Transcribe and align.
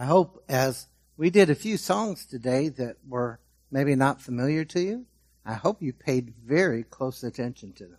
I 0.00 0.04
hope 0.04 0.44
as 0.48 0.86
we 1.16 1.28
did 1.28 1.50
a 1.50 1.56
few 1.56 1.76
songs 1.76 2.24
today 2.24 2.68
that 2.68 2.98
were 3.08 3.40
maybe 3.68 3.96
not 3.96 4.22
familiar 4.22 4.64
to 4.66 4.80
you, 4.80 5.06
I 5.44 5.54
hope 5.54 5.82
you 5.82 5.92
paid 5.92 6.34
very 6.46 6.84
close 6.84 7.24
attention 7.24 7.72
to 7.72 7.86
them. 7.86 7.98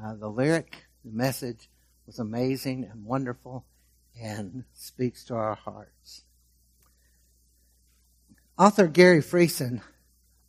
Uh, 0.00 0.14
the 0.14 0.28
lyric, 0.28 0.84
the 1.04 1.10
message 1.10 1.68
was 2.06 2.20
amazing 2.20 2.84
and 2.84 3.04
wonderful 3.04 3.64
and 4.20 4.62
speaks 4.74 5.24
to 5.24 5.34
our 5.34 5.56
hearts. 5.56 6.22
Author 8.56 8.86
Gary 8.86 9.20
Friesen 9.20 9.80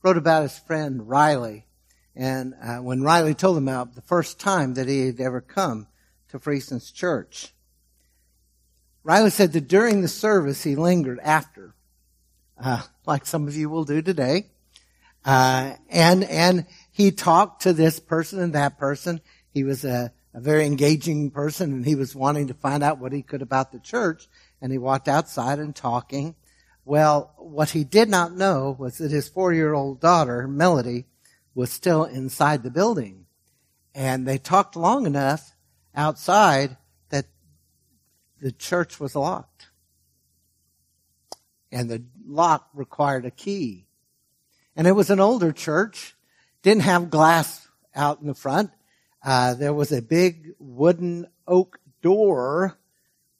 wrote 0.04 0.17
about 0.17 0.43
his 0.43 0.59
friend 0.59 1.09
Riley, 1.09 1.65
and 2.15 2.54
uh, 2.61 2.77
when 2.77 3.01
Riley 3.01 3.33
told 3.33 3.57
him 3.57 3.67
about 3.67 3.95
the 3.95 4.01
first 4.01 4.39
time 4.39 4.75
that 4.75 4.88
he 4.88 5.07
had 5.07 5.20
ever 5.20 5.41
come 5.41 5.88
to 6.27 6.38
Friesen's 6.38 6.91
church, 6.91 7.55
Riley 9.04 9.29
said 9.29 9.54
that 9.54 9.68
during 9.68 10.02
the 10.02 10.07
service 10.07 10.63
he 10.63 10.75
lingered 10.75 11.20
after, 11.20 11.73
uh, 12.62 12.84
like 13.05 13.25
some 13.25 13.48
of 13.48 13.55
you 13.55 13.70
will 13.70 13.85
do 13.85 14.02
today, 14.02 14.48
uh, 15.25 15.73
and 15.89 16.23
and 16.25 16.66
he 16.91 17.12
talked 17.12 17.63
to 17.63 17.73
this 17.73 17.99
person 17.99 18.39
and 18.39 18.53
that 18.53 18.77
person. 18.77 19.22
He 19.53 19.63
was 19.63 19.85
a, 19.85 20.12
a 20.34 20.39
very 20.41 20.66
engaging 20.66 21.31
person, 21.31 21.72
and 21.72 21.85
he 21.85 21.95
was 21.95 22.16
wanting 22.16 22.48
to 22.48 22.53
find 22.53 22.84
out 22.84 22.99
what 22.99 23.13
he 23.13 23.22
could 23.22 23.41
about 23.41 23.72
the 23.72 23.80
church. 23.80 24.27
And 24.62 24.72
he 24.72 24.77
walked 24.77 25.08
outside 25.08 25.59
and 25.59 25.73
talking. 25.73 26.36
Well, 26.84 27.34
what 27.38 27.70
he 27.70 27.84
did 27.84 28.09
not 28.09 28.36
know 28.36 28.75
was 28.77 28.97
that 28.97 29.11
his 29.11 29.30
four-year-old 29.30 30.02
daughter, 30.02 30.47
Melody, 30.47 31.05
was 31.55 31.72
still 31.72 32.03
inside 32.03 32.63
the 32.63 32.72
building, 32.72 33.25
and 33.95 34.27
they 34.27 34.38
talked 34.38 34.75
long 34.75 35.05
enough 35.05 35.55
outside 35.95 36.77
the 38.41 38.52
church 38.52 38.99
was 38.99 39.16
locked. 39.16 39.67
And 41.71 41.89
the 41.89 42.03
lock 42.25 42.70
required 42.73 43.25
a 43.25 43.31
key. 43.31 43.86
And 44.75 44.88
it 44.88 44.94
was 44.94 45.09
an 45.09 45.19
older 45.19 45.52
church, 45.52 46.16
didn't 46.64 46.83
have 46.83 47.09
glass 47.09 47.67
out 47.95 48.22
in 48.22 48.27
the 48.27 48.33
front. 48.33 48.72
Uh, 49.23 49.53
there 49.53 49.73
was 49.73 49.91
a 49.91 50.02
big 50.02 50.53
wooden 50.58 51.27
oak 51.47 51.80
door 52.02 52.77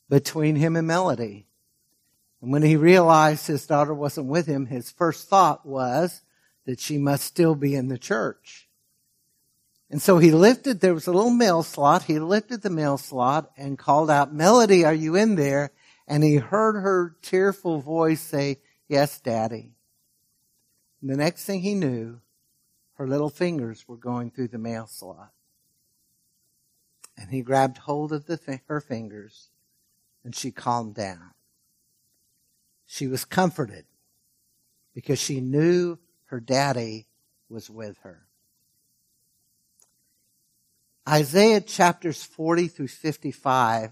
between 0.09 0.55
him 0.55 0.75
and 0.75 0.87
Melody. 0.87 1.47
And 2.41 2.52
when 2.52 2.63
he 2.63 2.75
realized 2.75 3.47
his 3.47 3.65
daughter 3.65 3.93
wasn't 3.93 4.27
with 4.27 4.45
him, 4.45 4.65
his 4.65 4.91
first 4.91 5.27
thought 5.27 5.65
was 5.65 6.21
that 6.65 6.79
she 6.79 6.97
must 6.97 7.23
still 7.23 7.55
be 7.55 7.75
in 7.75 7.87
the 7.87 7.97
church. 7.97 8.68
And 9.91 10.01
so 10.01 10.19
he 10.19 10.31
lifted, 10.31 10.79
there 10.79 10.93
was 10.93 11.07
a 11.07 11.11
little 11.11 11.31
mail 11.31 11.63
slot. 11.63 12.03
He 12.03 12.19
lifted 12.19 12.61
the 12.61 12.69
mail 12.69 12.97
slot 12.97 13.51
and 13.57 13.77
called 13.77 14.11
out, 14.11 14.33
Melody, 14.33 14.85
are 14.85 14.93
you 14.93 15.15
in 15.15 15.35
there? 15.35 15.71
And 16.07 16.23
he 16.23 16.35
heard 16.35 16.73
her 16.73 17.15
tearful 17.21 17.79
voice 17.79 18.21
say, 18.21 18.59
Yes, 18.87 19.19
Daddy. 19.19 19.73
And 21.01 21.09
the 21.09 21.17
next 21.17 21.45
thing 21.45 21.61
he 21.61 21.75
knew, 21.75 22.19
her 22.93 23.07
little 23.07 23.29
fingers 23.29 23.87
were 23.87 23.97
going 23.97 24.31
through 24.31 24.49
the 24.49 24.57
mail 24.57 24.87
slot. 24.87 25.31
And 27.17 27.29
he 27.29 27.41
grabbed 27.41 27.77
hold 27.79 28.11
of 28.11 28.25
the, 28.25 28.59
her 28.67 28.81
fingers 28.81 29.49
and 30.23 30.35
she 30.35 30.51
calmed 30.51 30.95
down. 30.95 31.31
She 32.85 33.07
was 33.07 33.25
comforted 33.25 33.85
because 34.93 35.19
she 35.19 35.41
knew 35.41 35.97
her 36.25 36.39
daddy 36.39 37.07
was 37.49 37.69
with 37.69 37.97
her. 37.99 38.28
Isaiah 41.08 41.61
chapters 41.61 42.23
40 42.23 42.67
through 42.67 42.88
55 42.88 43.92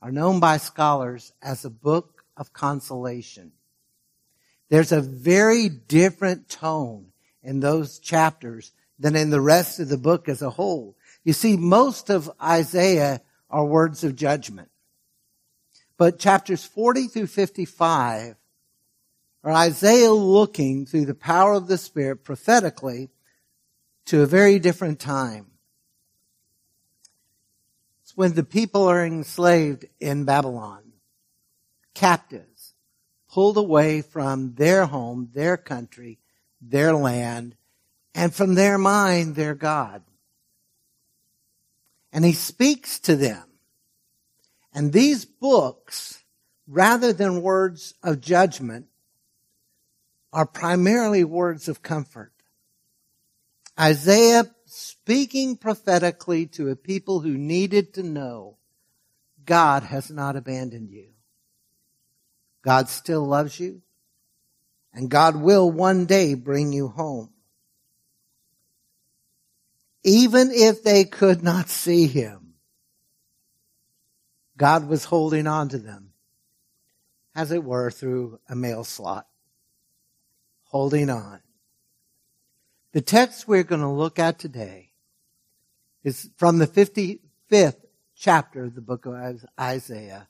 are 0.00 0.12
known 0.12 0.40
by 0.40 0.56
scholars 0.56 1.32
as 1.42 1.64
a 1.64 1.70
book 1.70 2.24
of 2.36 2.52
consolation. 2.52 3.52
There's 4.68 4.92
a 4.92 5.00
very 5.00 5.68
different 5.68 6.48
tone 6.48 7.12
in 7.42 7.60
those 7.60 7.98
chapters 7.98 8.72
than 8.98 9.16
in 9.16 9.30
the 9.30 9.40
rest 9.40 9.80
of 9.80 9.88
the 9.88 9.98
book 9.98 10.28
as 10.28 10.42
a 10.42 10.50
whole. 10.50 10.96
You 11.24 11.32
see, 11.32 11.56
most 11.56 12.10
of 12.10 12.30
Isaiah 12.42 13.20
are 13.50 13.64
words 13.64 14.02
of 14.02 14.16
judgment. 14.16 14.70
But 15.96 16.18
chapters 16.18 16.64
40 16.64 17.08
through 17.08 17.26
55 17.28 18.36
are 19.44 19.52
Isaiah 19.52 20.12
looking 20.12 20.86
through 20.86 21.06
the 21.06 21.14
power 21.14 21.52
of 21.52 21.68
the 21.68 21.78
Spirit 21.78 22.24
prophetically 22.24 23.10
to 24.06 24.22
a 24.22 24.26
very 24.26 24.58
different 24.58 24.98
time 24.98 25.51
when 28.14 28.34
the 28.34 28.44
people 28.44 28.88
are 28.88 29.04
enslaved 29.04 29.86
in 30.00 30.24
Babylon, 30.24 30.82
captives, 31.94 32.74
pulled 33.30 33.56
away 33.56 34.02
from 34.02 34.54
their 34.54 34.86
home, 34.86 35.30
their 35.32 35.56
country, 35.56 36.18
their 36.60 36.94
land, 36.94 37.56
and 38.14 38.34
from 38.34 38.54
their 38.54 38.78
mind, 38.78 39.34
their 39.34 39.54
God. 39.54 40.02
And 42.12 42.24
he 42.24 42.32
speaks 42.32 42.98
to 43.00 43.16
them. 43.16 43.44
And 44.74 44.92
these 44.92 45.24
books, 45.24 46.22
rather 46.66 47.12
than 47.12 47.42
words 47.42 47.94
of 48.02 48.20
judgment, 48.20 48.86
are 50.32 50.46
primarily 50.46 51.24
words 51.24 51.68
of 51.68 51.82
comfort. 51.82 52.32
Isaiah 53.78 54.44
speaking 55.04 55.56
prophetically 55.56 56.46
to 56.46 56.68
a 56.68 56.76
people 56.76 57.18
who 57.18 57.36
needed 57.36 57.92
to 57.92 58.04
know 58.04 58.56
God 59.44 59.82
has 59.82 60.12
not 60.12 60.36
abandoned 60.36 60.90
you. 60.90 61.08
God 62.62 62.88
still 62.88 63.26
loves 63.26 63.58
you 63.58 63.82
and 64.94 65.10
God 65.10 65.34
will 65.34 65.68
one 65.68 66.06
day 66.06 66.34
bring 66.34 66.72
you 66.72 66.86
home. 66.86 67.30
Even 70.04 70.52
if 70.52 70.84
they 70.84 71.02
could 71.02 71.42
not 71.42 71.68
see 71.68 72.06
him, 72.06 72.54
God 74.56 74.86
was 74.86 75.04
holding 75.04 75.48
on 75.48 75.68
to 75.70 75.78
them, 75.78 76.12
as 77.34 77.50
it 77.50 77.64
were, 77.64 77.90
through 77.90 78.38
a 78.48 78.54
mail 78.54 78.84
slot, 78.84 79.26
holding 80.62 81.10
on. 81.10 81.40
The 82.92 83.00
text 83.00 83.48
we're 83.48 83.64
going 83.64 83.80
to 83.80 83.88
look 83.88 84.20
at 84.20 84.38
today 84.38 84.91
is 86.04 86.30
from 86.36 86.58
the 86.58 86.66
55th 86.66 87.76
chapter 88.16 88.64
of 88.64 88.74
the 88.74 88.80
book 88.80 89.06
of 89.06 89.44
Isaiah, 89.58 90.28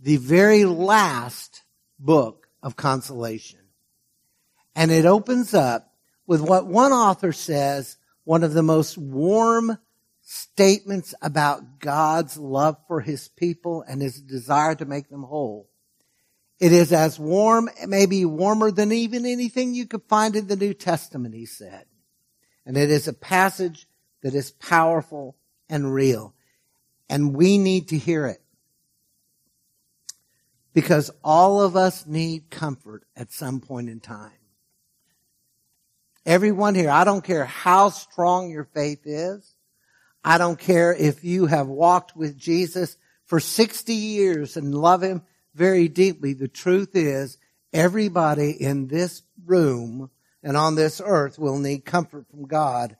the 0.00 0.16
very 0.16 0.64
last 0.64 1.62
book 1.98 2.48
of 2.62 2.76
consolation. 2.76 3.60
And 4.74 4.90
it 4.90 5.06
opens 5.06 5.54
up 5.54 5.92
with 6.26 6.40
what 6.40 6.66
one 6.66 6.92
author 6.92 7.32
says, 7.32 7.96
one 8.24 8.42
of 8.42 8.54
the 8.54 8.62
most 8.62 8.96
warm 8.98 9.78
statements 10.22 11.14
about 11.20 11.78
God's 11.78 12.36
love 12.36 12.78
for 12.88 13.00
his 13.00 13.28
people 13.28 13.84
and 13.86 14.00
his 14.00 14.20
desire 14.20 14.74
to 14.74 14.86
make 14.86 15.08
them 15.10 15.22
whole. 15.22 15.68
It 16.58 16.72
is 16.72 16.92
as 16.92 17.18
warm, 17.18 17.68
maybe 17.86 18.24
warmer 18.24 18.70
than 18.70 18.92
even 18.92 19.26
anything 19.26 19.74
you 19.74 19.86
could 19.86 20.04
find 20.04 20.34
in 20.34 20.46
the 20.46 20.56
New 20.56 20.72
Testament, 20.72 21.34
he 21.34 21.46
said. 21.46 21.84
And 22.64 22.76
it 22.76 22.90
is 22.90 23.06
a 23.06 23.12
passage 23.12 23.86
that 24.24 24.34
is 24.34 24.50
powerful 24.52 25.36
and 25.68 25.94
real. 25.94 26.34
And 27.10 27.36
we 27.36 27.58
need 27.58 27.88
to 27.88 27.98
hear 27.98 28.26
it. 28.26 28.42
Because 30.72 31.10
all 31.22 31.60
of 31.60 31.76
us 31.76 32.06
need 32.06 32.50
comfort 32.50 33.04
at 33.14 33.30
some 33.30 33.60
point 33.60 33.90
in 33.90 34.00
time. 34.00 34.32
Everyone 36.24 36.74
here, 36.74 36.88
I 36.88 37.04
don't 37.04 37.22
care 37.22 37.44
how 37.44 37.90
strong 37.90 38.50
your 38.50 38.64
faith 38.64 39.02
is. 39.04 39.54
I 40.24 40.38
don't 40.38 40.58
care 40.58 40.94
if 40.94 41.22
you 41.22 41.44
have 41.44 41.68
walked 41.68 42.16
with 42.16 42.38
Jesus 42.38 42.96
for 43.26 43.38
60 43.38 43.92
years 43.92 44.56
and 44.56 44.74
love 44.74 45.02
him 45.02 45.22
very 45.54 45.86
deeply. 45.86 46.32
The 46.32 46.48
truth 46.48 46.96
is 46.96 47.36
everybody 47.74 48.52
in 48.52 48.88
this 48.88 49.22
room 49.44 50.10
and 50.42 50.56
on 50.56 50.76
this 50.76 51.02
earth 51.04 51.38
will 51.38 51.58
need 51.58 51.84
comfort 51.84 52.26
from 52.30 52.46
God 52.46 52.96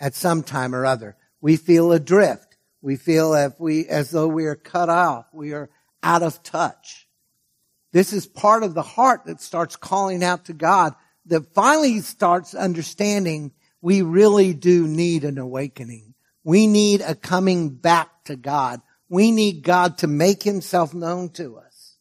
at 0.00 0.14
some 0.14 0.42
time 0.42 0.74
or 0.74 0.86
other. 0.86 1.16
We 1.40 1.56
feel 1.56 1.92
adrift. 1.92 2.56
We 2.82 2.96
feel 2.96 3.34
if 3.34 3.60
we, 3.60 3.86
as 3.86 4.10
though 4.10 4.28
we 4.28 4.46
are 4.46 4.56
cut 4.56 4.88
off. 4.88 5.26
We 5.32 5.52
are 5.52 5.68
out 6.02 6.22
of 6.22 6.42
touch. 6.42 7.06
This 7.92 8.12
is 8.12 8.26
part 8.26 8.62
of 8.62 8.74
the 8.74 8.82
heart 8.82 9.26
that 9.26 9.40
starts 9.40 9.76
calling 9.76 10.24
out 10.24 10.46
to 10.46 10.52
God 10.52 10.94
that 11.26 11.52
finally 11.54 12.00
starts 12.00 12.54
understanding 12.54 13.52
we 13.82 14.02
really 14.02 14.54
do 14.54 14.86
need 14.86 15.24
an 15.24 15.38
awakening. 15.38 16.14
We 16.44 16.66
need 16.66 17.02
a 17.02 17.14
coming 17.14 17.70
back 17.70 18.24
to 18.24 18.36
God. 18.36 18.80
We 19.08 19.32
need 19.32 19.62
God 19.62 19.98
to 19.98 20.06
make 20.06 20.42
himself 20.42 20.94
known 20.94 21.30
to 21.30 21.58
us. 21.58 21.96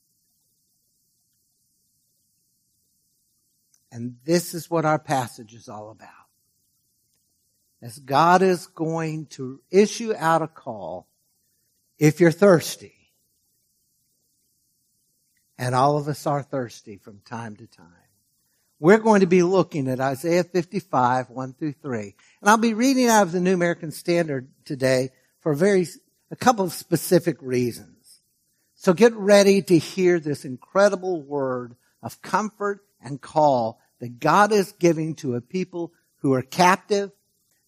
And 3.92 4.18
this 4.24 4.54
is 4.54 4.70
what 4.70 4.86
our 4.86 5.00
passage 5.00 5.54
is 5.54 5.68
all 5.68 5.90
about 5.90 6.19
as 7.82 8.00
God 8.00 8.42
is 8.42 8.68
going 8.68 9.28
to 9.28 9.62
issue 9.72 10.14
out 10.18 10.42
a 10.42 10.48
call 10.48 11.08
if 11.98 12.20
you're 12.20 12.32
thirsty. 12.32 12.96
And 15.58 15.76
all 15.76 15.98
of 15.98 16.08
us 16.08 16.26
are 16.26 16.42
thirsty 16.42 16.98
from 16.98 17.20
time 17.26 17.56
to 17.58 17.68
time. 17.68 17.88
We're 18.80 18.98
going 18.98 19.22
to 19.22 19.28
be 19.28 19.44
looking 19.44 19.90
at 19.90 20.00
Isaiah 20.00 20.46
55, 20.46 21.30
1 21.30 21.54
through 21.54 21.74
3. 21.74 22.16
And 22.42 22.50
I'll 22.50 22.58
be 22.58 22.74
reading 22.74 23.08
out 23.08 23.24
of 23.24 23.34
the 23.34 23.42
New 23.42 23.54
American 23.54 23.92
Standard 23.92 24.48
today 24.64 25.10
for 25.42 25.52
a 25.52 25.56
very, 25.56 25.86
a 26.32 26.38
couple 26.38 26.64
of 26.64 26.72
specific 26.72 27.38
reasons. 27.42 28.22
So 28.76 28.94
get 28.94 29.14
ready 29.16 29.62
to 29.64 29.78
hear 29.78 30.22
this 30.22 30.46
incredible 30.46 31.22
word 31.22 31.76
of 32.02 32.22
comfort 32.22 32.80
and 33.02 33.20
call 33.20 33.82
that 34.00 34.22
God 34.22 34.54
is 34.54 34.72
giving 34.72 35.16
to 35.16 35.36
a 35.36 35.42
people 35.42 35.92
who 36.22 36.34
are 36.34 36.42
captive, 36.42 37.12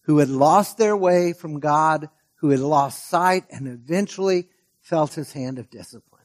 who 0.02 0.18
had 0.18 0.28
lost 0.28 0.78
their 0.78 0.96
way 0.96 1.32
from 1.32 1.60
God, 1.60 2.08
who 2.36 2.50
had 2.50 2.60
lost 2.60 3.08
sight 3.08 3.44
and 3.50 3.68
eventually 3.68 4.48
felt 4.80 5.14
his 5.14 5.32
hand 5.32 5.58
of 5.58 5.70
discipline. 5.70 6.22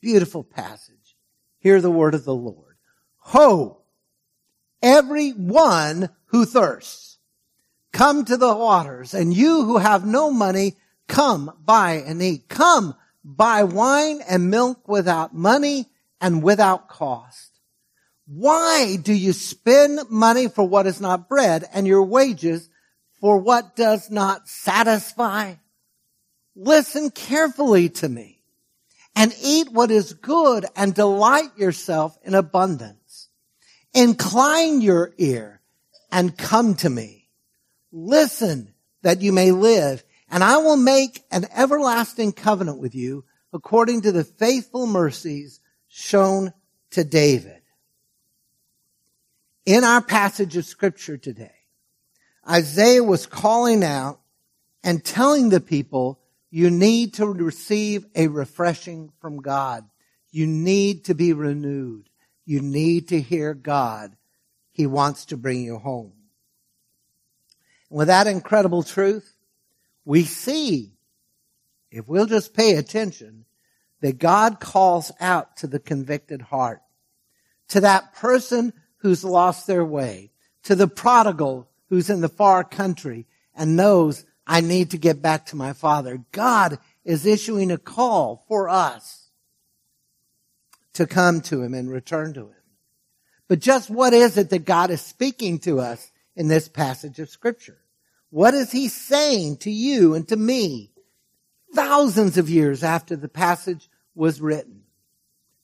Beautiful 0.00 0.44
passage. 0.44 1.16
Hear 1.58 1.80
the 1.80 1.90
word 1.90 2.14
of 2.14 2.24
the 2.24 2.34
Lord. 2.34 2.76
Ho! 3.18 3.80
Every 4.82 5.30
one 5.30 6.10
who 6.26 6.44
thirsts, 6.44 7.18
come 7.92 8.26
to 8.26 8.36
the 8.36 8.54
waters, 8.54 9.14
and 9.14 9.32
you 9.32 9.64
who 9.64 9.78
have 9.78 10.04
no 10.04 10.30
money, 10.30 10.74
come 11.08 11.50
buy 11.64 12.02
and 12.06 12.22
eat. 12.22 12.48
Come 12.50 12.94
buy 13.24 13.64
wine 13.64 14.20
and 14.28 14.50
milk 14.50 14.86
without 14.86 15.34
money 15.34 15.86
and 16.20 16.42
without 16.42 16.88
cost. 16.88 17.53
Why 18.26 18.96
do 18.96 19.12
you 19.12 19.32
spend 19.32 20.10
money 20.10 20.48
for 20.48 20.66
what 20.66 20.86
is 20.86 21.00
not 21.00 21.28
bread 21.28 21.64
and 21.74 21.86
your 21.86 22.04
wages 22.04 22.68
for 23.20 23.38
what 23.38 23.76
does 23.76 24.10
not 24.10 24.48
satisfy? 24.48 25.54
Listen 26.56 27.10
carefully 27.10 27.90
to 27.90 28.08
me 28.08 28.42
and 29.14 29.34
eat 29.42 29.70
what 29.70 29.90
is 29.90 30.14
good 30.14 30.64
and 30.74 30.94
delight 30.94 31.56
yourself 31.56 32.16
in 32.22 32.34
abundance. 32.34 33.28
Incline 33.92 34.80
your 34.80 35.12
ear 35.18 35.60
and 36.10 36.36
come 36.36 36.74
to 36.76 36.88
me. 36.88 37.28
Listen 37.92 38.72
that 39.02 39.20
you 39.20 39.32
may 39.32 39.52
live 39.52 40.02
and 40.30 40.42
I 40.42 40.56
will 40.58 40.76
make 40.76 41.22
an 41.30 41.46
everlasting 41.54 42.32
covenant 42.32 42.78
with 42.78 42.94
you 42.94 43.24
according 43.52 44.02
to 44.02 44.12
the 44.12 44.24
faithful 44.24 44.86
mercies 44.86 45.60
shown 45.88 46.52
to 46.92 47.04
David. 47.04 47.60
In 49.66 49.82
our 49.82 50.02
passage 50.02 50.56
of 50.56 50.66
scripture 50.66 51.16
today, 51.16 51.54
Isaiah 52.48 53.02
was 53.02 53.26
calling 53.26 53.82
out 53.82 54.20
and 54.82 55.02
telling 55.02 55.48
the 55.48 55.60
people, 55.60 56.20
you 56.50 56.70
need 56.70 57.14
to 57.14 57.26
receive 57.26 58.04
a 58.14 58.28
refreshing 58.28 59.10
from 59.20 59.40
God. 59.40 59.84
You 60.30 60.46
need 60.46 61.06
to 61.06 61.14
be 61.14 61.32
renewed. 61.32 62.10
You 62.44 62.60
need 62.60 63.08
to 63.08 63.20
hear 63.20 63.54
God. 63.54 64.14
He 64.70 64.86
wants 64.86 65.26
to 65.26 65.38
bring 65.38 65.62
you 65.62 65.78
home. 65.78 66.12
And 67.88 67.98
with 67.98 68.08
that 68.08 68.26
incredible 68.26 68.82
truth, 68.82 69.34
we 70.04 70.24
see, 70.24 70.92
if 71.90 72.06
we'll 72.06 72.26
just 72.26 72.52
pay 72.52 72.74
attention, 72.74 73.46
that 74.02 74.18
God 74.18 74.60
calls 74.60 75.10
out 75.20 75.56
to 75.58 75.66
the 75.66 75.78
convicted 75.78 76.42
heart, 76.42 76.82
to 77.68 77.80
that 77.80 78.12
person 78.14 78.74
who's 79.04 79.22
lost 79.22 79.66
their 79.66 79.84
way, 79.84 80.30
to 80.62 80.74
the 80.74 80.88
prodigal 80.88 81.68
who's 81.90 82.08
in 82.08 82.22
the 82.22 82.28
far 82.28 82.64
country 82.64 83.26
and 83.54 83.76
knows 83.76 84.24
I 84.46 84.62
need 84.62 84.92
to 84.92 84.98
get 84.98 85.20
back 85.20 85.44
to 85.46 85.56
my 85.56 85.74
father. 85.74 86.24
God 86.32 86.78
is 87.04 87.26
issuing 87.26 87.70
a 87.70 87.76
call 87.76 88.46
for 88.48 88.70
us 88.70 89.28
to 90.94 91.06
come 91.06 91.42
to 91.42 91.62
him 91.62 91.74
and 91.74 91.90
return 91.90 92.32
to 92.32 92.46
him. 92.46 92.54
But 93.46 93.60
just 93.60 93.90
what 93.90 94.14
is 94.14 94.38
it 94.38 94.48
that 94.48 94.64
God 94.64 94.90
is 94.90 95.02
speaking 95.02 95.58
to 95.60 95.80
us 95.80 96.10
in 96.34 96.48
this 96.48 96.70
passage 96.70 97.18
of 97.18 97.28
scripture? 97.28 97.76
What 98.30 98.54
is 98.54 98.72
he 98.72 98.88
saying 98.88 99.58
to 99.58 99.70
you 99.70 100.14
and 100.14 100.26
to 100.28 100.36
me 100.36 100.92
thousands 101.74 102.38
of 102.38 102.48
years 102.48 102.82
after 102.82 103.16
the 103.16 103.28
passage 103.28 103.90
was 104.14 104.40
written? 104.40 104.84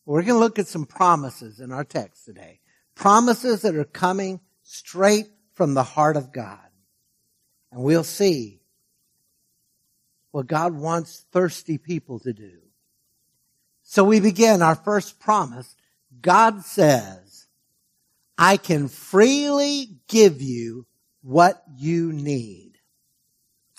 We're 0.05 0.25
going 0.25 0.35
to 0.35 0.41
look 0.41 0.59
at 0.59 0.67
some 0.67 0.85
promises 0.85 1.59
in 1.59 1.73
our 1.73 1.85
text 1.85 2.27
today. 2.27 2.61
Promises 3.01 3.63
that 3.63 3.75
are 3.77 3.85
coming 3.85 4.41
straight 4.63 5.27
from 5.55 5.73
the 5.73 5.83
heart 5.83 6.19
of 6.19 6.35
God. 6.35 6.59
And 7.73 7.83
we'll 7.83 8.05
see 8.05 8.61
what 10.33 10.47
God 10.47 10.75
wants 10.75 11.25
thirsty 11.33 11.79
people 11.79 12.19
to 12.19 12.35
do. 12.35 12.59
So 13.85 14.05
we 14.05 14.21
begin 14.21 14.61
our 14.61 14.75
first 14.75 15.19
promise. 15.19 15.77
God 16.21 16.63
says, 16.63 17.47
I 18.37 18.59
can 18.59 18.89
freely 18.89 19.97
give 20.07 20.43
you 20.43 20.85
what 21.23 21.65
you 21.79 22.13
need. 22.13 22.73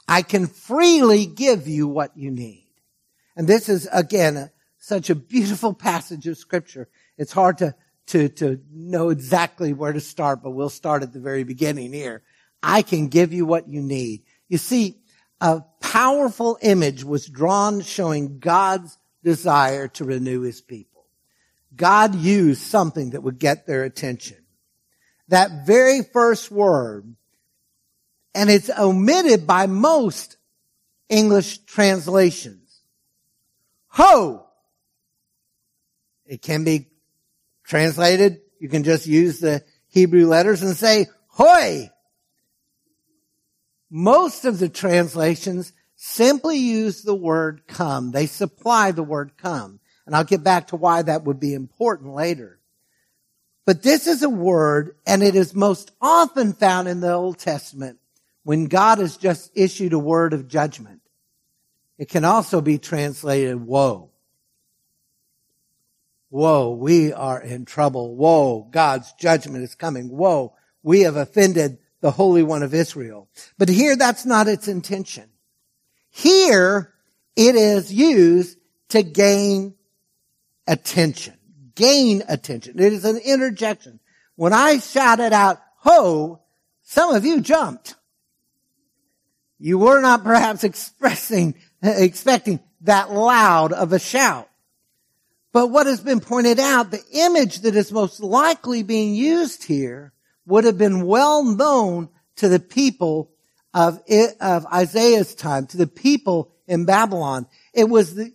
I 0.08 0.24
can 0.24 0.48
freely 0.48 1.28
give 1.28 1.68
you 1.68 1.88
what 1.88 2.18
you 2.18 2.32
need. 2.32 2.74
And 3.36 3.48
this 3.48 3.70
is 3.70 3.88
again 3.94 4.50
such 4.80 5.12
a 5.12 5.16
beautiful 5.16 5.76
passage 5.76 6.26
of 6.26 6.40
scripture. 6.40 6.90
It's 7.20 7.34
hard 7.34 7.60
to, 7.60 7.76
to, 8.08 8.30
to 8.30 8.60
know 8.72 9.10
exactly 9.10 9.74
where 9.74 9.94
to 9.94 10.00
start, 10.00 10.44
but 10.44 10.52
we'll 10.52 10.70
start 10.70 11.04
at 11.04 11.14
the 11.14 11.20
very 11.20 11.44
beginning 11.44 11.94
here. 11.94 12.24
I 12.62 12.82
can 12.82 13.08
give 13.08 13.34
you 13.34 13.46
what 13.46 13.68
you 13.68 13.82
need. 13.82 14.24
You 14.50 14.58
see, 14.58 14.98
a 15.40 15.62
powerful 15.80 16.58
image 16.62 17.04
was 17.04 17.26
drawn 17.26 17.82
showing 17.82 18.40
God's 18.40 18.98
desire 19.24 19.88
to 19.90 20.06
renew 20.06 20.42
his 20.42 20.62
people. 20.62 21.06
God 21.76 22.16
used 22.16 22.62
something 22.62 23.12
that 23.12 23.24
would 23.24 23.40
get 23.40 23.66
their 23.66 23.84
attention. 23.84 24.38
That 25.30 25.66
very 25.66 26.02
first 26.04 26.52
word 26.52 27.16
and 28.34 28.50
it's 28.50 28.70
omitted 28.70 29.46
by 29.46 29.68
most 29.68 30.38
English 31.10 31.60
translations. 31.60 32.82
Ho! 33.90 34.46
It 36.26 36.42
can 36.42 36.64
be 36.64 36.88
translated. 37.64 38.42
You 38.60 38.70
can 38.70 38.84
just 38.84 39.08
use 39.08 39.40
the 39.40 39.64
Hebrew 39.88 40.28
letters 40.28 40.62
and 40.62 40.76
say 40.76 41.08
hoi. 41.28 41.90
Most 43.90 44.46
of 44.46 44.60
the 44.60 44.70
translations 44.70 45.74
simply 45.96 46.58
use 46.58 47.02
the 47.02 47.16
word 47.16 47.64
come. 47.68 48.12
They 48.12 48.26
supply 48.26 48.92
the 48.92 49.04
word 49.04 49.34
come. 49.38 49.80
And 50.06 50.16
I'll 50.16 50.24
get 50.24 50.44
back 50.44 50.68
to 50.68 50.76
why 50.76 51.02
that 51.02 51.24
would 51.24 51.40
be 51.40 51.54
important 51.54 52.14
later. 52.14 52.60
But 53.66 53.84
this 53.84 54.08
is 54.08 54.24
a 54.24 54.30
word, 54.30 54.96
and 55.06 55.22
it 55.22 55.36
is 55.36 55.54
most 55.54 55.92
often 56.02 56.54
found 56.54 56.88
in 56.88 57.00
the 57.00 57.14
Old 57.14 57.38
Testament 57.38 58.00
when 58.44 58.66
God 58.66 58.98
has 58.98 59.18
just 59.18 59.52
issued 59.56 59.94
a 59.94 60.00
word 60.00 60.34
of 60.34 60.48
judgment. 60.48 61.02
It 61.98 62.10
can 62.10 62.26
also 62.26 62.62
be 62.62 62.80
translated 62.80 63.66
woe. 63.66 64.11
Woe, 66.32 66.72
we 66.72 67.12
are 67.12 67.42
in 67.42 67.66
trouble. 67.66 68.16
Woe, 68.16 68.68
God's 68.72 69.12
judgment 69.20 69.66
is 69.66 69.76
coming. 69.76 70.10
Woe, 70.10 70.56
we 70.82 71.02
have 71.02 71.18
offended 71.18 71.78
the 72.00 72.12
Holy 72.12 72.42
One 72.42 72.64
of 72.64 72.74
Israel. 72.74 73.30
But 73.58 73.68
here 73.68 73.98
that's 73.98 74.26
not 74.26 74.48
its 74.48 74.70
intention. 74.70 75.30
Here 76.10 76.94
it 77.36 77.56
is 77.56 77.92
used 77.94 78.58
to 78.90 79.04
gain 79.04 79.76
attention. 80.68 81.36
Gain 81.76 82.24
attention. 82.28 82.80
It 82.80 82.94
is 82.94 83.06
an 83.06 83.18
interjection. 83.18 84.00
When 84.36 84.54
I 84.54 84.80
shouted 84.80 85.34
out, 85.34 85.62
ho, 85.78 86.42
some 86.82 87.14
of 87.14 87.26
you 87.26 87.42
jumped. 87.42 87.96
You 89.60 89.78
were 89.80 90.02
not 90.02 90.24
perhaps 90.24 90.64
expressing, 90.66 91.56
expecting 91.82 92.62
that 92.82 93.12
loud 93.12 93.74
of 93.74 93.92
a 93.92 94.00
shout. 94.00 94.50
But 95.54 95.68
what 95.68 95.88
has 95.88 96.00
been 96.00 96.22
pointed 96.22 96.60
out, 96.60 96.92
the 96.92 97.04
image 97.12 97.62
that 97.62 97.76
is 97.76 97.92
most 97.92 98.22
likely 98.22 98.84
being 98.84 99.14
used 99.14 99.66
here 99.66 100.14
would 100.46 100.64
have 100.64 100.78
been 100.78 101.06
well 101.06 101.44
known 101.44 102.10
to 102.38 102.48
the 102.48 102.60
people 102.60 103.32
of, 103.74 104.00
of 104.40 104.66
Isaiah's 104.68 105.36
time, 105.36 105.68
to 105.68 105.78
the 105.78 105.88
people 105.88 106.54
in 106.68 106.86
Babylon. 106.86 107.48
It 107.74 107.90
was 107.90 108.16
the, 108.16 108.32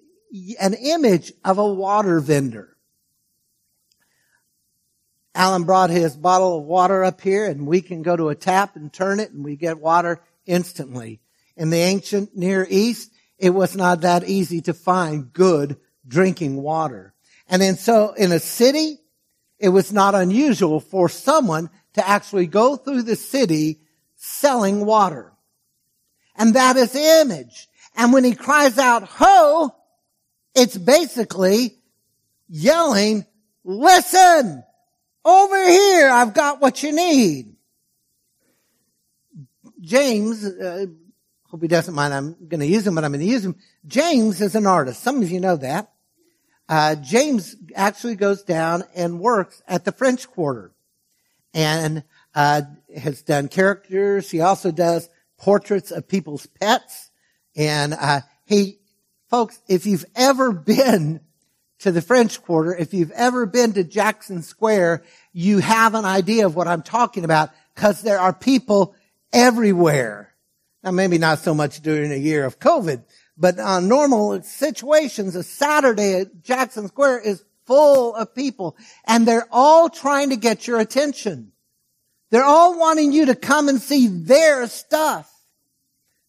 an 0.61 0.75
image 0.75 1.33
of 1.45 1.59
a 1.59 1.67
water 1.67 2.21
vendor. 2.21 2.77
Alan 5.35 5.65
brought 5.65 5.91
his 5.91 6.17
bottle 6.17 6.59
of 6.59 6.65
water 6.65 7.05
up 7.05 7.21
here 7.21 7.45
and 7.45 7.67
we 7.67 7.83
can 7.83 8.03
go 8.03 8.17
to 8.17 8.31
a 8.31 8.35
tap 8.35 8.77
and 8.77 8.91
turn 8.91 9.21
it 9.21 9.33
and 9.33 9.45
we 9.45 9.57
get 9.57 9.79
water 9.79 10.21
instantly. 10.47 11.21
In 11.57 11.69
the 11.71 11.79
ancient 11.79 12.35
Near 12.35 12.67
East, 12.69 13.13
it 13.39 13.51
was 13.51 13.77
not 13.77 14.01
that 14.01 14.25
easy 14.25 14.63
to 14.63 14.73
find 14.73 15.33
good 15.33 15.77
drinking 16.07 16.57
water. 16.63 17.15
And 17.49 17.63
then 17.63 17.77
so 17.77 18.13
in 18.13 18.33
a 18.33 18.41
city, 18.41 18.99
it 19.59 19.69
was 19.69 19.93
not 19.93 20.15
unusual 20.15 20.81
for 20.81 21.09
someone 21.09 21.71
to 21.95 22.07
actually 22.07 22.47
go 22.47 22.77
through 22.77 23.03
the 23.03 23.17
city 23.17 23.81
selling 24.17 24.85
water. 24.85 25.33
And 26.37 26.55
that 26.55 26.77
is 26.77 26.93
the 26.93 27.21
image. 27.23 27.69
And 27.97 28.13
when 28.13 28.25
he 28.25 28.35
cries 28.35 28.79
out, 28.79 29.05
ho, 29.05 29.75
it's 30.55 30.77
basically, 30.77 31.79
yelling, 32.49 33.27
listen, 33.65 34.63
over 35.25 35.69
here, 35.69 36.09
I've 36.09 36.35
got 36.35 36.61
what 36.61 36.83
you 36.83 36.93
need. 36.93 37.57
James, 39.81 40.45
uh, 40.45 40.87
hope 41.45 41.63
he 41.63 41.69
doesn't 41.69 41.95
mind 41.95 42.15
I'm 42.15 42.37
going 42.49 42.61
to 42.61 42.67
use 42.67 42.87
him, 42.87 42.95
but 42.95 43.05
I'm 43.05 43.13
going 43.13 43.25
to 43.25 43.31
use 43.31 43.45
him. 43.45 43.57
James 43.87 44.41
is 44.41 44.55
an 44.55 44.67
artist. 44.67 45.03
Some 45.03 45.23
of 45.23 45.31
you 45.31 45.41
know 45.41 45.57
that. 45.57 45.91
Uh, 46.69 46.97
James 46.97 47.57
actually 47.75 48.17
goes 48.17 48.43
down 48.43 48.83
and 48.95 49.21
works 49.21 49.63
at 49.69 49.85
the 49.85 49.93
French 49.93 50.29
Quarter 50.29 50.73
and 51.55 52.03
uh, 52.35 52.63
has 52.97 53.23
done 53.23 53.49
characters. 53.49 54.31
He 54.31 54.41
also 54.41 54.71
does 54.71 55.09
portraits 55.39 55.91
of 55.91 56.09
people's 56.09 56.47
pets. 56.47 57.11
And 57.55 57.95
uh, 57.95 58.21
he, 58.45 58.81
folks, 59.31 59.61
if 59.69 59.87
you've 59.87 60.05
ever 60.15 60.53
been 60.53 61.21
to 61.81 61.93
the 61.93 62.03
French 62.03 62.43
Quarter, 62.43 62.75
if 62.77 62.95
you've 62.95 63.13
ever 63.13 63.47
been 63.47 63.75
to 63.75 63.85
Jackson 63.85 64.43
Square, 64.43 65.05
you 65.33 65.59
have 65.59 65.95
an 65.95 66.05
idea 66.05 66.47
of 66.47 66.57
what 66.57 66.69
I'm 66.69 66.83
talking 66.83 67.25
about 67.25 67.51
because 67.75 68.03
there 68.03 68.19
are 68.19 68.33
people 68.33 68.95
everywhere. 69.33 70.35
Now, 70.83 70.91
maybe 70.91 71.19
not 71.19 71.41
so 71.41 71.55
much 71.55 71.81
during 71.81 72.13
a 72.13 72.17
year 72.17 72.45
of 72.45 72.59
COVID, 72.59 73.03
but 73.37 73.59
on 73.59 73.89
normal 73.89 74.43
situations, 74.43 75.35
a 75.37 75.43
Saturday 75.43 76.21
at 76.21 76.43
Jackson 76.43 76.89
Square 76.89 77.21
is 77.21 77.45
full 77.67 78.15
of 78.15 78.35
people 78.35 78.77
and 79.07 79.27
they're 79.27 79.49
all 79.51 79.89
trying 79.91 80.31
to 80.31 80.37
get 80.37 80.67
your 80.67 80.79
attention. 80.79 81.53
They're 82.31 82.45
all 82.45 82.79
wanting 82.79 83.13
you 83.13 83.27
to 83.27 83.35
come 83.35 83.69
and 83.69 83.81
see 83.81 84.09
their 84.09 84.67
stuff. 84.67 85.33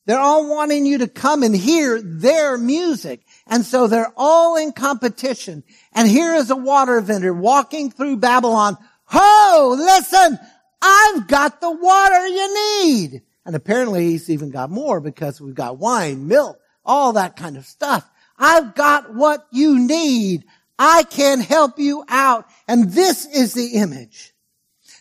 They're 0.05 0.19
all 0.19 0.49
wanting 0.49 0.85
you 0.85 0.99
to 0.99 1.07
come 1.07 1.43
and 1.43 1.55
hear 1.55 2.01
their 2.01 2.57
music. 2.57 3.21
And 3.45 3.65
so 3.65 3.87
they're 3.87 4.13
all 4.15 4.55
in 4.55 4.71
competition. 4.71 5.63
And 5.93 6.07
here 6.07 6.33
is 6.35 6.49
a 6.49 6.55
water 6.55 7.01
vendor 7.01 7.33
walking 7.33 7.91
through 7.91 8.17
Babylon. 8.17 8.77
Ho, 9.05 9.75
listen, 9.77 10.39
I've 10.81 11.27
got 11.27 11.59
the 11.59 11.71
water 11.71 12.27
you 12.27 12.85
need. 12.85 13.21
And 13.45 13.55
apparently 13.55 14.11
he's 14.11 14.29
even 14.29 14.49
got 14.49 14.69
more 14.69 15.01
because 15.01 15.41
we've 15.41 15.55
got 15.55 15.77
wine, 15.77 16.27
milk, 16.27 16.57
all 16.87 17.13
that 17.13 17.35
kind 17.35 17.57
of 17.57 17.65
stuff. 17.65 18.09
I've 18.37 18.73
got 18.73 19.13
what 19.13 19.45
you 19.51 19.77
need. 19.77 20.45
I 20.79 21.03
can 21.03 21.39
help 21.39 21.77
you 21.77 22.03
out. 22.07 22.45
And 22.67 22.91
this 22.91 23.25
is 23.25 23.53
the 23.53 23.73
image. 23.73 24.33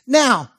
Now, 0.06 0.50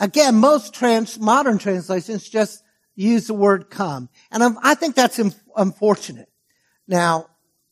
again, 0.00 0.36
most 0.36 0.72
trans, 0.74 1.18
modern 1.18 1.58
translations 1.58 2.28
just 2.28 2.62
use 2.94 3.26
the 3.26 3.34
word 3.34 3.70
come. 3.70 4.08
And 4.30 4.56
I 4.62 4.74
think 4.74 4.94
that's 4.94 5.20
unfortunate. 5.56 6.28
Now, 6.86 7.26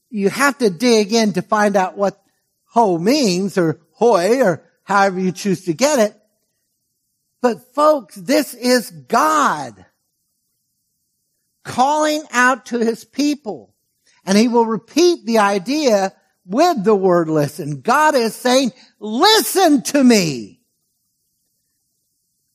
you 0.08 0.28
have 0.28 0.58
to 0.58 0.70
dig 0.70 1.12
in 1.12 1.34
to 1.34 1.42
find 1.42 1.76
out 1.76 1.96
what 1.96 2.20
ho 2.64 2.98
means 2.98 3.56
or 3.56 3.80
hoy 3.92 4.42
or 4.42 4.64
however 4.82 5.20
you 5.20 5.32
choose 5.32 5.64
to 5.64 5.72
get 5.72 5.98
it. 5.98 6.16
But 7.42 7.74
folks, 7.74 8.16
this 8.16 8.54
is 8.54 8.90
God 8.90 9.86
calling 11.64 12.22
out 12.32 12.66
to 12.66 12.78
his 12.78 13.04
people. 13.04 13.74
And 14.24 14.36
he 14.36 14.48
will 14.48 14.66
repeat 14.66 15.24
the 15.24 15.38
idea 15.38 16.12
with 16.44 16.84
the 16.84 16.94
word 16.94 17.28
listen. 17.28 17.80
God 17.80 18.14
is 18.14 18.34
saying, 18.34 18.72
listen 18.98 19.82
to 19.84 20.02
me. 20.02 20.60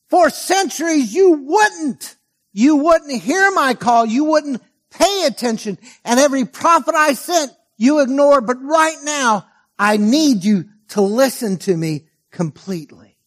For 0.08 0.30
centuries 0.30 1.12
you 1.12 1.32
wouldn't. 1.32 2.16
You 2.52 2.76
wouldn't 2.76 3.22
hear 3.22 3.50
my 3.52 3.74
call. 3.74 4.06
You 4.06 4.24
wouldn't 4.24 4.62
pay 4.90 5.24
attention. 5.26 5.78
And 6.04 6.20
every 6.20 6.44
prophet 6.44 6.94
I 6.94 7.14
sent, 7.14 7.52
you 7.76 8.00
ignored. 8.00 8.46
But 8.46 8.62
right 8.62 8.96
now, 9.02 9.46
I 9.78 9.96
need 9.96 10.44
you 10.44 10.66
to 10.88 11.00
listen 11.00 11.58
to 11.58 11.76
me 11.76 12.06
completely. 12.30 13.18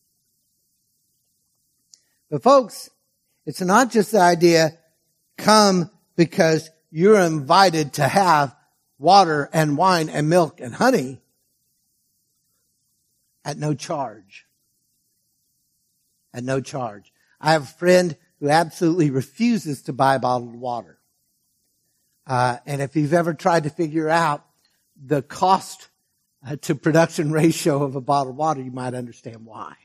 But 2.31 2.43
folks, 2.43 2.89
it's 3.45 3.61
not 3.61 3.91
just 3.91 4.11
the 4.11 4.19
idea, 4.19 4.77
come 5.39 5.89
because 6.15 6.69
you're 6.91 7.19
invited 7.19 7.93
to 7.93 8.07
have 8.07 8.55
water 8.97 9.49
and 9.53 9.77
wine 9.77 10.09
and 10.09 10.29
milk 10.29 10.59
and 10.59 10.73
honey 10.73 11.21
at 13.43 13.57
no 13.57 13.73
charge. 13.73 14.45
At 16.33 16.43
no 16.43 16.61
charge. 16.61 17.11
I 17.41 17.53
have 17.53 17.63
a 17.63 17.67
friend 17.67 18.15
who 18.39 18.49
absolutely 18.49 19.09
refuses 19.09 19.83
to 19.83 19.93
buy 19.93 20.17
bottled 20.17 20.55
water. 20.55 20.99
Uh, 22.27 22.57
and 22.65 22.81
if 22.81 22.95
you've 22.95 23.13
ever 23.13 23.33
tried 23.33 23.63
to 23.63 23.69
figure 23.69 24.07
out 24.07 24.45
the 25.01 25.21
cost 25.21 25.89
uh, 26.45 26.55
to 26.57 26.75
production 26.75 27.31
ratio 27.41 27.83
of 27.83 27.95
a 27.95 28.01
bottle 28.01 28.31
of 28.31 28.37
water, 28.37 28.61
you 28.61 28.71
might 28.71 28.93
understand 28.93 29.45
why. 29.45 29.75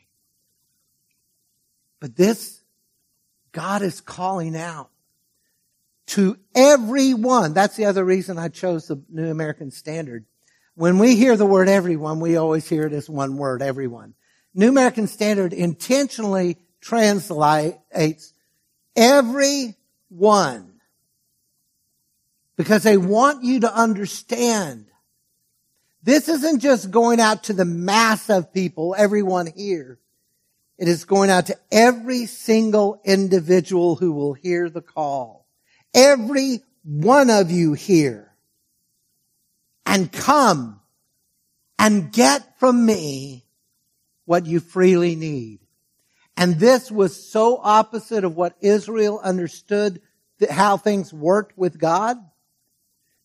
But 2.00 2.16
this, 2.16 2.60
God 3.52 3.80
is 3.82 4.00
calling 4.00 4.56
out 4.56 4.90
to 6.06 6.36
everyone. 6.54 7.54
That's 7.54 7.76
the 7.76 7.86
other 7.86 8.04
reason 8.04 8.38
I 8.38 8.48
chose 8.48 8.86
the 8.86 9.02
New 9.08 9.30
American 9.30 9.70
Standard. 9.70 10.26
When 10.74 10.98
we 10.98 11.16
hear 11.16 11.36
the 11.36 11.46
word 11.46 11.68
everyone, 11.68 12.20
we 12.20 12.36
always 12.36 12.68
hear 12.68 12.86
it 12.86 12.92
as 12.92 13.08
one 13.08 13.36
word, 13.36 13.62
everyone. 13.62 14.14
New 14.54 14.68
American 14.68 15.06
Standard 15.06 15.52
intentionally 15.52 16.58
translates 16.80 18.32
everyone 18.96 19.74
because 22.56 22.82
they 22.82 22.96
want 22.96 23.44
you 23.44 23.60
to 23.60 23.74
understand 23.74 24.86
this 26.02 26.28
isn't 26.28 26.60
just 26.60 26.90
going 26.90 27.18
out 27.18 27.44
to 27.44 27.54
the 27.54 27.64
mass 27.64 28.28
of 28.28 28.52
people, 28.52 28.94
everyone 28.96 29.46
here. 29.56 29.98
It 30.76 30.88
is 30.88 31.04
going 31.04 31.30
out 31.30 31.46
to 31.46 31.58
every 31.72 32.26
single 32.26 33.00
individual 33.04 33.96
who 33.96 34.12
will 34.12 34.34
hear 34.34 34.68
the 34.68 34.82
call. 34.82 35.43
Every 35.94 36.60
one 36.82 37.30
of 37.30 37.50
you 37.50 37.72
here. 37.72 38.32
And 39.86 40.10
come 40.10 40.80
and 41.78 42.12
get 42.12 42.58
from 42.58 42.84
me 42.84 43.44
what 44.24 44.46
you 44.46 44.60
freely 44.60 45.14
need. 45.14 45.60
And 46.36 46.58
this 46.58 46.90
was 46.90 47.30
so 47.30 47.60
opposite 47.62 48.24
of 48.24 48.34
what 48.34 48.56
Israel 48.60 49.20
understood 49.22 50.00
how 50.50 50.76
things 50.76 51.12
worked 51.12 51.56
with 51.56 51.78
God. 51.78 52.16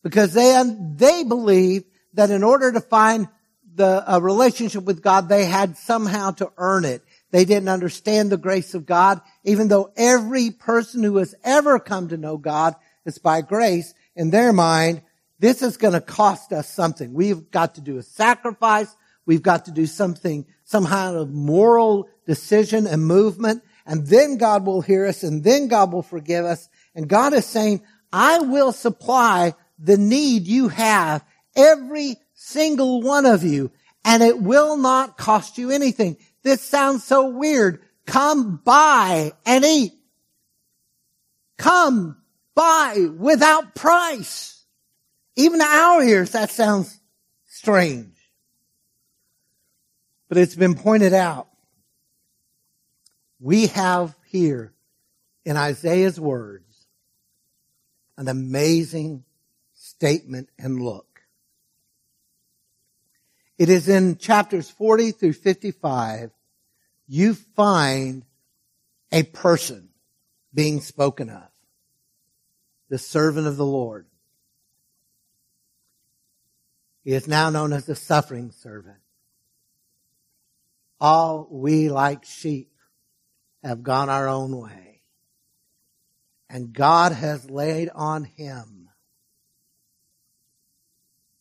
Because 0.02 0.32
they, 0.32 0.62
they 0.94 1.24
believed 1.24 1.86
that 2.14 2.30
in 2.30 2.42
order 2.42 2.72
to 2.72 2.80
find 2.80 3.28
the 3.74 4.04
a 4.06 4.20
relationship 4.20 4.84
with 4.84 5.02
God, 5.02 5.28
they 5.28 5.44
had 5.44 5.76
somehow 5.76 6.32
to 6.32 6.50
earn 6.56 6.84
it. 6.84 7.02
They 7.30 7.44
didn't 7.44 7.68
understand 7.68 8.30
the 8.30 8.36
grace 8.36 8.74
of 8.74 8.86
God, 8.86 9.20
even 9.44 9.68
though 9.68 9.92
every 9.96 10.50
person 10.50 11.02
who 11.02 11.18
has 11.18 11.34
ever 11.44 11.78
come 11.78 12.08
to 12.08 12.16
know 12.16 12.36
God 12.36 12.74
is 13.04 13.18
by 13.18 13.40
grace. 13.40 13.94
In 14.16 14.30
their 14.30 14.52
mind, 14.52 15.02
this 15.38 15.62
is 15.62 15.76
going 15.76 15.94
to 15.94 16.00
cost 16.00 16.52
us 16.52 16.68
something. 16.68 17.14
We've 17.14 17.50
got 17.50 17.76
to 17.76 17.80
do 17.80 17.98
a 17.98 18.02
sacrifice. 18.02 18.94
We've 19.26 19.42
got 19.42 19.66
to 19.66 19.70
do 19.70 19.86
something, 19.86 20.46
some 20.64 20.86
kind 20.86 21.16
of 21.16 21.30
moral 21.30 22.08
decision 22.26 22.86
and 22.86 23.06
movement. 23.06 23.62
And 23.86 24.06
then 24.06 24.36
God 24.36 24.66
will 24.66 24.82
hear 24.82 25.06
us 25.06 25.22
and 25.22 25.42
then 25.42 25.68
God 25.68 25.92
will 25.92 26.02
forgive 26.02 26.44
us. 26.44 26.68
And 26.94 27.08
God 27.08 27.32
is 27.32 27.46
saying, 27.46 27.82
I 28.12 28.40
will 28.40 28.72
supply 28.72 29.54
the 29.78 29.96
need 29.96 30.46
you 30.46 30.68
have 30.68 31.24
Every 31.56 32.16
single 32.34 33.02
one 33.02 33.26
of 33.26 33.42
you. 33.42 33.70
And 34.04 34.22
it 34.22 34.40
will 34.40 34.76
not 34.76 35.18
cost 35.18 35.58
you 35.58 35.70
anything. 35.70 36.16
This 36.42 36.60
sounds 36.60 37.04
so 37.04 37.28
weird. 37.28 37.82
Come 38.06 38.60
buy 38.64 39.32
and 39.44 39.64
eat. 39.64 39.92
Come 41.58 42.16
buy 42.54 43.06
without 43.16 43.74
price. 43.74 44.64
Even 45.36 45.60
our 45.60 46.02
ears, 46.02 46.32
that 46.32 46.50
sounds 46.50 46.98
strange. 47.46 48.16
But 50.28 50.38
it's 50.38 50.54
been 50.54 50.74
pointed 50.74 51.12
out. 51.12 51.48
We 53.38 53.68
have 53.68 54.14
here 54.26 54.72
in 55.44 55.56
Isaiah's 55.56 56.20
words 56.20 56.86
an 58.16 58.28
amazing 58.28 59.24
statement 59.72 60.50
and 60.58 60.80
look. 60.80 61.09
It 63.60 63.68
is 63.68 63.90
in 63.90 64.16
chapters 64.16 64.70
40 64.70 65.10
through 65.10 65.34
55, 65.34 66.30
you 67.06 67.34
find 67.34 68.24
a 69.12 69.22
person 69.22 69.90
being 70.54 70.80
spoken 70.80 71.28
of. 71.28 71.46
The 72.88 72.96
servant 72.96 73.46
of 73.46 73.58
the 73.58 73.66
Lord. 73.66 74.06
He 77.04 77.12
is 77.12 77.28
now 77.28 77.50
known 77.50 77.74
as 77.74 77.84
the 77.84 77.94
suffering 77.94 78.50
servant. 78.50 78.96
All 80.98 81.46
we 81.50 81.90
like 81.90 82.24
sheep 82.24 82.72
have 83.62 83.82
gone 83.82 84.08
our 84.08 84.26
own 84.26 84.58
way. 84.58 85.02
And 86.48 86.72
God 86.72 87.12
has 87.12 87.50
laid 87.50 87.90
on 87.94 88.24
him 88.24 88.88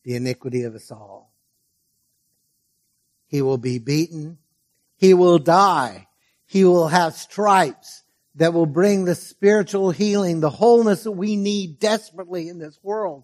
the 0.03 0.17
iniquity 0.17 0.63
of 0.63 0.75
us 0.75 0.91
all. 0.91 1.28
He 3.29 3.41
will 3.41 3.59
be 3.59 3.79
beaten. 3.79 4.39
He 4.97 5.13
will 5.13 5.39
die. 5.39 6.07
He 6.45 6.65
will 6.65 6.89
have 6.89 7.13
stripes 7.13 8.03
that 8.35 8.53
will 8.53 8.65
bring 8.65 9.05
the 9.05 9.15
spiritual 9.15 9.91
healing, 9.91 10.39
the 10.39 10.49
wholeness 10.49 11.03
that 11.03 11.11
we 11.11 11.35
need 11.35 11.79
desperately 11.79 12.49
in 12.49 12.57
this 12.57 12.77
world. 12.83 13.23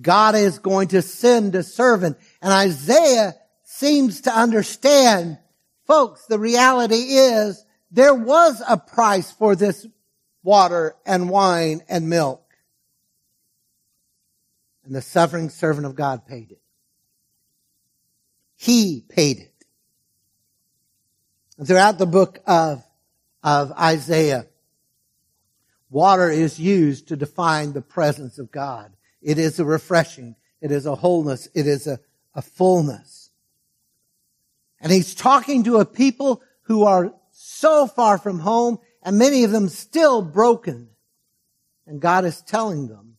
God 0.00 0.34
is 0.34 0.58
going 0.58 0.88
to 0.88 1.02
send 1.02 1.54
a 1.54 1.62
servant. 1.62 2.18
And 2.42 2.52
Isaiah 2.52 3.34
seems 3.64 4.22
to 4.22 4.30
understand, 4.30 5.38
folks, 5.86 6.26
the 6.26 6.38
reality 6.38 6.96
is 6.96 7.64
there 7.90 8.14
was 8.14 8.62
a 8.68 8.76
price 8.76 9.30
for 9.32 9.56
this 9.56 9.86
water 10.42 10.94
and 11.06 11.30
wine 11.30 11.80
and 11.88 12.10
milk. 12.10 12.44
And 14.84 14.94
the 14.94 15.02
suffering 15.02 15.48
servant 15.48 15.86
of 15.86 15.94
God 15.94 16.26
paid 16.26 16.50
it. 16.50 16.60
He 18.60 19.04
paid 19.08 19.38
it. 19.38 19.64
Throughout 21.64 21.98
the 21.98 22.06
book 22.06 22.40
of, 22.44 22.82
of 23.40 23.70
Isaiah, 23.72 24.46
water 25.88 26.28
is 26.28 26.58
used 26.58 27.06
to 27.08 27.16
define 27.16 27.72
the 27.72 27.80
presence 27.80 28.36
of 28.40 28.50
God. 28.50 28.92
It 29.22 29.38
is 29.38 29.60
a 29.60 29.64
refreshing. 29.64 30.34
It 30.60 30.72
is 30.72 30.86
a 30.86 30.96
wholeness. 30.96 31.48
It 31.54 31.68
is 31.68 31.86
a, 31.86 32.00
a 32.34 32.42
fullness. 32.42 33.30
And 34.80 34.90
he's 34.90 35.14
talking 35.14 35.62
to 35.64 35.76
a 35.76 35.84
people 35.84 36.42
who 36.62 36.82
are 36.82 37.14
so 37.30 37.86
far 37.86 38.18
from 38.18 38.40
home 38.40 38.78
and 39.04 39.18
many 39.18 39.44
of 39.44 39.52
them 39.52 39.68
still 39.68 40.20
broken. 40.20 40.88
And 41.86 42.00
God 42.00 42.24
is 42.24 42.42
telling 42.42 42.88
them, 42.88 43.18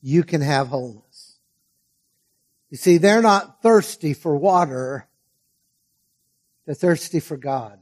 you 0.00 0.24
can 0.24 0.40
have 0.40 0.66
wholeness. 0.66 1.03
You 2.74 2.78
see, 2.78 2.98
they're 2.98 3.22
not 3.22 3.62
thirsty 3.62 4.14
for 4.14 4.34
water. 4.34 5.06
They're 6.66 6.74
thirsty 6.74 7.20
for 7.20 7.36
God. 7.36 7.78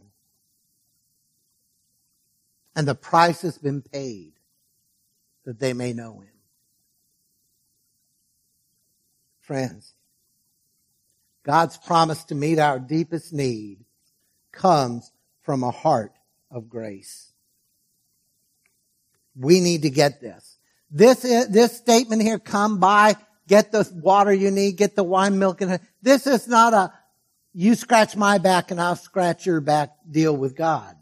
And 2.77 2.87
the 2.87 2.95
price 2.95 3.41
has 3.41 3.57
been 3.57 3.81
paid 3.81 4.35
that 5.47 5.59
they 5.59 5.73
may 5.73 5.95
know 5.95 6.21
Him. 6.21 6.35
Friends, 9.41 9.95
God's 11.43 11.79
promise 11.79 12.25
to 12.25 12.35
meet 12.35 12.59
our 12.59 12.79
deepest 12.79 13.33
need 13.33 13.79
comes 14.53 15.11
from 15.41 15.63
a 15.63 15.71
heart 15.71 16.13
of 16.51 16.69
grace. 16.69 17.33
We 19.35 19.61
need 19.61 19.81
to 19.85 19.91
get 19.91 20.21
this. 20.21 20.59
This, 20.91 21.23
this 21.23 21.79
statement 21.79 22.21
here, 22.21 22.39
come 22.39 22.79
by, 22.79 23.17
get 23.53 23.71
the 23.71 23.87
water 23.97 24.33
you 24.33 24.51
need, 24.51 24.79
get 24.79 24.97
the 24.97 25.05
wine, 25.05 25.39
milk, 25.39 25.61
and 25.61 25.79
this 26.01 26.27
is 26.27 26.49
not 26.49 26.73
a, 26.73 26.91
you 27.53 27.75
scratch 27.75 28.17
my 28.17 28.39
back 28.39 28.71
and 28.71 28.81
I'll 28.81 28.97
scratch 28.97 29.45
your 29.45 29.61
back 29.61 29.91
deal 30.11 30.35
with 30.35 30.57
God. 30.57 30.97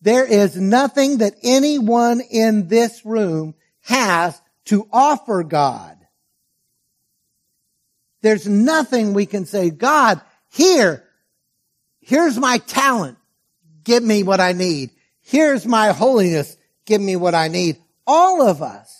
There 0.00 0.24
is 0.24 0.56
nothing 0.56 1.18
that 1.18 1.34
anyone 1.42 2.22
in 2.22 2.68
this 2.68 3.04
room 3.04 3.54
has 3.82 4.40
to 4.66 4.88
offer 4.90 5.42
God. 5.42 5.98
There's 8.22 8.48
nothing 8.48 9.12
we 9.12 9.26
can 9.26 9.44
say, 9.44 9.68
God, 9.68 10.18
here, 10.50 11.04
here's 12.00 12.38
my 12.38 12.56
talent. 12.56 13.18
Give 13.84 14.02
me 14.02 14.22
what 14.22 14.40
I 14.40 14.52
need. 14.52 14.92
Here's 15.20 15.66
my 15.66 15.88
holiness. 15.88 16.56
Give 16.86 17.02
me 17.02 17.16
what 17.16 17.34
I 17.34 17.48
need. 17.48 17.76
All 18.06 18.48
of 18.48 18.62
us, 18.62 18.99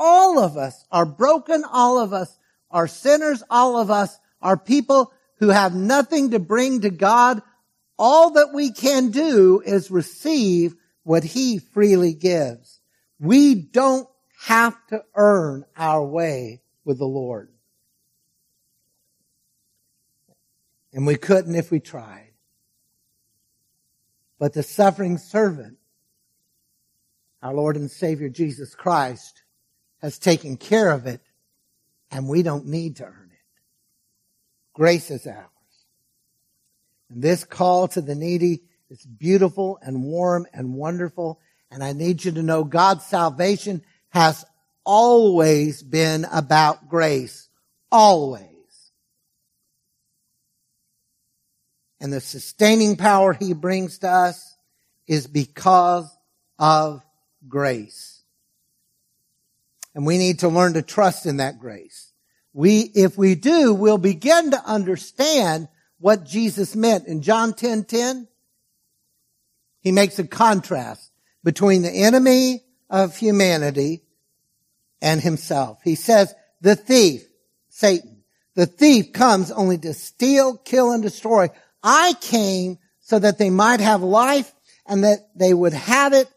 all 0.00 0.38
of 0.38 0.56
us 0.56 0.84
are 0.90 1.06
broken. 1.06 1.62
All 1.70 1.98
of 1.98 2.12
us 2.12 2.36
are 2.70 2.88
sinners. 2.88 3.42
All 3.50 3.76
of 3.76 3.90
us 3.90 4.18
are 4.40 4.56
people 4.56 5.12
who 5.38 5.48
have 5.48 5.74
nothing 5.74 6.30
to 6.30 6.38
bring 6.38 6.80
to 6.80 6.90
God 6.90 7.42
all 7.98 8.30
that 8.30 8.54
we 8.54 8.72
can 8.72 9.10
do 9.10 9.60
is 9.60 9.90
receive 9.90 10.74
what 11.02 11.22
he 11.22 11.58
freely 11.58 12.14
gives. 12.14 12.80
We 13.18 13.54
don't 13.54 14.08
have 14.46 14.74
to 14.86 15.04
earn 15.14 15.66
our 15.76 16.02
way 16.02 16.62
with 16.82 16.96
the 16.96 17.04
Lord. 17.04 17.50
And 20.94 21.06
we 21.06 21.16
couldn't 21.16 21.54
if 21.54 21.70
we 21.70 21.78
tried. 21.78 22.32
But 24.38 24.54
the 24.54 24.62
suffering 24.62 25.18
servant, 25.18 25.76
our 27.42 27.52
Lord 27.52 27.76
and 27.76 27.90
Savior 27.90 28.30
Jesus 28.30 28.74
Christ, 28.74 29.42
has 30.00 30.18
taken 30.18 30.56
care 30.56 30.90
of 30.90 31.06
it, 31.06 31.20
and 32.10 32.28
we 32.28 32.42
don't 32.42 32.66
need 32.66 32.96
to 32.96 33.04
earn 33.04 33.30
it. 33.32 33.62
Grace 34.74 35.10
is 35.10 35.26
ours. 35.26 35.46
And 37.10 37.22
this 37.22 37.44
call 37.44 37.88
to 37.88 38.00
the 38.00 38.14
needy 38.14 38.62
is 38.88 39.04
beautiful 39.04 39.78
and 39.82 40.04
warm 40.04 40.46
and 40.52 40.74
wonderful. 40.74 41.40
And 41.70 41.82
I 41.84 41.92
need 41.92 42.24
you 42.24 42.32
to 42.32 42.42
know 42.42 42.64
God's 42.64 43.04
salvation 43.04 43.82
has 44.10 44.44
always 44.84 45.82
been 45.82 46.24
about 46.32 46.88
grace. 46.88 47.48
Always. 47.92 48.46
And 52.00 52.12
the 52.12 52.20
sustaining 52.20 52.96
power 52.96 53.32
he 53.32 53.52
brings 53.52 53.98
to 53.98 54.08
us 54.08 54.56
is 55.06 55.26
because 55.26 56.08
of 56.58 57.02
grace. 57.46 58.19
And 59.94 60.06
we 60.06 60.18
need 60.18 60.40
to 60.40 60.48
learn 60.48 60.74
to 60.74 60.82
trust 60.82 61.26
in 61.26 61.38
that 61.38 61.58
grace. 61.58 62.12
We, 62.52 62.80
if 62.94 63.16
we 63.16 63.34
do, 63.34 63.74
we'll 63.74 63.98
begin 63.98 64.50
to 64.52 64.64
understand 64.64 65.68
what 65.98 66.24
Jesus 66.24 66.74
meant. 66.74 67.06
In 67.06 67.22
John 67.22 67.54
10, 67.54 67.84
10, 67.84 68.28
he 69.80 69.92
makes 69.92 70.18
a 70.18 70.26
contrast 70.26 71.10
between 71.42 71.82
the 71.82 71.90
enemy 71.90 72.62
of 72.88 73.16
humanity 73.16 74.02
and 75.00 75.20
himself. 75.20 75.80
He 75.82 75.94
says, 75.94 76.34
the 76.60 76.76
thief, 76.76 77.24
Satan, 77.68 78.22
the 78.54 78.66
thief 78.66 79.12
comes 79.12 79.50
only 79.50 79.78
to 79.78 79.94
steal, 79.94 80.56
kill, 80.56 80.92
and 80.92 81.02
destroy. 81.02 81.48
I 81.82 82.14
came 82.20 82.78
so 83.00 83.18
that 83.18 83.38
they 83.38 83.50
might 83.50 83.80
have 83.80 84.02
life 84.02 84.52
and 84.86 85.04
that 85.04 85.18
they 85.34 85.54
would 85.54 85.72
have 85.72 86.12
it 86.12 86.28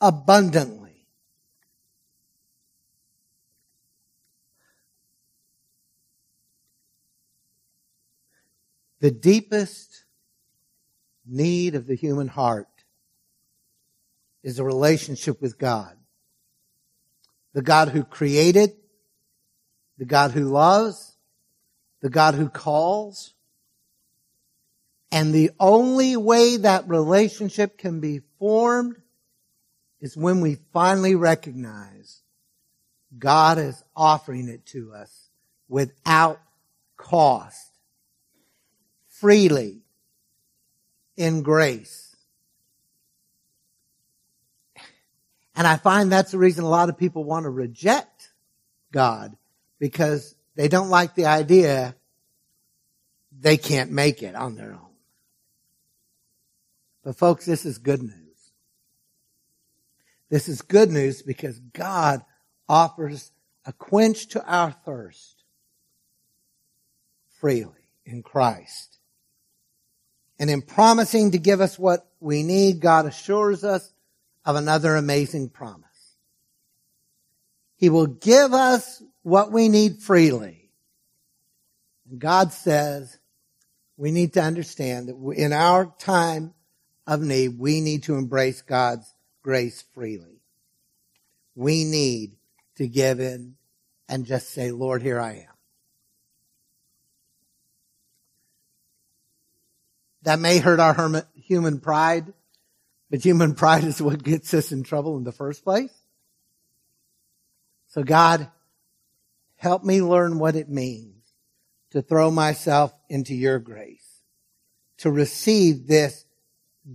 abundantly. 0.00 0.77
The 9.00 9.10
deepest 9.10 10.04
need 11.24 11.74
of 11.74 11.86
the 11.86 11.94
human 11.94 12.28
heart 12.28 12.66
is 14.42 14.58
a 14.58 14.64
relationship 14.64 15.40
with 15.40 15.58
God. 15.58 15.96
The 17.52 17.62
God 17.62 17.88
who 17.88 18.02
created, 18.02 18.72
the 19.98 20.04
God 20.04 20.32
who 20.32 20.44
loves, 20.44 21.16
the 22.00 22.10
God 22.10 22.34
who 22.34 22.48
calls. 22.48 23.34
And 25.10 25.32
the 25.32 25.50
only 25.58 26.16
way 26.16 26.56
that 26.58 26.88
relationship 26.88 27.78
can 27.78 28.00
be 28.00 28.20
formed 28.38 28.96
is 30.00 30.16
when 30.16 30.40
we 30.40 30.58
finally 30.72 31.14
recognize 31.14 32.22
God 33.16 33.58
is 33.58 33.82
offering 33.96 34.48
it 34.48 34.66
to 34.66 34.92
us 34.92 35.30
without 35.68 36.40
cost 36.96 37.67
freely 39.20 39.82
in 41.16 41.42
grace. 41.42 42.16
And 45.54 45.66
I 45.66 45.76
find 45.76 46.12
that's 46.12 46.30
the 46.30 46.38
reason 46.38 46.64
a 46.64 46.68
lot 46.68 46.88
of 46.88 46.96
people 46.96 47.24
want 47.24 47.44
to 47.44 47.50
reject 47.50 48.32
God 48.92 49.36
because 49.80 50.36
they 50.54 50.68
don't 50.68 50.88
like 50.88 51.14
the 51.14 51.26
idea 51.26 51.96
they 53.40 53.56
can't 53.56 53.90
make 53.90 54.22
it 54.22 54.36
on 54.36 54.54
their 54.54 54.72
own. 54.72 54.94
But 57.02 57.16
folks, 57.16 57.44
this 57.44 57.64
is 57.64 57.78
good 57.78 58.02
news. 58.02 58.14
This 60.30 60.48
is 60.48 60.62
good 60.62 60.90
news 60.90 61.22
because 61.22 61.58
God 61.58 62.22
offers 62.68 63.32
a 63.64 63.72
quench 63.72 64.28
to 64.28 64.44
our 64.44 64.70
thirst 64.70 65.42
freely 67.40 67.72
in 68.04 68.22
Christ. 68.22 68.97
And 70.38 70.50
in 70.50 70.62
promising 70.62 71.32
to 71.32 71.38
give 71.38 71.60
us 71.60 71.78
what 71.78 72.06
we 72.20 72.42
need, 72.42 72.80
God 72.80 73.06
assures 73.06 73.64
us 73.64 73.92
of 74.44 74.56
another 74.56 74.96
amazing 74.96 75.48
promise. 75.48 75.84
He 77.76 77.90
will 77.90 78.06
give 78.06 78.52
us 78.52 79.02
what 79.22 79.52
we 79.52 79.68
need 79.68 79.98
freely. 79.98 80.70
And 82.10 82.18
God 82.18 82.52
says 82.52 83.18
we 83.96 84.10
need 84.12 84.32
to 84.34 84.42
understand 84.42 85.08
that 85.08 85.16
in 85.36 85.52
our 85.52 85.92
time 85.98 86.54
of 87.06 87.20
need, 87.20 87.58
we 87.58 87.80
need 87.80 88.04
to 88.04 88.14
embrace 88.14 88.62
God's 88.62 89.12
grace 89.42 89.84
freely. 89.94 90.40
We 91.54 91.84
need 91.84 92.36
to 92.76 92.86
give 92.86 93.18
in 93.18 93.56
and 94.08 94.24
just 94.24 94.50
say, 94.50 94.70
Lord, 94.70 95.02
here 95.02 95.20
I 95.20 95.32
am. 95.32 95.47
That 100.28 100.40
may 100.40 100.58
hurt 100.58 100.78
our 100.78 101.24
human 101.36 101.80
pride, 101.80 102.34
but 103.08 103.24
human 103.24 103.54
pride 103.54 103.84
is 103.84 104.02
what 104.02 104.22
gets 104.22 104.52
us 104.52 104.72
in 104.72 104.82
trouble 104.82 105.16
in 105.16 105.24
the 105.24 105.32
first 105.32 105.64
place. 105.64 105.90
So 107.86 108.02
God, 108.02 108.50
help 109.56 109.84
me 109.84 110.02
learn 110.02 110.38
what 110.38 110.54
it 110.54 110.68
means 110.68 111.24
to 111.92 112.02
throw 112.02 112.30
myself 112.30 112.92
into 113.08 113.34
your 113.34 113.58
grace, 113.58 114.06
to 114.98 115.10
receive 115.10 115.86
this 115.86 116.26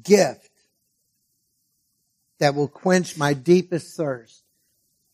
gift 0.03 0.51
that 2.37 2.53
will 2.53 2.67
quench 2.67 3.17
my 3.17 3.33
deepest 3.33 3.97
thirst, 3.97 4.43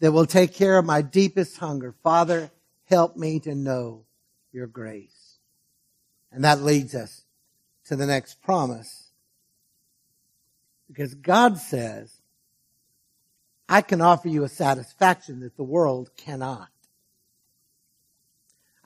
that 0.01 0.11
will 0.11 0.25
take 0.25 0.53
care 0.53 0.77
of 0.77 0.83
my 0.83 1.01
deepest 1.01 1.55
hunger. 1.55 1.95
Father, 2.03 2.51
help 2.83 3.15
me 3.15 3.39
to 3.39 3.55
know 3.55 4.03
your 4.51 4.67
grace. 4.67 5.37
And 6.33 6.43
that 6.43 6.61
leads 6.61 6.93
us 6.93 7.23
to 7.89 7.95
the 7.95 8.05
next 8.05 8.41
promise. 8.43 9.09
Because 10.87 11.15
God 11.15 11.57
says, 11.57 12.21
I 13.67 13.81
can 13.81 13.99
offer 13.99 14.27
you 14.27 14.43
a 14.43 14.49
satisfaction 14.49 15.39
that 15.41 15.57
the 15.57 15.63
world 15.63 16.11
cannot. 16.15 16.69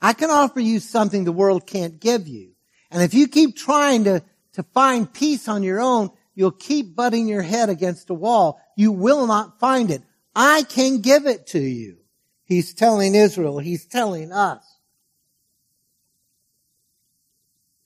I 0.00 0.14
can 0.14 0.30
offer 0.30 0.60
you 0.60 0.80
something 0.80 1.24
the 1.24 1.32
world 1.32 1.66
can't 1.66 2.00
give 2.00 2.26
you. 2.26 2.52
And 2.90 3.02
if 3.02 3.12
you 3.12 3.28
keep 3.28 3.56
trying 3.56 4.04
to, 4.04 4.22
to 4.54 4.62
find 4.62 5.12
peace 5.12 5.48
on 5.48 5.62
your 5.62 5.80
own, 5.80 6.10
you'll 6.34 6.50
keep 6.50 6.96
butting 6.96 7.28
your 7.28 7.42
head 7.42 7.68
against 7.68 8.08
a 8.08 8.14
wall. 8.14 8.58
You 8.74 8.92
will 8.92 9.26
not 9.26 9.60
find 9.60 9.90
it. 9.90 10.02
I 10.34 10.62
can 10.62 11.00
give 11.00 11.26
it 11.26 11.48
to 11.48 11.60
you. 11.60 11.98
He's 12.44 12.72
telling 12.72 13.14
Israel. 13.14 13.58
He's 13.58 13.84
telling 13.86 14.32
us. 14.32 14.73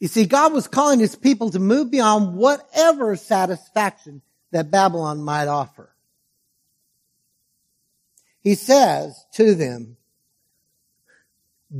You 0.00 0.08
see, 0.08 0.26
God 0.26 0.52
was 0.52 0.68
calling 0.68 1.00
his 1.00 1.16
people 1.16 1.50
to 1.50 1.58
move 1.58 1.90
beyond 1.90 2.36
whatever 2.36 3.16
satisfaction 3.16 4.22
that 4.52 4.70
Babylon 4.70 5.22
might 5.22 5.48
offer. 5.48 5.94
He 8.40 8.54
says 8.54 9.26
to 9.34 9.54
them, 9.54 9.96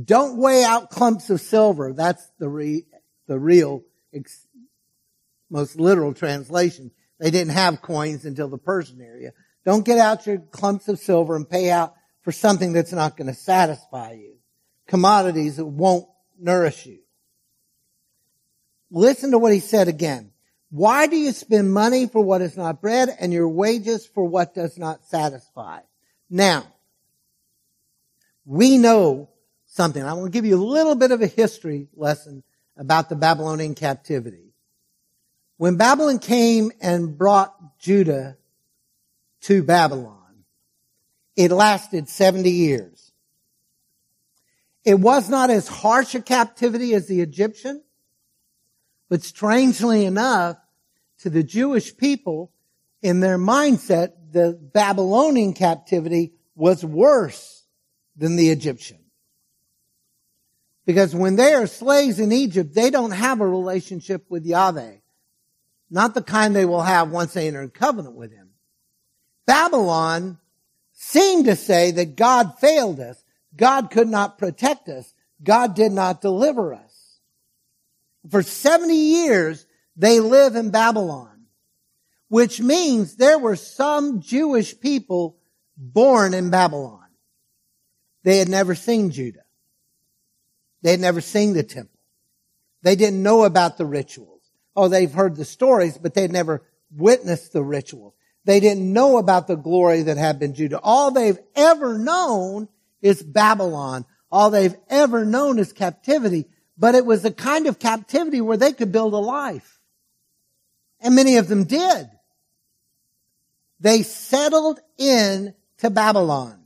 don't 0.05 0.37
weigh 0.37 0.63
out 0.63 0.89
clumps 0.89 1.29
of 1.29 1.41
silver. 1.41 1.93
That's 1.93 2.29
the 2.37 2.47
re, 2.47 2.85
the 3.27 3.39
real, 3.39 3.83
ex, 4.13 4.45
most 5.49 5.79
literal 5.79 6.13
translation. 6.13 6.91
They 7.19 7.31
didn't 7.31 7.53
have 7.53 7.81
coins 7.81 8.25
until 8.25 8.49
the 8.49 8.57
Persian 8.57 9.01
area. 9.01 9.31
Don't 9.65 9.85
get 9.85 9.97
out 9.97 10.27
your 10.27 10.37
clumps 10.37 10.87
of 10.87 10.99
silver 10.99 11.35
and 11.35 11.49
pay 11.49 11.71
out 11.71 11.95
for 12.21 12.31
something 12.31 12.73
that's 12.73 12.93
not 12.93 13.17
going 13.17 13.27
to 13.27 13.33
satisfy 13.33 14.11
you. 14.11 14.35
Commodities 14.87 15.57
that 15.57 15.65
won't 15.65 16.07
nourish 16.39 16.85
you. 16.85 16.99
Listen 18.91 19.31
to 19.31 19.37
what 19.37 19.53
he 19.53 19.59
said 19.59 19.87
again. 19.87 20.31
Why 20.71 21.07
do 21.07 21.15
you 21.15 21.31
spend 21.31 21.73
money 21.73 22.07
for 22.07 22.23
what 22.23 22.41
is 22.41 22.55
not 22.55 22.81
bread 22.81 23.09
and 23.19 23.33
your 23.33 23.49
wages 23.49 24.05
for 24.05 24.23
what 24.23 24.53
does 24.53 24.77
not 24.77 25.03
satisfy? 25.05 25.79
Now, 26.29 26.67
we 28.45 28.77
know 28.77 29.29
something. 29.65 30.03
I 30.03 30.13
want 30.13 30.25
to 30.25 30.37
give 30.37 30.45
you 30.45 30.55
a 30.55 30.63
little 30.63 30.95
bit 30.95 31.11
of 31.11 31.21
a 31.21 31.27
history 31.27 31.87
lesson 31.95 32.43
about 32.77 33.09
the 33.09 33.15
Babylonian 33.15 33.75
captivity. 33.75 34.53
When 35.57 35.75
Babylon 35.75 36.19
came 36.19 36.71
and 36.81 37.17
brought 37.17 37.79
Judah 37.79 38.37
to 39.41 39.63
Babylon, 39.63 40.45
it 41.35 41.51
lasted 41.51 42.09
70 42.09 42.49
years. 42.49 43.11
It 44.85 44.99
was 44.99 45.29
not 45.29 45.49
as 45.49 45.67
harsh 45.67 46.15
a 46.15 46.21
captivity 46.21 46.93
as 46.93 47.07
the 47.07 47.21
Egyptian, 47.21 47.83
but 49.09 49.23
strangely 49.23 50.05
enough, 50.05 50.57
to 51.19 51.29
the 51.29 51.43
Jewish 51.43 51.97
people, 51.97 52.51
in 53.01 53.19
their 53.19 53.37
mindset, 53.37 54.13
the 54.31 54.53
Babylonian 54.53 55.53
captivity 55.53 56.33
was 56.55 56.85
worse 56.85 57.65
than 58.15 58.35
the 58.35 58.49
Egyptian. 58.49 58.99
Because 60.85 61.13
when 61.15 61.35
they 61.35 61.53
are 61.53 61.67
slaves 61.67 62.19
in 62.19 62.31
Egypt, 62.31 62.73
they 62.73 62.89
don't 62.89 63.11
have 63.11 63.41
a 63.41 63.47
relationship 63.47 64.25
with 64.29 64.45
Yahweh. 64.45 64.95
Not 65.89 66.13
the 66.13 66.21
kind 66.21 66.55
they 66.55 66.65
will 66.65 66.81
have 66.81 67.11
once 67.11 67.33
they 67.33 67.47
enter 67.47 67.61
in 67.61 67.69
covenant 67.69 68.15
with 68.15 68.31
Him. 68.31 68.49
Babylon 69.45 70.37
seemed 70.93 71.45
to 71.45 71.55
say 71.55 71.91
that 71.91 72.15
God 72.15 72.57
failed 72.59 72.99
us. 72.99 73.23
God 73.55 73.89
could 73.89 74.07
not 74.07 74.37
protect 74.37 74.89
us. 74.89 75.13
God 75.43 75.75
did 75.75 75.91
not 75.91 76.21
deliver 76.21 76.73
us. 76.73 76.88
For 78.27 78.41
70 78.43 78.93
years, 78.93 79.65
they 79.95 80.19
live 80.19 80.55
in 80.55 80.71
Babylon, 80.71 81.45
which 82.27 82.59
means 82.59 83.15
there 83.15 83.39
were 83.39 83.55
some 83.55 84.21
Jewish 84.21 84.79
people 84.79 85.37
born 85.77 86.33
in 86.33 86.49
Babylon. 86.49 87.05
They 88.23 88.37
had 88.37 88.49
never 88.49 88.75
seen 88.75 89.11
Judah. 89.11 89.43
They 90.81 90.91
had 90.91 90.99
never 90.99 91.21
seen 91.21 91.53
the 91.53 91.63
temple. 91.63 91.99
They 92.81 92.95
didn't 92.95 93.23
know 93.23 93.43
about 93.43 93.77
the 93.77 93.85
rituals. 93.85 94.41
Oh, 94.75 94.87
they've 94.87 95.11
heard 95.11 95.35
the 95.35 95.45
stories, 95.45 95.97
but 95.97 96.13
they'd 96.13 96.31
never 96.31 96.63
witnessed 96.91 97.53
the 97.53 97.63
rituals. 97.63 98.13
They 98.45 98.59
didn't 98.59 98.91
know 98.91 99.17
about 99.17 99.47
the 99.47 99.55
glory 99.55 100.03
that 100.03 100.17
had 100.17 100.39
been 100.39 100.53
Judah. 100.53 100.79
All 100.81 101.11
they've 101.11 101.39
ever 101.55 101.97
known 101.97 102.69
is 103.01 103.21
Babylon. 103.21 104.05
All 104.31 104.49
they've 104.49 104.75
ever 104.89 105.25
known 105.25 105.59
is 105.59 105.73
captivity 105.73 106.47
but 106.79 106.95
it 106.95 107.05
was 107.05 107.25
a 107.25 107.31
kind 107.31 107.67
of 107.67 107.77
captivity 107.77 108.39
where 108.39 108.57
they 108.57 108.71
could 108.71 108.91
build 108.91 109.13
a 109.13 109.17
life. 109.17 109.79
And 111.01 111.13
many 111.13 111.35
of 111.35 111.49
them 111.49 111.65
did. 111.65 112.09
They 113.81 114.01
settled 114.01 114.79
in 114.97 115.53
to 115.79 115.89
Babylon. 115.89 116.63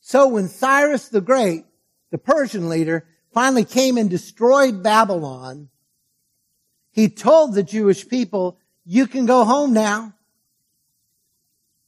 So 0.00 0.28
when 0.28 0.48
Cyrus 0.48 1.08
the 1.08 1.20
Great, 1.20 1.64
the 2.10 2.18
Persian 2.18 2.68
leader, 2.68 3.04
finally 3.32 3.64
came 3.64 3.96
and 3.98 4.08
destroyed 4.08 4.82
Babylon, 4.82 5.68
he 6.92 7.08
told 7.08 7.54
the 7.54 7.62
Jewish 7.62 8.08
people, 8.08 8.58
you 8.84 9.06
can 9.06 9.26
go 9.26 9.44
home 9.44 9.72
now. 9.72 10.14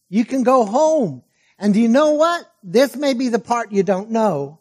You 0.09 0.25
can 0.25 0.43
go 0.43 0.65
home. 0.65 1.23
And 1.59 1.75
do 1.75 1.81
you 1.81 1.89
know 1.89 2.13
what? 2.13 2.51
This 2.63 2.97
may 2.97 3.15
be 3.15 3.29
the 3.29 3.39
part 3.39 3.73
you 3.73 3.83
don't 3.83 4.11
know. 4.11 4.61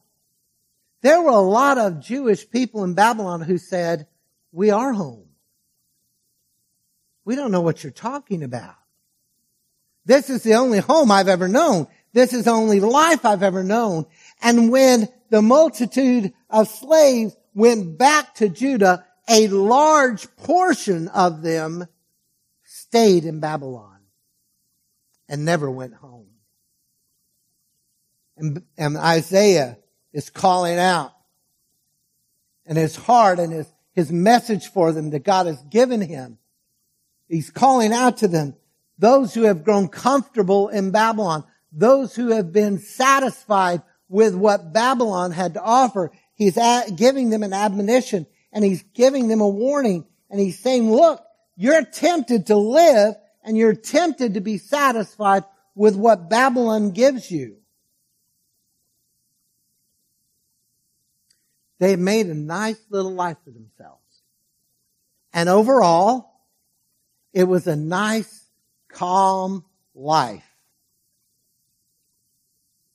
There 1.04 1.22
were 1.22 1.32
a 1.32 1.38
lot 1.38 1.78
of 1.78 2.00
Jewish 2.00 2.50
people 2.50 2.86
in 2.86 2.94
Babylon 2.94 3.42
who 3.42 3.58
said, 3.58 4.08
we 4.54 4.72
are 4.72 4.94
home. 4.94 5.28
We 7.26 7.36
don't 7.36 7.52
know 7.52 7.62
what 7.62 7.84
you're 7.84 7.92
talking 7.92 8.42
about. 8.42 8.76
This 10.06 10.30
is 10.30 10.44
the 10.44 10.56
only 10.56 10.80
home 10.80 11.12
I've 11.12 11.28
ever 11.28 11.50
known. 11.50 11.88
This 12.14 12.32
is 12.32 12.46
the 12.46 12.52
only 12.52 12.80
life 12.80 13.26
I've 13.26 13.44
ever 13.44 13.64
known. 13.64 14.06
And 14.42 14.72
when 14.72 15.10
the 15.30 15.42
multitude 15.42 16.34
of 16.50 16.70
slaves 16.70 17.36
went 17.54 17.98
back 17.98 18.36
to 18.36 18.48
Judah, 18.48 19.06
a 19.30 19.48
large 19.50 20.34
portion 20.38 21.10
of 21.10 21.42
them 21.42 21.86
stayed 22.64 23.26
in 23.26 23.42
Babylon 23.42 24.00
and 25.28 25.44
never 25.44 25.70
went 25.70 25.96
home. 25.96 26.28
And, 28.38 28.64
and 28.78 28.96
Isaiah 28.96 29.80
is 30.14 30.30
calling 30.30 30.78
out. 30.78 31.12
And 32.66 32.78
his 32.78 32.96
heart 32.96 33.40
and 33.40 33.52
his, 33.52 33.68
his 33.94 34.12
message 34.12 34.68
for 34.68 34.92
them 34.92 35.10
that 35.10 35.24
God 35.24 35.48
has 35.48 35.62
given 35.64 36.02
him. 36.02 36.38
He's 37.28 37.50
calling 37.50 37.92
out 37.92 38.18
to 38.18 38.28
them, 38.28 38.56
those 38.98 39.34
who 39.34 39.44
have 39.44 39.64
grown 39.64 39.88
comfortable 39.88 40.70
in 40.70 40.92
Babylon, 40.92 41.44
those 41.72 42.16
who 42.16 42.30
have 42.30 42.54
been 42.54 42.78
satisfied 42.78 43.82
with 44.08 44.36
what 44.36 44.72
Babylon 44.72 45.32
had 45.32 45.56
to 45.56 45.62
offer. 45.62 46.12
He's 46.36 46.58
giving 46.96 47.32
them 47.32 47.44
an 47.44 47.54
admonition 47.54 48.28
and 48.52 48.64
he's 48.64 48.84
giving 48.94 49.28
them 49.28 49.42
a 49.42 49.50
warning 49.50 50.06
and 50.30 50.40
he's 50.40 50.60
saying, 50.60 50.92
look, 50.92 51.22
you're 51.56 51.84
tempted 51.84 52.48
to 52.48 52.56
live 52.56 53.16
and 53.44 53.58
you're 53.58 53.74
tempted 53.74 54.36
to 54.36 54.42
be 54.42 54.58
satisfied 54.58 55.44
with 55.76 55.96
what 55.96 56.30
Babylon 56.30 56.92
gives 56.92 57.32
you. 57.32 57.58
They 61.84 61.98
made 61.98 62.28
a 62.28 62.34
nice 62.34 62.80
little 62.90 63.12
life 63.12 63.36
for 63.44 63.52
themselves. 63.52 64.00
And 65.34 65.50
overall, 65.50 66.32
it 67.34 67.44
was 67.44 67.68
a 67.68 67.76
nice, 67.76 68.46
calm 68.88 69.66
life. 69.94 70.46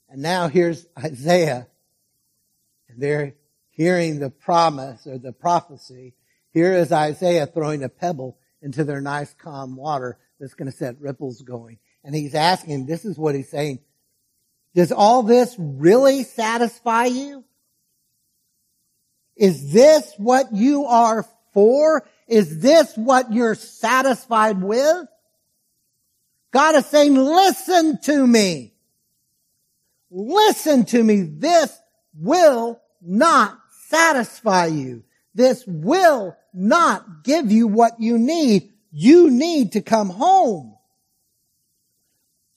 And 0.08 0.22
now 0.22 0.48
here's 0.48 0.86
Isaiah, 0.98 1.66
and 2.88 2.98
they're 2.98 3.34
hearing 3.68 4.20
the 4.20 4.30
promise 4.30 5.06
or 5.06 5.18
the 5.18 5.34
prophecy. 5.34 6.14
Here 6.54 6.72
is 6.72 6.90
Isaiah 6.90 7.46
throwing 7.46 7.84
a 7.84 7.90
pebble 7.90 8.38
into 8.62 8.84
their 8.84 9.02
nice, 9.02 9.34
calm 9.34 9.76
water 9.76 10.16
that's 10.40 10.54
going 10.54 10.70
to 10.70 10.76
set 10.76 10.98
ripples 10.98 11.42
going. 11.42 11.76
And 12.04 12.14
he's 12.14 12.34
asking, 12.34 12.86
this 12.86 13.04
is 13.04 13.18
what 13.18 13.34
he's 13.34 13.50
saying. 13.50 13.80
Does 14.74 14.92
all 14.92 15.22
this 15.24 15.54
really 15.58 16.22
satisfy 16.22 17.04
you? 17.04 17.44
Is 19.38 19.72
this 19.72 20.12
what 20.18 20.52
you 20.52 20.84
are 20.84 21.24
for? 21.54 22.04
Is 22.26 22.58
this 22.58 22.94
what 22.96 23.32
you're 23.32 23.54
satisfied 23.54 24.60
with? 24.60 25.06
God 26.50 26.74
is 26.74 26.86
saying, 26.86 27.14
listen 27.14 27.98
to 28.02 28.26
me. 28.26 28.74
Listen 30.10 30.84
to 30.86 31.02
me. 31.02 31.22
This 31.22 31.78
will 32.18 32.80
not 33.00 33.58
satisfy 33.86 34.66
you. 34.66 35.04
This 35.34 35.64
will 35.66 36.36
not 36.52 37.22
give 37.22 37.52
you 37.52 37.68
what 37.68 38.00
you 38.00 38.18
need. 38.18 38.72
You 38.90 39.30
need 39.30 39.72
to 39.72 39.82
come 39.82 40.10
home. 40.10 40.74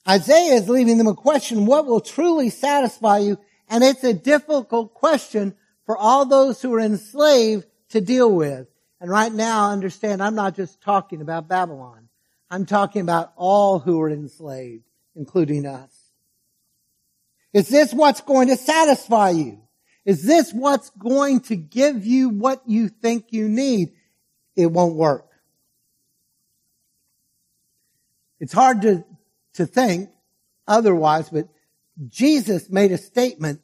Isaiah 0.08 0.54
is 0.54 0.68
leaving 0.68 0.98
them 0.98 1.06
a 1.06 1.14
question, 1.14 1.66
what 1.66 1.86
will 1.86 2.00
truly 2.00 2.50
satisfy 2.50 3.18
you? 3.18 3.38
And 3.68 3.84
it's 3.84 4.02
a 4.02 4.12
difficult 4.12 4.94
question 4.94 5.54
for 5.92 5.98
all 5.98 6.24
those 6.24 6.62
who 6.62 6.72
are 6.72 6.80
enslaved 6.80 7.66
to 7.90 8.00
deal 8.00 8.32
with. 8.32 8.66
And 8.98 9.10
right 9.10 9.30
now, 9.30 9.72
understand, 9.72 10.22
I'm 10.22 10.34
not 10.34 10.56
just 10.56 10.80
talking 10.80 11.20
about 11.20 11.48
Babylon. 11.48 12.08
I'm 12.50 12.64
talking 12.64 13.02
about 13.02 13.34
all 13.36 13.78
who 13.78 14.00
are 14.00 14.08
enslaved, 14.08 14.84
including 15.14 15.66
us. 15.66 15.94
Is 17.52 17.68
this 17.68 17.92
what's 17.92 18.22
going 18.22 18.48
to 18.48 18.56
satisfy 18.56 19.30
you? 19.30 19.60
Is 20.06 20.22
this 20.22 20.50
what's 20.50 20.88
going 20.88 21.40
to 21.40 21.56
give 21.56 22.06
you 22.06 22.30
what 22.30 22.62
you 22.66 22.88
think 22.88 23.26
you 23.28 23.50
need? 23.50 23.92
It 24.56 24.72
won't 24.72 24.96
work. 24.96 25.28
It's 28.40 28.54
hard 28.54 28.80
to, 28.80 29.04
to 29.54 29.66
think 29.66 30.08
otherwise, 30.66 31.28
but 31.28 31.48
Jesus 32.08 32.70
made 32.70 32.92
a 32.92 32.98
statement 32.98 33.60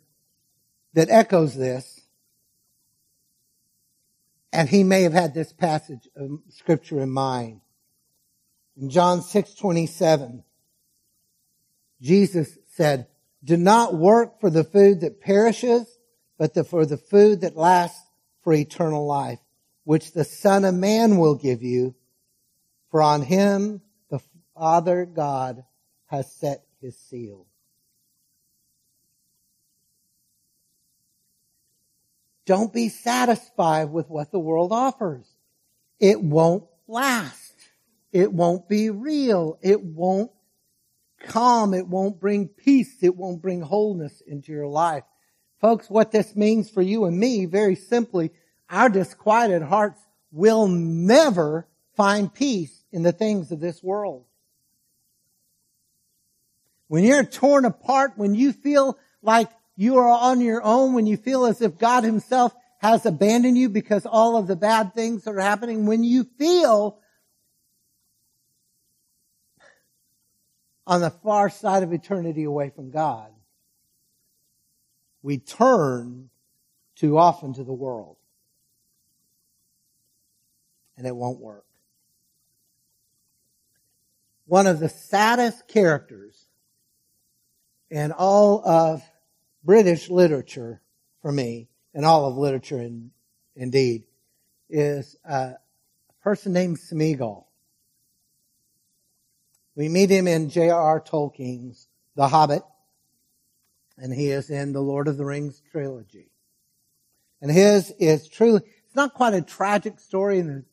that 0.93 1.09
echoes 1.09 1.55
this. 1.55 1.98
And 4.59 4.69
he 4.69 4.83
may 4.83 5.03
have 5.03 5.13
had 5.13 5.35
this 5.35 5.53
passage 5.53 6.09
of 6.17 6.41
scripture 6.49 6.99
in 6.99 7.11
mind. 7.11 7.61
In 8.77 8.91
John 8.91 9.23
6:27, 9.23 10.43
Jesus 12.01 12.59
said, 12.75 13.07
"Do 13.45 13.57
not 13.57 13.95
work 13.95 14.41
for 14.41 14.51
the 14.51 14.65
food 14.65 15.03
that 15.03 15.21
perishes, 15.21 15.87
but 16.39 16.55
the, 16.55 16.65
for 16.65 16.85
the 16.85 16.97
food 16.97 17.43
that 17.43 17.57
lasts 17.57 18.05
for 18.43 18.53
eternal 18.53 19.07
life, 19.07 19.39
which 19.85 20.11
the 20.11 20.25
Son 20.25 20.65
of 20.65 20.75
Man 20.75 21.19
will 21.19 21.37
give 21.37 21.63
you, 21.63 21.95
for 22.91 23.01
on 23.01 23.23
him 23.23 23.81
the 24.09 24.19
Father 24.57 25.07
God 25.07 25.65
has 26.07 26.33
set 26.33 26.67
his 26.81 26.99
seal." 26.99 27.47
Don't 32.49 32.73
be 32.73 32.89
satisfied 32.89 33.91
with 33.91 34.09
what 34.09 34.33
the 34.33 34.39
world 34.39 34.73
offers. 34.73 35.27
It 36.01 36.23
won't 36.23 36.65
last. 36.87 37.53
It 38.11 38.33
won't 38.33 38.71
be 38.71 38.89
real. 38.89 39.59
It 39.61 39.83
won't 39.83 40.31
calm. 41.21 41.75
It 41.75 41.87
won't 41.87 42.19
bring 42.19 42.49
peace. 42.49 43.03
It 43.03 43.15
won't 43.15 43.43
bring 43.43 43.61
wholeness 43.61 44.23
into 44.27 44.51
your 44.51 44.67
life. 44.67 45.05
Folks, 45.61 45.91
what 45.91 46.11
this 46.11 46.35
means 46.35 46.71
for 46.71 46.81
you 46.81 47.05
and 47.05 47.21
me, 47.21 47.45
very 47.45 47.75
simply, 47.75 48.31
our 48.71 48.89
disquieted 48.89 49.61
hearts 49.61 50.01
will 50.33 50.69
never 50.69 51.69
find 51.99 52.33
peace 52.33 52.83
in 52.91 53.03
the 53.03 53.13
things 53.13 53.53
of 53.53 53.61
this 53.61 53.83
world. 53.83 54.25
When 56.87 57.05
you're 57.05 57.25
torn 57.25 57.67
apart, 57.67 58.13
when 58.17 58.35
you 58.35 58.55
feel 58.55 58.99
like 59.21 59.51
you 59.79 59.97
are 59.99 60.09
on 60.09 60.41
your 60.41 60.61
own, 60.61 60.93
when 60.93 61.07
you 61.07 61.17
feel 61.17 61.47
as 61.47 61.63
if 61.63 61.79
God 61.79 62.03
himself 62.03 62.53
has 62.79 63.07
abandoned 63.07 63.57
you 63.57 63.69
because 63.69 64.05
all 64.05 64.37
of 64.37 64.49
the 64.49 64.57
bad 64.57 64.93
things 64.93 65.25
are 65.29 65.39
happening, 65.39 65.87
when 65.87 66.03
you 66.03 66.25
feel 66.37 66.99
on 70.85 71.01
the 71.01 71.11
far 71.11 71.49
side 71.49 71.85
of 71.85 71.93
eternity 71.93 72.43
away 72.43 72.71
from 72.71 72.91
God, 72.91 73.31
we 75.23 75.39
turn 75.39 76.29
too 76.97 77.17
often 77.17 77.55
to 77.55 77.63
the 77.63 77.73
world. 77.73 78.17
And 80.97 81.07
it 81.07 81.15
won't 81.15 81.39
work. 81.39 81.65
One 84.47 84.67
of 84.67 84.81
the 84.81 84.89
saddest 84.89 85.69
characters 85.69 86.49
in 87.91 88.11
all 88.11 88.67
of 88.67 89.08
British 89.69 90.09
literature 90.09 90.81
for 91.21 91.31
me, 91.31 91.69
and 91.93 92.07
all 92.07 92.25
of 92.25 92.39
literature 92.39 92.81
in, 92.81 93.11
indeed, 93.55 94.05
is 94.71 95.15
a 95.27 95.57
person 96.23 96.55
named 96.55 96.79
Smeagol. 96.79 97.45
We 99.77 99.91
meet 99.91 100.09
him 100.09 100.27
in 100.27 100.49
J.R.R. 100.49 101.03
Tolkien's 101.03 101.87
The 102.17 102.29
Hobbit, 102.29 102.63
and 103.99 104.11
he 104.11 104.31
is 104.31 104.49
in 104.49 104.73
the 104.73 104.81
Lord 104.81 105.07
of 105.07 105.19
the 105.19 105.27
Rings 105.27 105.61
trilogy. 105.71 106.31
And 107.43 107.51
his 107.51 107.93
is 107.99 108.27
truly, 108.27 108.63
it's 108.87 108.97
not 108.97 109.13
quite 109.13 109.35
a 109.35 109.43
tragic 109.43 110.01
story 110.01 110.39
in 110.39 110.47
the, 110.47 110.65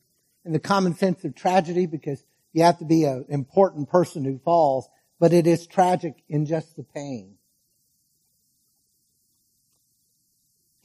in 0.45 0.53
the 0.53 0.59
common 0.59 0.95
sense 0.95 1.25
of 1.25 1.35
tragedy 1.35 1.85
because 1.85 2.23
you 2.53 2.63
have 2.63 2.79
to 2.79 2.85
be 2.85 3.03
an 3.03 3.25
important 3.27 3.89
person 3.89 4.23
who 4.23 4.39
falls, 4.39 4.87
but 5.19 5.33
it 5.33 5.47
is 5.47 5.67
tragic 5.67 6.23
in 6.29 6.45
just 6.45 6.77
the 6.77 6.83
pain. 6.83 7.34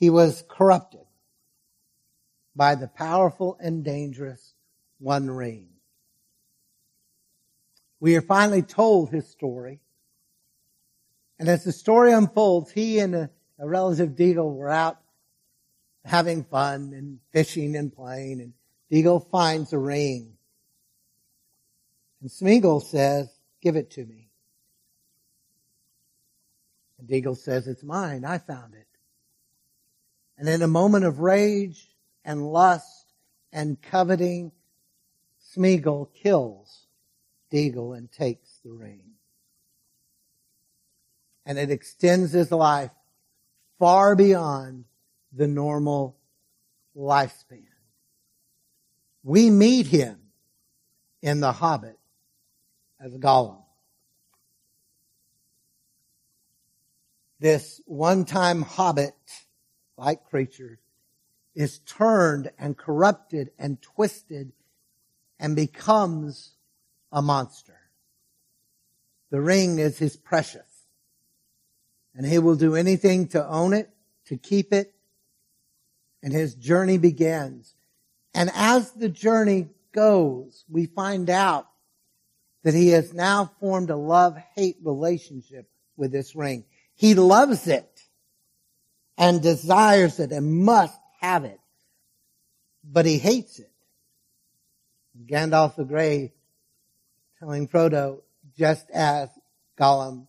He 0.01 0.09
was 0.09 0.43
corrupted 0.49 1.05
by 2.57 2.75
the 2.75 2.89
powerful 2.89 3.59
and 3.61 3.85
dangerous 3.85 4.55
One 4.99 5.31
Ring. 5.31 5.69
We 8.01 8.17
are 8.17 8.23
finally 8.23 8.63
told 8.63 9.11
his 9.11 9.29
story. 9.29 9.81
And 11.39 11.51
as 11.51 11.65
the 11.65 11.73
story 11.73 12.13
unfolds, 12.13 12.73
he 12.73 12.99
and 12.99 13.15
a, 13.15 13.31
a 13.59 13.69
relative 13.69 14.11
Deagol 14.11 14.55
were 14.55 14.71
out 14.71 14.97
having 16.03 16.45
fun 16.45 16.95
and 16.95 17.19
fishing 17.31 17.77
and 17.77 17.95
playing, 17.95 18.41
and 18.41 18.55
Deagol 18.91 19.31
finds 19.31 19.75
a 19.75 19.79
ring. 19.79 20.33
And 22.23 22.31
Smeagol 22.31 22.83
says, 22.83 23.29
give 23.61 23.77
it 23.77 23.91
to 23.93 24.05
me. 24.07 24.31
And 26.99 27.07
Deagol 27.07 27.37
says, 27.37 27.67
it's 27.67 27.83
mine. 27.83 28.25
I 28.25 28.39
found 28.39 28.75
it. 28.75 28.87
And 30.41 30.49
in 30.49 30.63
a 30.63 30.67
moment 30.67 31.05
of 31.05 31.19
rage 31.19 31.87
and 32.25 32.51
lust 32.51 33.13
and 33.53 33.81
coveting, 33.83 34.53
Smeagol 35.55 36.09
kills 36.15 36.87
Deagol 37.53 37.95
and 37.95 38.11
takes 38.11 38.59
the 38.65 38.71
ring. 38.71 39.03
And 41.45 41.59
it 41.59 41.71
extends 41.71 42.33
his 42.33 42.51
life 42.51 42.91
far 43.79 44.17
beyond 44.17 44.87
the 45.31 45.47
normal 45.47 46.17
lifespan. 46.97 47.67
We 49.23 49.51
meet 49.51 49.89
him 49.89 50.21
in 51.21 51.41
The 51.41 51.53
Hobbit 51.53 51.99
as 52.99 53.13
Gollum. 53.19 53.63
This 57.39 57.83
one-time 57.85 58.63
hobbit 58.63 59.13
like 60.01 60.25
creature 60.31 60.79
is 61.55 61.79
turned 61.81 62.51
and 62.59 62.77
corrupted 62.77 63.51
and 63.59 63.81
twisted 63.83 64.51
and 65.39 65.55
becomes 65.55 66.53
a 67.13 67.21
monster. 67.21 67.77
The 69.31 69.43
ring 69.43 69.79
is 69.79 69.99
his 69.99 70.17
precious. 70.17 70.63
And 72.15 72.27
he 72.27 72.39
will 72.39 72.57
do 72.57 72.77
anything 72.77 73.29
to 73.29 73.47
own 73.47 73.75
it, 73.75 73.91
to 74.27 74.39
keep 74.39 74.73
it. 74.73 74.95
And 76.23 76.33
his 76.33 76.55
journey 76.55 76.97
begins. 76.97 77.75
And 78.35 78.51
as 78.55 78.93
the 78.93 79.09
journey 79.09 79.69
goes, 79.93 80.65
we 80.69 80.87
find 80.87 81.29
out 81.29 81.69
that 82.63 82.75
he 82.75 82.89
has 82.89 83.13
now 83.13 83.51
formed 83.61 83.91
a 83.91 83.97
love-hate 83.97 84.79
relationship 84.83 85.69
with 85.97 86.11
this 86.11 86.35
ring. 86.35 86.65
He 86.95 87.15
loves 87.15 87.67
it 87.69 87.90
and 89.21 89.43
desires 89.43 90.19
it 90.19 90.33
and 90.33 90.65
must 90.65 90.99
have 91.21 91.45
it, 91.45 91.61
but 92.83 93.05
he 93.05 93.19
hates 93.19 93.59
it. 93.59 93.71
Gandalf 95.27 95.77
the 95.77 95.85
Grey 95.85 96.33
telling 97.39 97.69
Frodo, 97.69 98.23
just 98.57 98.91
as 98.91 99.29
Gollum 99.79 100.27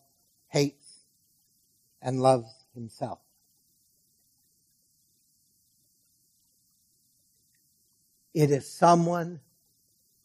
hates 0.50 1.06
and 2.02 2.22
loves 2.22 2.52
himself. 2.76 3.20
It 8.34 8.52
is 8.52 8.70
someone 8.70 9.40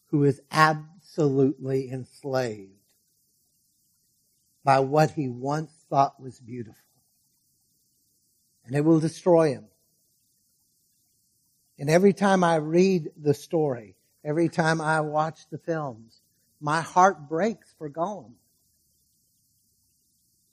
who 0.07 0.25
is 0.25 0.41
absolutely 0.51 1.89
enslaved 1.89 2.71
by 4.65 4.81
what 4.81 5.11
he 5.11 5.29
once 5.29 5.71
thought 5.89 6.21
was 6.21 6.41
beautiful. 6.41 6.86
And 8.67 8.75
it 8.75 8.83
will 8.83 8.99
destroy 8.99 9.51
him. 9.53 9.65
And 11.79 11.89
every 11.89 12.13
time 12.13 12.43
I 12.43 12.57
read 12.57 13.11
the 13.17 13.33
story, 13.33 13.95
every 14.23 14.49
time 14.49 14.81
I 14.81 15.01
watch 15.01 15.49
the 15.49 15.57
films, 15.57 16.21
my 16.59 16.81
heart 16.81 17.29
breaks 17.29 17.73
for 17.77 17.89
Gollum. 17.89 18.33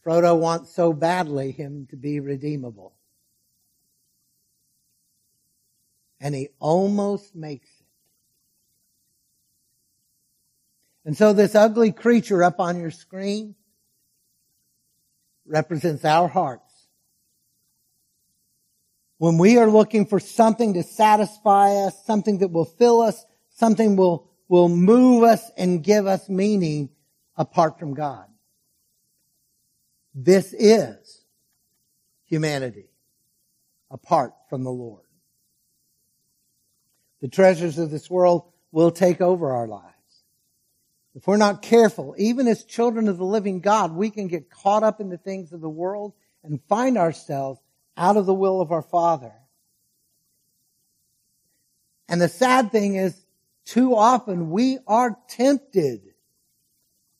Frodo 0.04 0.38
wants 0.38 0.72
so 0.74 0.92
badly 0.92 1.50
him 1.50 1.86
to 1.90 1.96
be 1.96 2.20
redeemable. 2.20 2.92
And 6.20 6.34
he 6.34 6.50
almost 6.60 7.34
makes 7.34 7.68
it. 7.68 7.86
And 11.06 11.16
so 11.16 11.32
this 11.32 11.54
ugly 11.54 11.90
creature 11.90 12.42
up 12.42 12.60
on 12.60 12.78
your 12.78 12.90
screen 12.90 13.54
represents 15.46 16.04
our 16.04 16.28
hearts. 16.28 16.63
When 19.18 19.38
we 19.38 19.58
are 19.58 19.70
looking 19.70 20.06
for 20.06 20.18
something 20.18 20.74
to 20.74 20.82
satisfy 20.82 21.70
us, 21.86 22.04
something 22.04 22.38
that 22.38 22.50
will 22.50 22.64
fill 22.64 23.00
us, 23.00 23.24
something 23.50 23.96
will, 23.96 24.30
will 24.48 24.68
move 24.68 25.22
us 25.22 25.50
and 25.56 25.82
give 25.82 26.06
us 26.06 26.28
meaning 26.28 26.90
apart 27.36 27.78
from 27.78 27.94
God. 27.94 28.26
This 30.14 30.52
is 30.52 31.24
humanity 32.24 32.86
apart 33.90 34.32
from 34.48 34.64
the 34.64 34.70
Lord. 34.70 35.02
The 37.20 37.28
treasures 37.28 37.78
of 37.78 37.90
this 37.90 38.10
world 38.10 38.44
will 38.70 38.90
take 38.90 39.20
over 39.20 39.52
our 39.52 39.66
lives. 39.66 39.94
If 41.14 41.28
we're 41.28 41.36
not 41.36 41.62
careful, 41.62 42.14
even 42.18 42.48
as 42.48 42.64
children 42.64 43.08
of 43.08 43.18
the 43.18 43.24
living 43.24 43.60
God, 43.60 43.92
we 43.92 44.10
can 44.10 44.26
get 44.26 44.50
caught 44.50 44.82
up 44.82 45.00
in 45.00 45.08
the 45.08 45.18
things 45.18 45.52
of 45.52 45.60
the 45.60 45.68
world 45.68 46.12
and 46.42 46.60
find 46.68 46.98
ourselves 46.98 47.60
out 47.96 48.16
of 48.16 48.26
the 48.26 48.34
will 48.34 48.60
of 48.60 48.72
our 48.72 48.82
Father. 48.82 49.32
And 52.08 52.20
the 52.20 52.28
sad 52.28 52.70
thing 52.70 52.96
is, 52.96 53.24
too 53.64 53.96
often 53.96 54.50
we 54.50 54.78
are 54.86 55.16
tempted 55.28 56.02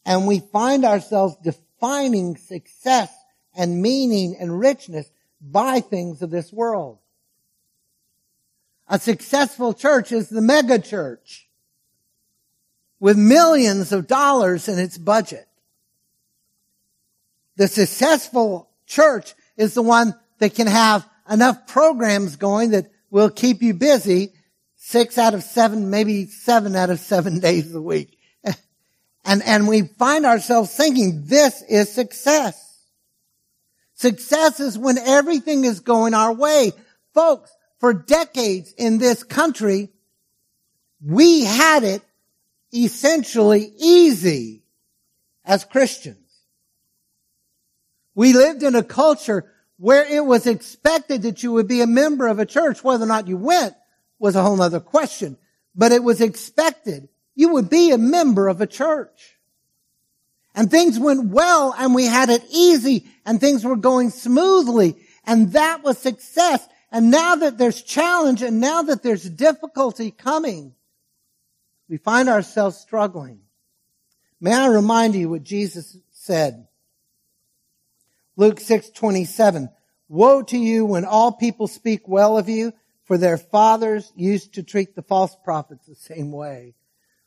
and 0.04 0.26
we 0.26 0.40
find 0.40 0.84
ourselves 0.84 1.36
defining 1.42 2.36
success 2.36 3.12
and 3.56 3.80
meaning 3.80 4.36
and 4.38 4.58
richness 4.58 5.10
by 5.40 5.80
things 5.80 6.22
of 6.22 6.30
this 6.30 6.52
world. 6.52 6.98
A 8.88 8.98
successful 8.98 9.72
church 9.72 10.12
is 10.12 10.28
the 10.28 10.42
mega 10.42 10.78
church 10.78 11.48
with 13.00 13.16
millions 13.16 13.92
of 13.92 14.06
dollars 14.06 14.68
in 14.68 14.78
its 14.78 14.98
budget. 14.98 15.48
The 17.56 17.68
successful 17.68 18.68
church 18.86 19.34
is 19.56 19.74
the 19.74 19.82
one 19.82 20.14
that 20.38 20.54
can 20.54 20.66
have 20.66 21.08
enough 21.30 21.66
programs 21.66 22.36
going 22.36 22.70
that 22.70 22.90
will 23.10 23.30
keep 23.30 23.62
you 23.62 23.74
busy 23.74 24.32
six 24.76 25.16
out 25.16 25.34
of 25.34 25.42
seven, 25.42 25.90
maybe 25.90 26.26
seven 26.26 26.76
out 26.76 26.90
of 26.90 27.00
seven 27.00 27.40
days 27.40 27.74
a 27.74 27.80
week. 27.80 28.18
And, 29.24 29.42
and 29.42 29.66
we 29.66 29.82
find 29.82 30.26
ourselves 30.26 30.74
thinking 30.74 31.22
this 31.24 31.62
is 31.62 31.90
success. 31.90 32.60
Success 33.94 34.60
is 34.60 34.76
when 34.76 34.98
everything 34.98 35.64
is 35.64 35.80
going 35.80 36.14
our 36.14 36.32
way. 36.34 36.72
Folks, 37.14 37.50
for 37.78 37.94
decades 37.94 38.72
in 38.76 38.98
this 38.98 39.22
country, 39.22 39.90
we 41.02 41.44
had 41.44 41.84
it 41.84 42.02
essentially 42.74 43.72
easy 43.78 44.62
as 45.44 45.64
Christians. 45.64 46.18
We 48.14 48.32
lived 48.32 48.62
in 48.62 48.74
a 48.74 48.82
culture 48.82 49.50
where 49.78 50.04
it 50.04 50.24
was 50.24 50.46
expected 50.46 51.22
that 51.22 51.42
you 51.42 51.52
would 51.52 51.68
be 51.68 51.80
a 51.80 51.86
member 51.86 52.26
of 52.26 52.38
a 52.38 52.46
church. 52.46 52.82
Whether 52.84 53.04
or 53.04 53.08
not 53.08 53.28
you 53.28 53.36
went 53.36 53.74
was 54.18 54.36
a 54.36 54.42
whole 54.42 54.60
other 54.62 54.80
question, 54.80 55.36
but 55.74 55.92
it 55.92 56.02
was 56.02 56.20
expected 56.20 57.08
you 57.34 57.54
would 57.54 57.68
be 57.68 57.90
a 57.90 57.98
member 57.98 58.48
of 58.48 58.60
a 58.60 58.66
church. 58.66 59.36
And 60.54 60.70
things 60.70 60.98
went 60.98 61.30
well 61.30 61.74
and 61.76 61.94
we 61.94 62.04
had 62.04 62.30
it 62.30 62.44
easy 62.50 63.06
and 63.26 63.40
things 63.40 63.64
were 63.64 63.76
going 63.76 64.10
smoothly 64.10 64.96
and 65.26 65.52
that 65.52 65.82
was 65.82 65.98
success. 65.98 66.66
And 66.92 67.10
now 67.10 67.34
that 67.36 67.58
there's 67.58 67.82
challenge 67.82 68.40
and 68.42 68.60
now 68.60 68.82
that 68.82 69.02
there's 69.02 69.28
difficulty 69.28 70.12
coming, 70.12 70.74
we 71.88 71.96
find 71.96 72.28
ourselves 72.28 72.76
struggling. 72.76 73.40
May 74.40 74.54
I 74.54 74.68
remind 74.68 75.16
you 75.16 75.28
what 75.28 75.42
Jesus 75.42 75.96
said? 76.12 76.68
Luke 78.36 78.60
6:27 78.60 79.68
Woe 80.08 80.42
to 80.42 80.58
you 80.58 80.84
when 80.84 81.04
all 81.04 81.32
people 81.32 81.66
speak 81.66 82.06
well 82.06 82.36
of 82.36 82.48
you 82.48 82.72
for 83.04 83.18
their 83.18 83.38
fathers 83.38 84.12
used 84.16 84.54
to 84.54 84.62
treat 84.62 84.94
the 84.94 85.02
false 85.02 85.36
prophets 85.44 85.86
the 85.86 85.94
same 85.94 86.30
way. 86.30 86.74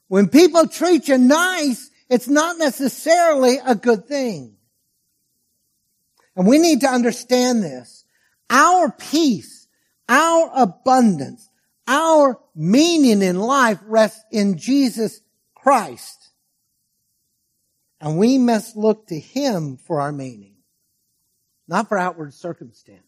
When 0.08 0.30
people 0.30 0.68
treat 0.68 1.08
you 1.08 1.18
nice, 1.18 1.90
it's 2.10 2.28
not 2.28 2.58
necessarily 2.58 3.58
a 3.66 3.76
good 3.76 4.06
thing. 4.06 4.56
And 6.36 6.48
we 6.48 6.60
need 6.60 6.82
to 6.82 6.88
understand 6.88 7.64
this. 7.64 8.06
Our 8.50 8.92
peace, 8.92 9.68
our 10.08 10.52
abundance, 10.54 11.50
our 11.88 12.40
meaning 12.56 13.22
in 13.22 13.40
life 13.40 13.80
rests 13.84 14.24
in 14.32 14.58
Jesus 14.58 15.22
Christ. 15.56 16.32
And 18.00 18.18
we 18.18 18.38
must 18.38 18.78
look 18.78 19.08
to 19.08 19.20
Him 19.20 19.78
for 19.78 20.00
our 20.00 20.12
meaning, 20.12 20.57
not 21.68 21.90
for 21.90 21.98
outward 21.98 22.34
circumstances. 22.34 23.04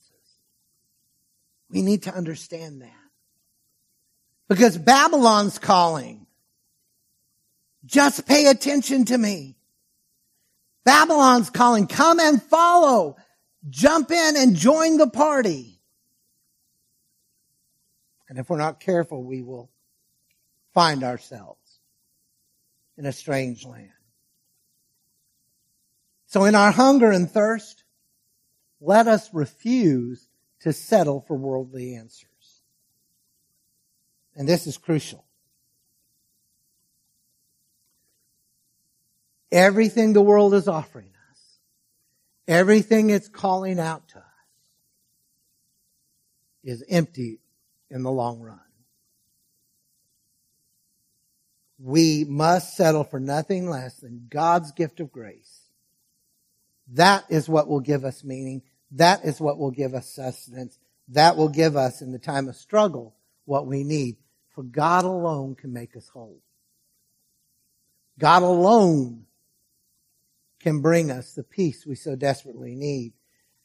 We 1.69 1.81
need 1.81 2.03
to 2.03 2.13
understand 2.13 2.81
that. 2.81 2.91
Because 4.47 4.77
Babylon's 4.77 5.59
calling. 5.59 6.25
Just 7.85 8.25
pay 8.25 8.47
attention 8.47 9.05
to 9.05 9.17
me. 9.17 9.55
Babylon's 10.83 11.49
calling. 11.49 11.87
Come 11.87 12.19
and 12.19 12.41
follow. 12.41 13.17
Jump 13.69 14.11
in 14.11 14.37
and 14.37 14.55
join 14.55 14.97
the 14.97 15.09
party. 15.09 15.79
And 18.27 18.37
if 18.37 18.49
we're 18.49 18.57
not 18.57 18.79
careful, 18.79 19.23
we 19.23 19.41
will 19.41 19.69
find 20.73 21.03
ourselves 21.03 21.79
in 22.97 23.05
a 23.05 23.11
strange 23.11 23.65
land. 23.65 23.89
So 26.27 26.45
in 26.45 26.53
our 26.53 26.71
hunger 26.71 27.11
and 27.11 27.29
thirst, 27.29 27.83
let 28.81 29.07
us 29.07 29.29
refuse 29.33 30.27
to 30.61 30.73
settle 30.73 31.21
for 31.21 31.35
worldly 31.35 31.95
answers. 31.95 32.29
And 34.35 34.47
this 34.47 34.67
is 34.67 34.77
crucial. 34.77 35.25
Everything 39.51 40.13
the 40.13 40.21
world 40.21 40.53
is 40.53 40.67
offering 40.67 41.11
us, 41.31 41.57
everything 42.47 43.09
it's 43.09 43.27
calling 43.27 43.79
out 43.79 44.07
to 44.09 44.17
us, 44.19 44.23
is 46.63 46.83
empty 46.87 47.39
in 47.89 48.03
the 48.03 48.11
long 48.11 48.39
run. 48.39 48.59
We 51.79 52.25
must 52.25 52.75
settle 52.75 53.05
for 53.05 53.19
nothing 53.19 53.69
less 53.69 53.95
than 53.95 54.27
God's 54.29 54.71
gift 54.73 54.99
of 54.99 55.11
grace. 55.11 55.69
That 56.93 57.25
is 57.29 57.47
what 57.47 57.67
will 57.67 57.79
give 57.79 58.03
us 58.03 58.23
meaning. 58.23 58.61
That 58.91 59.23
is 59.25 59.39
what 59.39 59.57
will 59.57 59.71
give 59.71 59.93
us 59.93 60.09
sustenance. 60.09 60.77
That 61.09 61.37
will 61.37 61.49
give 61.49 61.75
us, 61.75 62.01
in 62.01 62.11
the 62.11 62.19
time 62.19 62.47
of 62.47 62.55
struggle, 62.55 63.15
what 63.45 63.67
we 63.67 63.83
need. 63.83 64.17
For 64.49 64.63
God 64.63 65.05
alone 65.05 65.55
can 65.55 65.73
make 65.73 65.95
us 65.95 66.09
whole. 66.09 66.41
God 68.17 68.43
alone 68.43 69.25
can 70.59 70.81
bring 70.81 71.09
us 71.09 71.33
the 71.33 71.43
peace 71.43 71.85
we 71.85 71.95
so 71.95 72.15
desperately 72.15 72.75
need. 72.75 73.13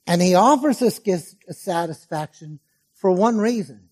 And 0.06 0.22
he 0.22 0.34
offers 0.34 0.80
us 0.82 0.98
gifts 0.98 1.34
of 1.48 1.56
satisfaction 1.56 2.60
for 2.94 3.10
one 3.10 3.38
reason. 3.38 3.88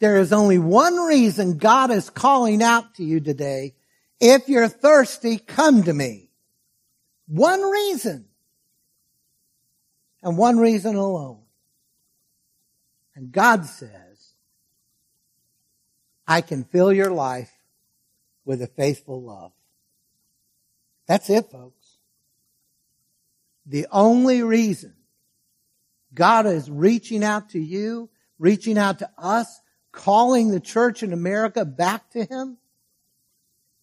There 0.00 0.18
is 0.18 0.32
only 0.32 0.58
one 0.58 0.96
reason 0.96 1.58
God 1.58 1.90
is 1.90 2.10
calling 2.10 2.62
out 2.62 2.94
to 2.96 3.04
you 3.04 3.20
today. 3.20 3.74
If 4.20 4.48
you're 4.48 4.68
thirsty, 4.68 5.38
come 5.38 5.84
to 5.84 5.92
me. 5.92 6.30
One 7.26 7.62
reason. 7.62 8.27
And 10.22 10.36
one 10.36 10.58
reason 10.58 10.96
alone. 10.96 11.42
And 13.14 13.32
God 13.32 13.66
says, 13.66 14.32
I 16.26 16.40
can 16.40 16.64
fill 16.64 16.92
your 16.92 17.10
life 17.10 17.52
with 18.44 18.62
a 18.62 18.66
faithful 18.66 19.22
love. 19.22 19.52
That's 21.06 21.30
it, 21.30 21.50
folks. 21.50 21.96
The 23.66 23.86
only 23.90 24.42
reason 24.42 24.94
God 26.14 26.46
is 26.46 26.70
reaching 26.70 27.24
out 27.24 27.50
to 27.50 27.58
you, 27.58 28.08
reaching 28.38 28.78
out 28.78 29.00
to 29.00 29.10
us, 29.18 29.60
calling 29.92 30.50
the 30.50 30.60
church 30.60 31.02
in 31.02 31.12
America 31.12 31.64
back 31.64 32.10
to 32.10 32.24
Him, 32.24 32.58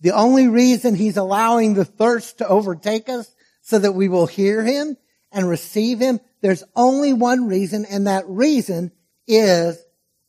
the 0.01 0.11
only 0.11 0.47
reason 0.47 0.95
He's 0.95 1.17
allowing 1.17 1.73
the 1.73 1.85
thirst 1.85 2.39
to 2.39 2.47
overtake 2.47 3.09
us 3.09 3.33
so 3.61 3.79
that 3.79 3.93
we 3.93 4.07
will 4.07 4.27
hear 4.27 4.63
Him 4.63 4.97
and 5.35 5.47
receive 5.47 5.99
Him, 5.99 6.19
there's 6.41 6.63
only 6.75 7.13
one 7.13 7.47
reason, 7.47 7.85
and 7.85 8.07
that 8.07 8.27
reason 8.27 8.91
is 9.27 9.77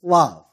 love. 0.02 0.44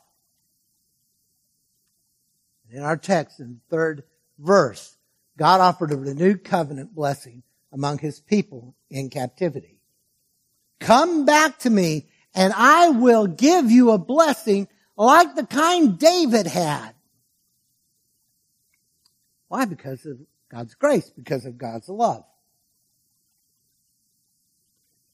In 2.72 2.82
our 2.82 2.98
text 2.98 3.40
in 3.40 3.60
the 3.70 3.76
third 3.76 4.04
verse, 4.40 4.98
God 5.38 5.62
offered 5.62 5.92
a 5.92 5.98
renewed 5.98 6.44
covenant 6.44 6.96
blessing 6.96 7.44
among 7.72 7.98
his 7.98 8.20
people 8.20 8.76
in 8.90 9.10
captivity. 9.10 9.80
Come 10.80 11.26
back 11.26 11.60
to 11.60 11.70
me 11.70 12.08
and 12.36 12.54
I 12.56 12.90
will 12.90 13.28
give 13.28 13.70
you 13.70 13.92
a 13.92 13.98
blessing 13.98 14.68
like 14.96 15.36
the 15.36 15.46
kind 15.46 15.98
David 15.98 16.48
had. 16.48 16.94
Why? 19.48 19.66
Because 19.66 20.06
of 20.06 20.18
God's 20.50 20.76
grace, 20.76 21.10
because 21.10 21.46
of 21.46 21.58
God's 21.58 21.90
love. 21.90 22.26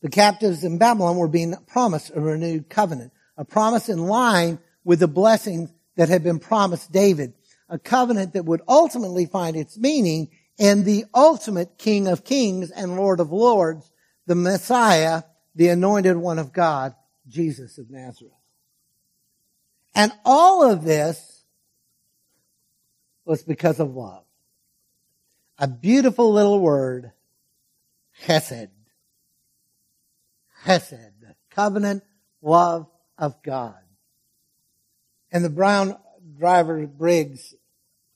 The 0.01 0.09
captives 0.09 0.63
in 0.63 0.77
Babylon 0.77 1.17
were 1.17 1.27
being 1.27 1.55
promised 1.67 2.11
a 2.15 2.21
renewed 2.21 2.69
covenant, 2.69 3.11
a 3.37 3.43
promise 3.43 3.89
in 3.89 4.07
line 4.07 4.59
with 4.83 4.99
the 4.99 5.07
blessings 5.07 5.71
that 5.97 6.09
had 6.09 6.23
been 6.23 6.39
promised 6.39 6.91
David, 6.91 7.33
a 7.67 7.77
covenant 7.77 8.33
that 8.33 8.45
would 8.45 8.61
ultimately 8.67 9.25
find 9.25 9.57
its 9.57 9.77
meaning 9.77 10.29
in 10.57 10.83
the 10.83 11.05
ultimate 11.13 11.77
King 11.77 12.07
of 12.07 12.23
Kings 12.23 12.71
and 12.71 12.95
Lord 12.95 13.19
of 13.19 13.31
Lords, 13.31 13.91
the 14.25 14.35
Messiah, 14.35 15.23
the 15.55 15.69
anointed 15.69 16.15
one 16.15 16.39
of 16.39 16.53
God, 16.53 16.95
Jesus 17.27 17.77
of 17.77 17.89
Nazareth. 17.89 18.33
And 19.95 20.11
all 20.23 20.69
of 20.69 20.83
this 20.83 21.43
was 23.25 23.43
because 23.43 23.79
of 23.79 23.95
love. 23.95 24.23
A 25.57 25.67
beautiful 25.67 26.31
little 26.31 26.59
word, 26.59 27.11
chesed. 28.23 28.69
Chesed, 30.65 31.11
the 31.21 31.35
covenant 31.51 32.03
love 32.41 32.87
of 33.17 33.41
God. 33.43 33.75
And 35.31 35.43
the 35.43 35.49
Brown 35.49 35.97
Driver 36.37 36.85
Briggs 36.87 37.53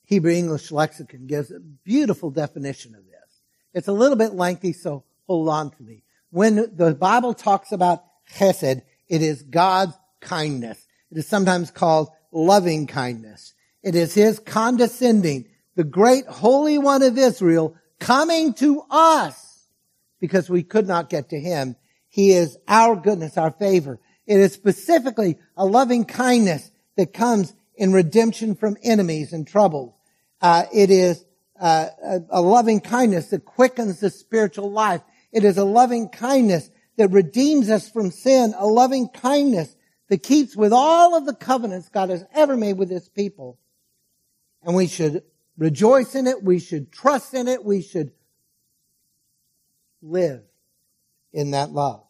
Hebrew 0.05 0.31
English 0.31 0.71
lexicon 0.71 1.27
gives 1.27 1.51
a 1.51 1.59
beautiful 1.59 2.29
definition 2.29 2.95
of 2.95 3.05
this. 3.05 3.41
It's 3.73 3.87
a 3.87 3.93
little 3.93 4.17
bit 4.17 4.33
lengthy, 4.33 4.73
so 4.73 5.03
hold 5.27 5.49
on 5.49 5.71
to 5.71 5.83
me. 5.83 6.03
When 6.29 6.75
the 6.75 6.93
Bible 6.93 7.33
talks 7.33 7.71
about 7.71 8.03
chesed, 8.35 8.81
it 9.07 9.21
is 9.21 9.43
God's 9.43 9.93
kindness. 10.19 10.85
It 11.11 11.17
is 11.17 11.27
sometimes 11.27 11.71
called 11.71 12.09
loving 12.31 12.87
kindness. 12.87 13.53
It 13.81 13.95
is 13.95 14.13
His 14.13 14.39
condescending, 14.39 15.45
the 15.75 15.83
great 15.83 16.25
Holy 16.25 16.77
One 16.77 17.03
of 17.03 17.17
Israel 17.17 17.75
coming 17.99 18.53
to 18.55 18.83
us 18.89 19.67
because 20.19 20.49
we 20.49 20.63
could 20.63 20.87
not 20.87 21.09
get 21.09 21.29
to 21.29 21.39
Him. 21.39 21.75
He 22.14 22.34
is 22.34 22.59
our 22.68 22.95
goodness, 22.95 23.39
our 23.39 23.49
favor. 23.49 23.99
It 24.28 24.38
is 24.39 24.53
specifically 24.53 25.39
a 25.57 25.66
loving 25.66 26.05
kindness 26.05 26.70
that 26.95 27.11
comes 27.11 27.55
in 27.74 27.91
redemption 27.91 28.53
from 28.53 28.78
enemies 28.84 29.34
and 29.34 29.47
troubles. 29.47 29.95
Uh, 30.39 30.66
it 30.72 30.91
is 30.91 31.26
uh, 31.59 31.88
a, 32.03 32.20
a 32.30 32.39
loving 32.39 32.82
kindness 32.82 33.30
that 33.30 33.45
quickens 33.45 33.99
the 33.99 34.11
spiritual 34.11 34.70
life. 34.70 35.01
It 35.32 35.43
is 35.43 35.57
a 35.57 35.66
loving 35.66 36.07
kindness 36.07 36.70
that 36.97 37.09
redeems 37.09 37.72
us 37.72 37.89
from 37.89 38.11
sin, 38.11 38.53
a 38.59 38.68
loving 38.68 39.09
kindness 39.09 39.76
that 40.09 40.22
keeps 40.22 40.55
with 40.55 40.72
all 40.72 41.18
of 41.18 41.26
the 41.26 41.34
covenants 41.34 41.89
God 41.89 42.11
has 42.11 42.24
ever 42.32 42.55
made 42.55 42.78
with 42.78 42.91
his 42.91 43.09
people. 43.09 43.57
And 44.61 44.76
we 44.76 44.86
should 44.86 45.24
rejoice 45.57 46.14
in 46.14 46.28
it. 46.28 46.43
We 46.43 46.59
should 46.59 46.91
trust 46.91 47.34
in 47.34 47.47
it. 47.47 47.66
We 47.66 47.82
should 47.82 48.11
live 50.03 50.43
in 51.34 51.51
that 51.51 51.71
love. 51.71 52.03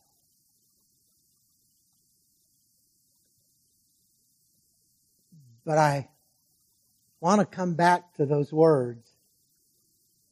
But 5.65 5.77
I 5.77 6.09
want 7.21 7.39
to 7.39 7.45
come 7.45 7.75
back 7.75 8.15
to 8.15 8.25
those 8.25 8.51
words. 8.51 9.09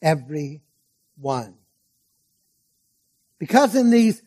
Every 0.01 0.61
one. 1.17 1.55
Because 3.39 3.75
in 3.75 3.91
these 3.91 4.21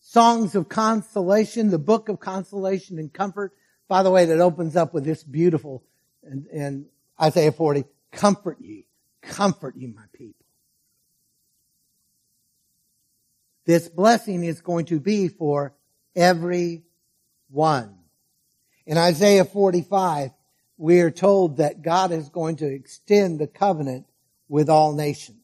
songs 0.00 0.54
of 0.54 0.68
consolation, 0.68 1.70
the 1.70 1.78
book 1.78 2.08
of 2.08 2.18
consolation 2.18 2.98
and 2.98 3.12
comfort, 3.12 3.52
by 3.86 4.02
the 4.02 4.10
way, 4.10 4.24
that 4.26 4.40
opens 4.40 4.76
up 4.76 4.92
with 4.92 5.04
this 5.04 5.22
beautiful, 5.22 5.84
in 6.22 6.86
Isaiah 7.20 7.52
40, 7.52 7.84
comfort 8.10 8.58
ye, 8.60 8.86
comfort 9.22 9.76
ye, 9.76 9.86
my 9.86 10.04
people. 10.12 10.37
This 13.68 13.86
blessing 13.86 14.44
is 14.44 14.62
going 14.62 14.86
to 14.86 14.98
be 14.98 15.28
for 15.28 15.74
every 16.16 16.84
one. 17.50 17.98
In 18.86 18.96
Isaiah 18.96 19.44
45, 19.44 20.30
we 20.78 21.02
are 21.02 21.10
told 21.10 21.58
that 21.58 21.82
God 21.82 22.10
is 22.10 22.30
going 22.30 22.56
to 22.56 22.66
extend 22.66 23.38
the 23.38 23.46
covenant 23.46 24.06
with 24.48 24.70
all 24.70 24.94
nations. 24.94 25.42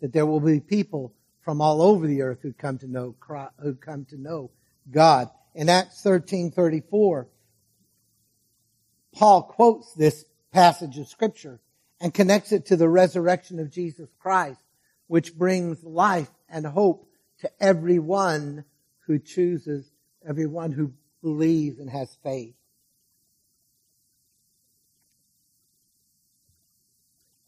That 0.00 0.12
there 0.12 0.26
will 0.26 0.40
be 0.40 0.58
people 0.58 1.14
from 1.42 1.60
all 1.60 1.82
over 1.82 2.04
the 2.04 2.22
earth 2.22 2.40
who 2.42 2.52
come 2.52 2.78
to 2.78 2.88
know 2.88 3.14
who 3.60 3.76
come 3.76 4.06
to 4.06 4.16
know 4.20 4.50
God. 4.90 5.30
In 5.54 5.68
Acts 5.68 6.02
13:34, 6.02 7.28
Paul 9.12 9.42
quotes 9.44 9.94
this 9.94 10.24
passage 10.50 10.98
of 10.98 11.06
scripture 11.06 11.60
and 12.00 12.12
connects 12.12 12.50
it 12.50 12.66
to 12.66 12.76
the 12.76 12.88
resurrection 12.88 13.60
of 13.60 13.70
Jesus 13.70 14.08
Christ, 14.18 14.58
which 15.06 15.38
brings 15.38 15.84
life 15.84 16.32
and 16.48 16.66
hope 16.66 17.06
to 17.42 17.50
everyone 17.60 18.64
who 19.06 19.18
chooses, 19.18 19.90
everyone 20.26 20.72
who 20.72 20.92
believes 21.22 21.78
and 21.78 21.90
has 21.90 22.16
faith. 22.24 22.54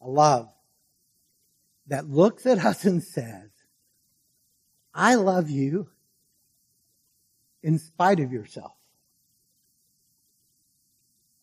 a 0.05 0.09
love 0.09 0.49
that 1.87 2.09
looks 2.09 2.45
at 2.45 2.63
us 2.63 2.85
and 2.85 3.03
says, 3.03 3.49
I 4.93 5.15
love 5.15 5.49
you 5.49 5.89
in 7.63 7.79
spite 7.79 8.19
of 8.19 8.31
yourself. 8.31 8.71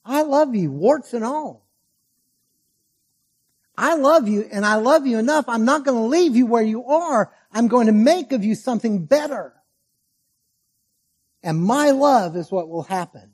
I 0.05 0.23
love 0.23 0.55
you, 0.55 0.71
warts 0.71 1.13
and 1.13 1.25
all. 1.25 1.67
I 3.77 3.95
love 3.95 4.29
you 4.29 4.49
and 4.51 4.65
I 4.65 4.77
love 4.77 5.07
you 5.07 5.19
enough. 5.19 5.47
I'm 5.49 5.65
not 5.65 5.85
going 5.85 5.97
to 5.97 6.09
leave 6.09 6.37
you 6.37 6.47
where 6.47 6.63
you 6.63 6.85
are. 6.85 7.33
I'm 7.53 7.69
going 7.69 7.87
to 7.87 7.93
make 7.93 8.33
of 8.33 8.45
you 8.45 8.55
something 8.55 9.05
better. 9.05 9.53
And 11.43 11.61
my 11.61 11.91
love 11.91 12.37
is 12.37 12.51
what 12.51 12.69
will 12.69 12.85
happen. 12.85 13.33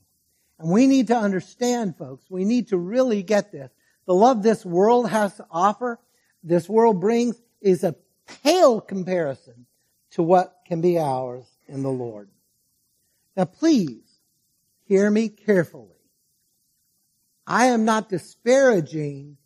And 0.58 0.70
we 0.70 0.86
need 0.86 1.06
to 1.08 1.16
understand, 1.16 1.96
folks, 1.96 2.24
we 2.28 2.44
need 2.44 2.68
to 2.68 2.78
really 2.78 3.22
get 3.22 3.52
this. 3.52 3.70
The 4.06 4.14
love 4.14 4.42
this 4.42 4.64
world 4.64 5.10
has 5.10 5.36
to 5.36 5.46
offer, 5.50 6.00
this 6.42 6.68
world 6.68 7.00
brings, 7.00 7.40
is 7.60 7.84
a 7.84 7.94
pale 8.42 8.80
comparison 8.80 9.66
to 10.12 10.22
what 10.22 10.56
can 10.66 10.80
be 10.80 10.98
ours 10.98 11.44
in 11.66 11.82
the 11.82 11.90
Lord. 11.90 12.30
Now 13.36 13.44
please, 13.44 14.02
hear 14.86 15.10
me 15.10 15.28
carefully. 15.28 15.94
I 17.46 17.66
am 17.66 17.84
not 17.84 18.08
disparaging 18.08 19.36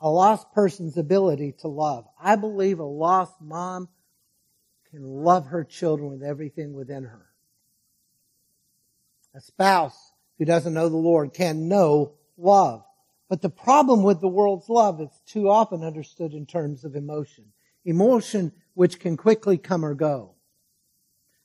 a 0.00 0.08
lost 0.08 0.52
person's 0.52 0.96
ability 0.96 1.54
to 1.60 1.68
love. 1.68 2.06
I 2.20 2.36
believe 2.36 2.78
a 2.78 2.84
lost 2.84 3.34
mom 3.40 3.88
can 4.92 5.02
love 5.02 5.46
her 5.46 5.64
children 5.64 6.10
with 6.10 6.22
everything 6.22 6.74
within 6.74 7.04
her. 7.04 7.26
A 9.34 9.40
spouse 9.40 10.12
who 10.38 10.44
doesn't 10.44 10.74
know 10.74 10.90
the 10.90 10.96
Lord 10.96 11.32
can 11.32 11.68
know 11.68 12.12
love. 12.36 12.84
But 13.30 13.40
the 13.40 13.48
problem 13.48 14.02
with 14.02 14.20
the 14.20 14.28
world's 14.28 14.68
love 14.68 15.00
is 15.00 15.08
too 15.24 15.48
often 15.48 15.82
understood 15.82 16.34
in 16.34 16.44
terms 16.44 16.84
of 16.84 16.94
emotion. 16.94 17.46
Emotion 17.86 18.52
which 18.74 19.00
can 19.00 19.16
quickly 19.16 19.56
come 19.56 19.84
or 19.84 19.94
go. 19.94 20.34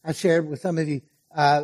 I 0.04 0.12
shared 0.12 0.50
with 0.50 0.60
some 0.60 0.78
of 0.78 0.90
you, 0.90 1.02
uh, 1.34 1.64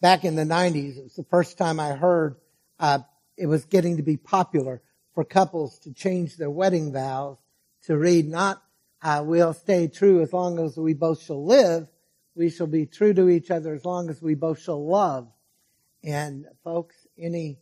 back 0.00 0.24
in 0.24 0.34
the 0.34 0.42
90s, 0.42 0.98
it 0.98 1.04
was 1.04 1.14
the 1.14 1.24
first 1.24 1.56
time 1.56 1.78
I 1.78 1.92
heard, 1.92 2.36
uh, 2.80 3.00
it 3.36 3.46
was 3.46 3.64
getting 3.64 3.98
to 3.98 4.02
be 4.02 4.16
popular 4.16 4.82
for 5.14 5.24
couples 5.24 5.78
to 5.80 5.92
change 5.92 6.36
their 6.36 6.50
wedding 6.50 6.92
vows 6.92 7.38
to 7.82 7.96
read 7.96 8.28
not, 8.28 8.62
uh, 9.02 9.22
we'll 9.24 9.54
stay 9.54 9.88
true 9.88 10.22
as 10.22 10.32
long 10.32 10.58
as 10.58 10.76
we 10.76 10.94
both 10.94 11.22
shall 11.22 11.44
live. 11.44 11.88
We 12.34 12.50
shall 12.50 12.66
be 12.66 12.86
true 12.86 13.14
to 13.14 13.28
each 13.28 13.50
other 13.50 13.74
as 13.74 13.84
long 13.84 14.10
as 14.10 14.20
we 14.22 14.34
both 14.34 14.60
shall 14.60 14.84
love. 14.86 15.28
And 16.02 16.46
folks, 16.64 17.06
any 17.16 17.58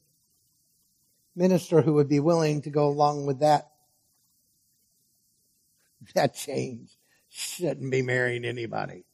minister 1.35 1.83
who 1.83 1.95
would 1.95 2.09
be 2.09 2.21
willing 2.21 2.63
to 2.63 2.71
go 2.71 2.89
along 2.89 3.27
with 3.27 3.41
that 3.41 3.71
that 6.15 6.35
change 6.35 6.91
shouldn't 7.29 7.91
be 7.91 8.03
marrying 8.03 8.45
anybody. 8.45 9.05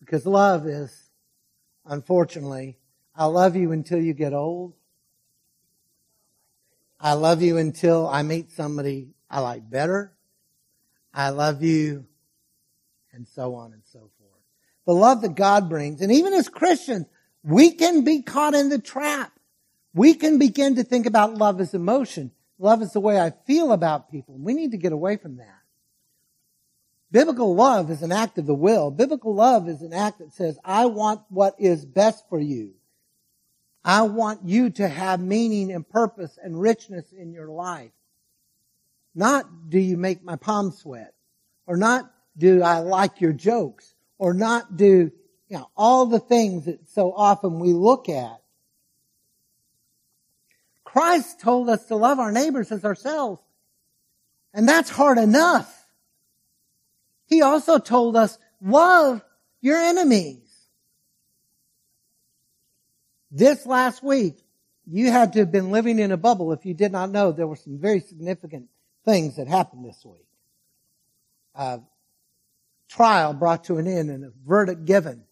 Because 0.00 0.26
love 0.26 0.66
is, 0.66 1.10
unfortunately, 1.84 2.78
I 3.14 3.26
love 3.26 3.54
you 3.54 3.72
until 3.72 4.00
you 4.00 4.14
get 4.14 4.32
old. 4.32 4.74
I 7.00 7.14
love 7.14 7.40
you 7.40 7.56
until 7.56 8.08
I 8.08 8.22
meet 8.22 8.50
somebody 8.52 9.14
I 9.30 9.40
like 9.40 9.68
better. 9.70 10.12
I 11.14 11.30
love 11.30 11.62
you, 11.62 12.06
and 13.12 13.26
so 13.28 13.54
on 13.54 13.72
and 13.72 13.82
so 13.92 13.98
forth. 13.98 14.30
the 14.86 14.92
love 14.92 15.22
that 15.22 15.34
God 15.34 15.68
brings. 15.68 16.00
And 16.00 16.10
even 16.12 16.32
as 16.32 16.48
Christians, 16.48 17.06
we 17.42 17.72
can 17.72 18.04
be 18.04 18.22
caught 18.22 18.54
in 18.54 18.68
the 18.68 18.78
trap. 18.78 19.32
We 19.94 20.14
can 20.14 20.38
begin 20.38 20.76
to 20.76 20.84
think 20.84 21.06
about 21.06 21.34
love 21.34 21.60
as 21.60 21.74
emotion. 21.74 22.32
Love 22.58 22.82
is 22.82 22.92
the 22.92 23.00
way 23.00 23.20
I 23.20 23.30
feel 23.46 23.72
about 23.72 24.10
people. 24.10 24.36
We 24.38 24.54
need 24.54 24.72
to 24.72 24.76
get 24.76 24.92
away 24.92 25.16
from 25.16 25.36
that. 25.36 25.60
Biblical 27.12 27.54
love 27.54 27.90
is 27.90 28.02
an 28.02 28.12
act 28.12 28.38
of 28.38 28.46
the 28.46 28.54
will. 28.54 28.90
Biblical 28.90 29.34
love 29.34 29.68
is 29.68 29.82
an 29.82 29.92
act 29.92 30.18
that 30.18 30.32
says, 30.32 30.58
I 30.64 30.86
want 30.86 31.22
what 31.28 31.54
is 31.58 31.84
best 31.84 32.24
for 32.28 32.38
you. 32.38 32.74
I 33.84 34.02
want 34.02 34.40
you 34.44 34.70
to 34.70 34.88
have 34.88 35.20
meaning 35.20 35.72
and 35.72 35.88
purpose 35.88 36.38
and 36.42 36.60
richness 36.60 37.12
in 37.12 37.32
your 37.32 37.48
life. 37.48 37.92
Not 39.14 39.70
do 39.70 39.78
you 39.78 39.96
make 39.96 40.22
my 40.22 40.36
palms 40.36 40.78
sweat 40.78 41.14
or 41.66 41.76
not 41.76 42.10
do 42.36 42.62
I 42.62 42.78
like 42.78 43.20
your 43.20 43.32
jokes 43.32 43.94
or 44.18 44.34
not 44.34 44.76
do, 44.76 45.10
you 45.48 45.56
know, 45.56 45.70
all 45.76 46.06
the 46.06 46.20
things 46.20 46.66
that 46.66 46.88
so 46.90 47.12
often 47.12 47.58
we 47.58 47.72
look 47.72 48.08
at. 48.08 48.40
Christ 50.84 51.40
told 51.40 51.68
us 51.68 51.86
to 51.86 51.96
love 51.96 52.18
our 52.18 52.32
neighbors 52.32 52.70
as 52.72 52.84
ourselves. 52.84 53.40
And 54.52 54.68
that's 54.68 54.90
hard 54.90 55.18
enough. 55.18 55.86
He 57.26 57.42
also 57.42 57.78
told 57.78 58.16
us, 58.16 58.38
love 58.60 59.22
your 59.60 59.78
enemies. 59.78 60.49
This 63.30 63.64
last 63.64 64.02
week, 64.02 64.36
you 64.86 65.10
had 65.10 65.34
to 65.34 65.40
have 65.40 65.52
been 65.52 65.70
living 65.70 65.98
in 65.98 66.10
a 66.10 66.16
bubble 66.16 66.52
if 66.52 66.66
you 66.66 66.74
did 66.74 66.90
not 66.90 67.10
know 67.10 67.30
there 67.30 67.46
were 67.46 67.56
some 67.56 67.78
very 67.78 68.00
significant 68.00 68.68
things 69.04 69.36
that 69.36 69.46
happened 69.46 69.84
this 69.84 70.04
week. 70.04 70.26
A 71.54 71.80
trial 72.88 73.32
brought 73.32 73.64
to 73.64 73.78
an 73.78 73.86
end 73.86 74.10
and 74.10 74.24
a 74.24 74.32
verdict 74.44 74.84
given. 74.84 75.24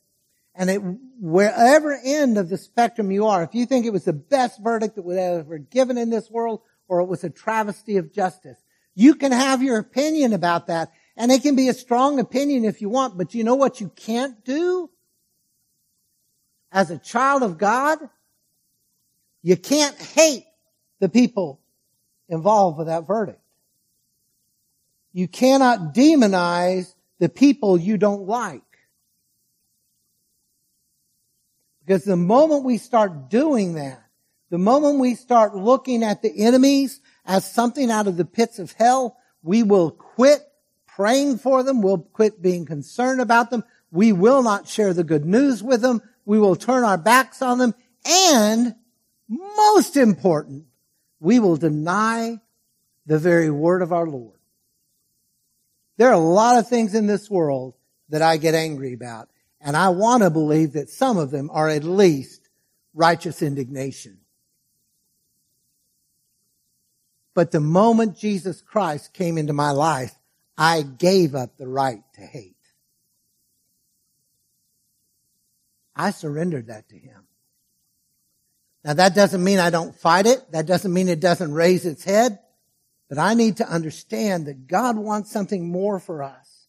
And 0.55 0.71
it, 0.71 0.81
wherever 1.21 1.99
end 2.05 2.39
of 2.39 2.49
the 2.49 2.59
spectrum 2.59 3.11
you 3.11 3.27
are, 3.27 3.43
if 3.43 3.55
you 3.55 3.67
think 3.67 3.85
it 3.85 3.93
was 3.93 4.05
the 4.05 4.13
best 4.13 4.61
verdict 4.63 4.97
that 4.97 5.05
was 5.05 5.17
ever 5.17 5.59
given 5.59 5.99
in 5.99 6.11
this 6.11 6.31
world 6.31 6.63
or 6.89 7.01
it 7.01 7.07
was 7.07 7.25
a 7.25 7.31
travesty 7.31 7.97
of 7.97 8.13
justice, 8.13 8.59
you 8.95 9.15
can 9.15 9.33
have 9.33 9.63
your 9.63 9.79
opinion 9.79 10.33
about 10.33 10.69
that 10.69 10.91
and 11.17 11.33
it 11.33 11.43
can 11.43 11.57
be 11.57 11.69
a 11.69 11.75
strong 11.75 12.21
opinion 12.21 12.65
if 12.65 12.81
you 12.81 12.89
want, 12.89 13.19
but 13.19 13.35
you 13.35 13.43
know 13.43 13.57
what 13.57 13.81
you 13.81 13.89
can't 13.91 14.45
do? 14.45 14.89
As 16.71 16.91
a 16.91 16.99
child 16.99 17.43
of 17.43 17.59
God, 17.59 17.99
you 19.43 19.57
can't 19.57 19.97
hate 19.97 20.45
the 21.01 21.09
people 21.09 21.61
involved 22.29 22.79
with 22.79 22.89
that 22.89 23.07
verdict. 23.07 23.41
You 25.13 25.29
cannot 25.29 25.95
demonize 25.95 26.95
the 27.19 27.29
people 27.29 27.79
you 27.79 27.97
don't 27.97 28.27
like. 28.27 28.63
Because 31.85 32.05
the 32.05 32.17
moment 32.17 32.65
we 32.65 32.77
start 32.77 33.31
doing 33.31 33.75
that, 33.75 34.03
the 34.51 34.59
moment 34.59 34.99
we 34.99 35.15
start 35.15 35.55
looking 35.55 36.03
at 36.03 36.23
the 36.23 36.45
enemies 36.45 37.01
as 37.25 37.51
something 37.51 37.91
out 37.91 38.07
of 38.07 38.17
the 38.17 38.25
pits 38.25 38.59
of 38.59 38.73
hell, 38.73 39.17
we 39.43 39.63
will 39.63 39.91
quit 39.91 40.43
praying 40.87 41.39
for 41.39 41.63
them. 41.63 41.81
We'll 41.81 41.99
quit 41.99 42.43
being 42.43 42.67
concerned 42.67 43.21
about 43.21 43.51
them. 43.51 43.65
We 43.91 44.13
will 44.13 44.43
not 44.43 44.69
share 44.69 44.93
the 44.93 45.05
good 45.05 45.25
news 45.25 45.63
with 45.63 45.81
them. 45.81 46.03
We 46.29 46.39
will 46.39 46.57
turn 46.57 46.85
our 46.85 46.99
backs 46.99 47.41
on 47.41 47.57
them. 47.57 47.75
And 48.05 48.75
most 49.31 49.97
important, 49.97 50.67
we 51.21 51.39
will 51.39 51.57
deny 51.57 52.39
the 53.07 53.19
very 53.19 53.51
word 53.51 53.81
of 53.81 53.95
our 53.95 54.07
Lord. 54.07 54.39
There 55.97 56.11
are 56.11 56.13
a 56.13 56.19
lot 56.19 56.59
of 56.59 56.69
things 56.69 56.95
in 56.95 57.07
this 57.07 57.31
world 57.31 57.77
that 58.11 58.21
I 58.21 58.37
get 58.37 58.55
angry 58.55 58.93
about. 58.93 59.31
And 59.59 59.75
I 59.75 59.89
want 59.89 60.23
to 60.23 60.29
believe 60.29 60.75
that 60.75 60.91
some 60.91 61.17
of 61.17 61.31
them 61.31 61.49
are 61.51 61.71
at 61.71 61.83
least 61.83 62.51
righteous 62.93 63.41
indignation. 63.41 64.19
But 67.33 67.53
the 67.53 67.61
moment 67.61 68.19
Jesus 68.19 68.61
Christ 68.61 69.15
came 69.15 69.39
into 69.39 69.55
my 69.55 69.71
life, 69.71 70.15
I 70.59 70.83
gave 70.83 71.35
up 71.35 71.57
the 71.57 71.69
right 71.69 72.03
to 72.17 72.21
hate. 72.21 72.58
I 75.99 76.13
surrendered 76.13 76.69
that 76.69 76.89
to 76.91 76.97
him. 76.97 77.25
Now 78.85 78.95
that 78.95 79.15
doesn't 79.15 79.43
mean 79.43 79.59
I 79.59 79.71
don't 79.71 79.95
fight 79.95 80.27
it. 80.27 80.53
That 80.53 80.67
doesn't 80.67 80.93
mean 80.93 81.09
it 81.09 81.21
doesn't 81.21 81.53
raise 81.53 81.85
its 81.85 82.05
head. 82.05 82.39
But 83.09 83.19
I 83.19 83.35
need 83.35 83.57
to 83.57 83.69
understand 83.69 84.47
that 84.47 84.67
God 84.69 84.97
wants 84.97 85.33
something 85.33 85.69
more 85.69 85.99
for 85.99 86.23
us. 86.23 86.67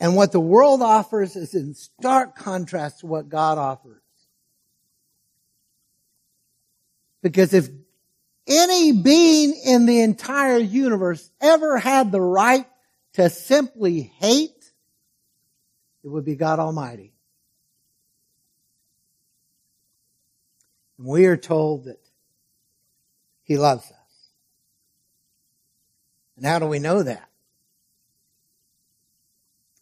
And 0.00 0.16
what 0.16 0.32
the 0.32 0.40
world 0.40 0.82
offers 0.82 1.36
is 1.36 1.54
in 1.54 1.74
stark 1.74 2.34
contrast 2.34 3.00
to 3.00 3.06
what 3.06 3.28
God 3.28 3.58
offers. 3.58 4.02
Because 7.22 7.52
if 7.52 7.68
any 8.46 8.92
being 8.92 9.54
in 9.64 9.84
the 9.84 10.00
entire 10.00 10.58
universe 10.58 11.30
ever 11.40 11.78
had 11.78 12.10
the 12.10 12.20
right 12.20 12.66
to 13.12 13.28
simply 13.28 14.00
hate, 14.18 14.72
it 16.02 16.08
would 16.08 16.24
be 16.24 16.34
God 16.34 16.58
Almighty. 16.58 17.12
And 21.00 21.08
we 21.08 21.24
are 21.24 21.36
told 21.38 21.84
that 21.84 21.98
He 23.42 23.56
loves 23.56 23.90
us. 23.90 23.96
And 26.36 26.44
how 26.44 26.58
do 26.58 26.66
we 26.66 26.78
know 26.78 27.02
that? 27.02 27.26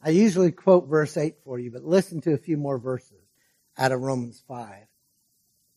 I 0.01 0.11
usually 0.11 0.53
quote 0.53 0.87
verse 0.87 1.16
8 1.16 1.35
for 1.45 1.59
you, 1.59 1.73
but 1.73 1.83
listen 1.83 2.21
to 2.21 2.35
a 2.35 2.39
few 2.39 2.57
more 2.57 2.79
verses 2.79 3.19
out 3.77 3.91
of 3.91 4.01
Romans 4.01 4.41
5, 4.47 4.69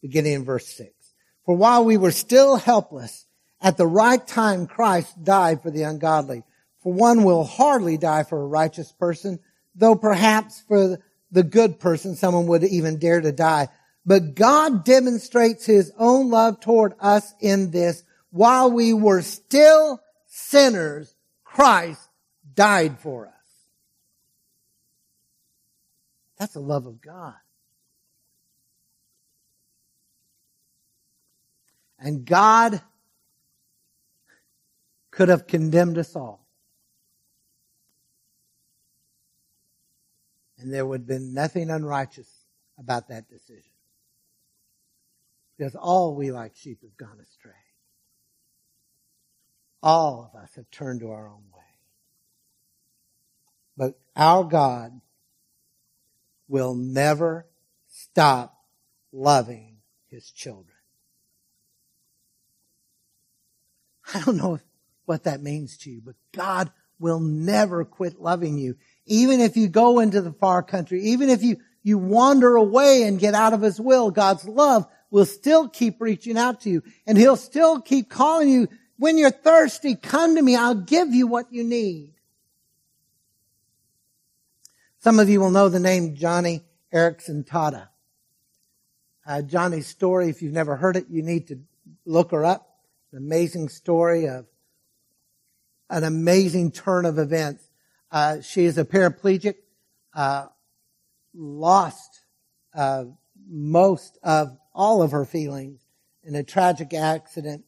beginning 0.04 0.34
in 0.34 0.46
verse 0.46 0.68
6. 0.68 0.92
For 1.44 1.56
while 1.56 1.86
we 1.86 1.98
were 1.98 2.12
still 2.12 2.56
helpless, 2.56 3.26
at 3.60 3.78
the 3.78 3.88
right 3.88 4.26
time 4.26 4.68
Christ 4.68 5.24
died 5.24 5.64
for 5.64 5.72
the 5.72 5.84
ungodly. 5.84 6.44
For 6.84 6.94
one 6.94 7.24
will 7.24 7.46
hardly 7.46 7.98
die 7.98 8.26
for 8.26 8.40
a 8.40 8.48
righteous 8.48 8.92
person, 8.92 9.40
though 9.74 9.96
perhaps 9.96 10.64
for 10.68 11.00
the 11.32 11.44
good 11.44 11.80
person 11.80 12.16
someone 12.16 12.46
would 12.46 12.64
even 12.64 13.00
dare 13.00 13.22
to 13.22 13.32
die. 13.32 13.70
But 14.06 14.36
God 14.36 14.84
demonstrates 14.84 15.66
his 15.66 15.92
own 15.98 16.30
love 16.30 16.60
toward 16.60 16.94
us 17.00 17.34
in 17.40 17.72
this. 17.72 18.04
While 18.32 18.72
we 18.72 18.94
were 18.94 19.22
still 19.22 20.02
sinners, 20.26 21.16
Christ 21.44 22.02
died 22.56 23.00
for 23.00 23.28
us. 23.28 23.34
That's 26.40 26.54
the 26.54 26.60
love 26.60 26.88
of 26.88 27.02
God. 27.02 27.36
And 32.00 32.26
God 32.26 32.82
could 35.12 35.30
have 35.30 35.46
condemned 35.46 36.00
us 36.00 36.16
all. 36.16 36.48
And 40.58 40.74
there 40.74 40.86
would 40.86 41.02
have 41.02 41.08
been 41.08 41.34
nothing 41.34 41.70
unrighteous 41.70 42.46
about 42.80 43.10
that 43.10 43.30
decision. 43.30 43.71
Because 45.62 45.76
all 45.76 46.16
we 46.16 46.32
like 46.32 46.56
sheep 46.56 46.80
have 46.82 46.98
gone 46.98 47.20
astray. 47.22 47.52
All 49.84 50.28
of 50.34 50.42
us 50.42 50.50
have 50.56 50.72
turned 50.72 51.02
to 51.02 51.12
our 51.12 51.28
own 51.28 51.44
way. 51.54 51.62
But 53.78 54.00
our 54.16 54.44
God 54.44 55.00
will 56.48 56.74
never 56.74 57.46
stop 57.88 58.58
loving 59.12 59.78
his 60.08 60.32
children. 60.32 60.66
I 64.16 64.22
don't 64.22 64.38
know 64.38 64.60
what 65.06 65.26
that 65.26 65.44
means 65.44 65.78
to 65.78 65.92
you, 65.92 66.02
but 66.04 66.16
God 66.32 66.72
will 66.98 67.20
never 67.20 67.86
quit 67.86 68.20
loving 68.20 68.58
you. 68.58 68.78
Even 69.06 69.40
if 69.40 69.56
you 69.56 69.68
go 69.68 70.00
into 70.00 70.22
the 70.22 70.34
far 70.34 70.64
country, 70.64 71.04
even 71.04 71.30
if 71.30 71.44
you, 71.44 71.58
you 71.84 72.00
wander 72.00 72.56
away 72.56 73.04
and 73.04 73.20
get 73.20 73.36
out 73.36 73.54
of 73.54 73.62
his 73.62 73.80
will, 73.80 74.10
God's 74.10 74.48
love 74.48 74.88
will 75.12 75.26
still 75.26 75.70
keep 75.70 76.02
reaching 76.02 76.38
out 76.38 76.62
to 76.62 76.70
you 76.70 76.84
and 77.06 77.18
he'll 77.18 77.36
still 77.36 77.80
keep 77.80 78.10
calling 78.10 78.50
you. 78.50 78.68
When 78.98 79.18
you're 79.18 79.30
thirsty, 79.30 79.96
come 79.96 80.36
to 80.36 80.42
me. 80.42 80.56
I'll 80.56 80.76
give 80.76 81.14
you 81.14 81.28
what 81.28 81.52
you 81.52 81.64
need. 81.64 82.14
Some 85.00 85.20
of 85.20 85.30
you 85.30 85.40
will 85.40 85.52
know 85.52 85.70
the 85.70 85.80
name 85.80 86.16
Joni 86.16 86.62
Eareckson 86.94 87.46
Tada. 87.46 87.90
Uh, 89.26 89.42
Joni's 89.44 89.88
story, 89.88 90.30
if 90.30 90.42
you've 90.42 90.54
never 90.54 90.76
heard 90.76 90.96
it, 90.96 91.06
you 91.10 91.22
need 91.22 91.48
to 91.50 91.60
look 92.06 92.32
her 92.32 92.46
up 92.46 92.72
an 93.12 93.18
amazing 93.18 93.68
story 93.68 94.28
of 94.28 94.46
an 95.90 96.04
amazing 96.04 96.72
turn 96.72 97.06
of 97.06 97.20
events. 97.20 97.70
Uh, 98.10 98.42
she 98.42 98.64
is 98.64 98.78
a 98.78 98.86
paraplegic, 98.86 99.56
uh, 100.14 100.46
lost 101.34 102.22
uh, 102.74 103.04
most 103.50 104.18
of 104.24 104.58
all 104.74 105.02
of 105.02 105.12
her 105.12 105.26
feelings 105.26 105.82
in 106.24 106.36
a 106.36 106.44
tragic 106.44 106.94
accident, 106.94 107.66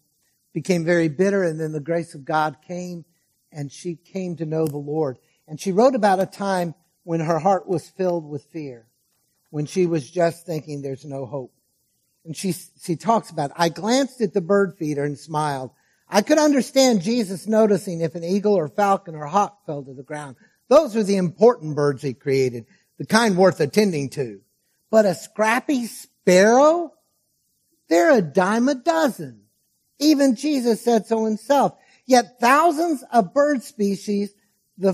became 0.53 0.85
very 0.85 1.09
bitter, 1.09 1.43
and 1.43 1.59
then 1.59 1.71
the 1.71 1.79
grace 1.79 2.13
of 2.13 2.25
God 2.25 2.57
came, 2.65 3.05
and 3.51 3.71
she 3.71 3.95
came 3.95 4.35
to 4.35 4.45
know 4.45 4.67
the 4.67 4.77
Lord. 4.77 5.17
And 5.47 5.59
she 5.59 5.71
wrote 5.71 5.95
about 5.95 6.19
a 6.19 6.25
time 6.25 6.75
when 7.03 7.19
her 7.19 7.39
heart 7.39 7.67
was 7.67 7.89
filled 7.89 8.29
with 8.29 8.43
fear, 8.45 8.85
when 9.49 9.65
she 9.65 9.85
was 9.85 10.09
just 10.09 10.45
thinking 10.45 10.81
there's 10.81 11.05
no 11.05 11.25
hope. 11.25 11.53
And 12.25 12.37
she, 12.37 12.53
she 12.81 12.95
talks 12.95 13.29
about, 13.29 13.51
I 13.57 13.69
glanced 13.69 14.21
at 14.21 14.33
the 14.33 14.41
bird 14.41 14.77
feeder 14.77 15.03
and 15.03 15.17
smiled. 15.17 15.71
I 16.07 16.21
could 16.21 16.37
understand 16.37 17.01
Jesus 17.01 17.47
noticing 17.47 18.01
if 18.01 18.15
an 18.15 18.23
eagle 18.23 18.53
or 18.53 18.67
falcon 18.67 19.15
or 19.15 19.25
hawk 19.25 19.65
fell 19.65 19.83
to 19.83 19.93
the 19.93 20.03
ground. 20.03 20.37
Those 20.69 20.95
were 20.95 21.03
the 21.03 21.17
important 21.17 21.75
birds 21.75 22.01
he 22.01 22.13
created, 22.13 22.65
the 22.97 23.05
kind 23.05 23.35
worth 23.35 23.59
attending 23.59 24.09
to. 24.11 24.39
But 24.89 25.05
a 25.05 25.15
scrappy 25.15 25.87
sparrow? 26.23 26.93
They're 27.89 28.17
a 28.17 28.21
dime 28.21 28.69
a 28.69 28.75
dozen. 28.75 29.41
Even 29.99 30.35
Jesus 30.35 30.81
said 30.81 31.05
so 31.05 31.25
himself. 31.25 31.77
Yet 32.05 32.39
thousands 32.39 33.03
of 33.11 33.33
bird 33.33 33.63
species, 33.63 34.33
the, 34.77 34.93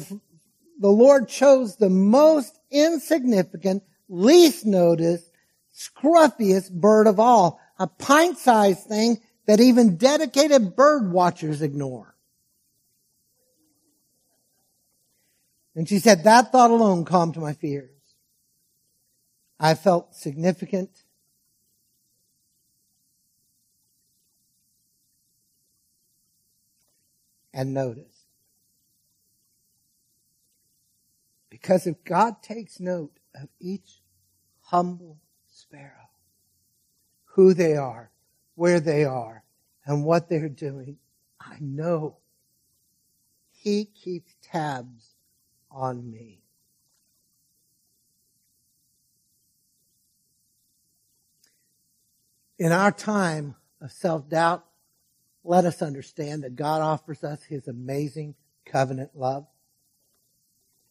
the 0.79 0.89
Lord 0.89 1.29
chose 1.29 1.75
the 1.75 1.89
most 1.89 2.59
insignificant, 2.71 3.83
least 4.07 4.65
noticed, 4.65 5.31
scruffiest 5.73 6.71
bird 6.71 7.07
of 7.07 7.19
all. 7.19 7.59
A 7.77 7.87
pint-sized 7.87 8.83
thing 8.83 9.19
that 9.45 9.59
even 9.59 9.97
dedicated 9.97 10.75
bird 10.75 11.11
watchers 11.11 11.61
ignore. 11.61 12.15
And 15.75 15.87
she 15.87 15.99
said, 15.99 16.25
that 16.25 16.51
thought 16.51 16.71
alone 16.71 17.05
calmed 17.05 17.37
my 17.37 17.53
fears. 17.53 17.91
I 19.59 19.75
felt 19.75 20.15
significant. 20.15 20.89
And 27.53 27.73
notice. 27.73 28.25
Because 31.49 31.87
if 31.87 32.03
God 32.03 32.41
takes 32.43 32.79
note 32.79 33.19
of 33.35 33.49
each 33.59 34.01
humble 34.61 35.17
sparrow, 35.47 36.09
who 37.25 37.53
they 37.53 37.75
are, 37.75 38.11
where 38.55 38.79
they 38.79 39.03
are, 39.03 39.43
and 39.85 40.05
what 40.05 40.29
they're 40.29 40.49
doing, 40.49 40.97
I 41.39 41.57
know 41.59 42.17
He 43.51 43.85
keeps 43.85 44.35
tabs 44.43 45.15
on 45.71 46.09
me. 46.09 46.43
In 52.59 52.71
our 52.71 52.91
time 52.91 53.55
of 53.81 53.91
self-doubt, 53.91 54.65
let 55.43 55.65
us 55.65 55.81
understand 55.81 56.43
that 56.43 56.55
God 56.55 56.81
offers 56.81 57.23
us 57.23 57.43
His 57.43 57.67
amazing 57.67 58.35
covenant 58.65 59.11
love. 59.15 59.47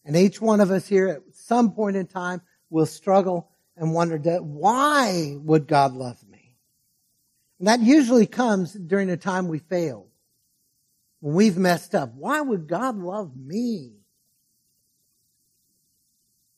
And 0.05 0.15
each 0.15 0.41
one 0.41 0.59
of 0.59 0.71
us 0.71 0.87
here 0.87 1.07
at 1.07 1.21
some 1.33 1.73
point 1.73 1.95
in 1.95 2.07
time 2.07 2.41
will 2.69 2.85
struggle 2.85 3.49
and 3.77 3.93
wonder, 3.93 4.17
why 4.39 5.35
would 5.39 5.67
God 5.67 5.93
love 5.93 6.17
me? 6.27 6.55
And 7.59 7.67
that 7.67 7.79
usually 7.81 8.25
comes 8.25 8.73
during 8.73 9.09
a 9.09 9.17
time 9.17 9.47
we 9.47 9.59
failed. 9.59 10.07
When 11.19 11.35
we've 11.35 11.57
messed 11.57 11.93
up. 11.93 12.13
Why 12.15 12.39
would 12.39 12.67
God 12.67 12.97
love 12.97 13.35
me? 13.35 13.97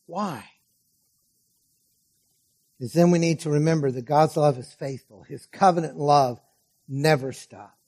Why? 0.06 0.46
Is 2.80 2.94
then 2.94 3.12
we 3.12 3.20
need 3.20 3.42
to 3.42 3.50
remember 3.50 3.92
that 3.92 4.06
God's 4.06 4.38
love 4.38 4.58
is 4.58 4.72
faithful. 4.72 5.24
His 5.24 5.46
covenant 5.48 5.98
love 5.98 6.40
never 6.88 7.32
stops. 7.32 7.81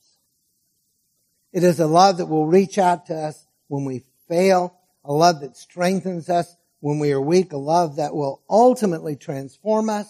It 1.53 1.63
is 1.63 1.79
a 1.79 1.85
love 1.85 2.17
that 2.17 2.25
will 2.25 2.47
reach 2.47 2.79
out 2.79 3.05
to 3.05 3.15
us 3.15 3.45
when 3.67 3.85
we 3.85 4.03
fail, 4.27 4.75
a 5.05 5.13
love 5.13 5.41
that 5.41 5.55
strengthens 5.55 6.27
us 6.27 6.55
when 6.79 6.97
we 6.99 7.11
are 7.11 7.21
weak, 7.21 7.53
a 7.53 7.57
love 7.57 7.97
that 7.97 8.15
will 8.15 8.41
ultimately 8.49 9.15
transform 9.15 9.89
us. 9.89 10.07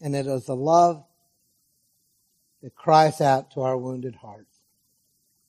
And 0.00 0.14
it 0.14 0.26
is 0.26 0.48
a 0.48 0.54
love 0.54 1.04
that 2.62 2.74
cries 2.74 3.20
out 3.20 3.50
to 3.52 3.62
our 3.62 3.76
wounded 3.76 4.14
hearts. 4.14 4.54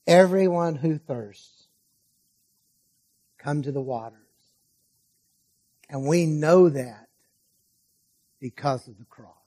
Everyone 0.08 0.76
who 0.76 0.98
thirsts, 0.98 1.68
come 3.38 3.62
to 3.62 3.72
the 3.72 3.82
waters. 3.82 4.20
And 5.90 6.08
we 6.08 6.26
know 6.26 6.70
that 6.70 7.08
because 8.40 8.88
of 8.88 8.98
the 8.98 9.06
cross. 9.06 9.45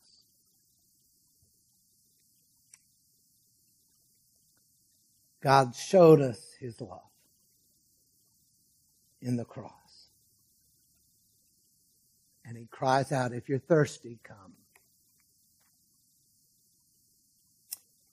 God 5.41 5.75
showed 5.75 6.21
us 6.21 6.41
his 6.59 6.81
love 6.81 7.01
in 9.21 9.37
the 9.37 9.45
cross. 9.45 9.73
And 12.45 12.57
he 12.57 12.67
cries 12.67 13.13
out, 13.13 13.33
if 13.33 13.49
you're 13.49 13.59
thirsty, 13.59 14.19
come. 14.25 14.55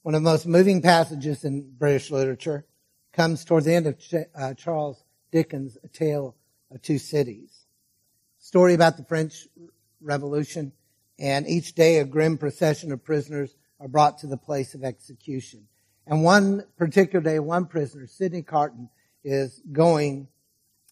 One 0.02 0.14
of 0.14 0.22
the 0.22 0.30
most 0.30 0.46
moving 0.46 0.82
passages 0.82 1.44
in 1.44 1.72
British 1.78 2.12
literature 2.12 2.66
comes 3.12 3.44
toward 3.44 3.64
the 3.64 3.74
end 3.74 3.88
of 3.88 3.98
uh, 4.38 4.54
Charles 4.54 5.04
Dickens' 5.32 5.78
A 5.84 5.88
Tale 5.88 6.36
of 6.70 6.82
Two 6.82 7.00
Cities. 7.00 7.66
Story 8.38 8.76
about 8.76 8.98
the 8.98 9.06
French 9.06 9.48
Revolution, 10.02 10.74
and 11.18 11.48
each 11.48 11.74
day 11.74 11.98
a 11.98 12.06
grim 12.06 12.38
procession 12.38 12.92
of 12.92 13.04
prisoners 13.04 13.56
are 13.80 13.88
brought 13.88 14.20
to 14.20 14.28
the 14.28 14.38
place 14.38 14.76
of 14.76 14.84
execution. 14.84 15.68
And 16.08 16.24
one 16.24 16.64
particular 16.78 17.24
day, 17.24 17.40
one 17.40 17.66
prisoner, 17.66 18.08
Sydney 18.08 18.42
Carton, 18.42 18.90
is 19.24 19.62
going. 19.72 20.28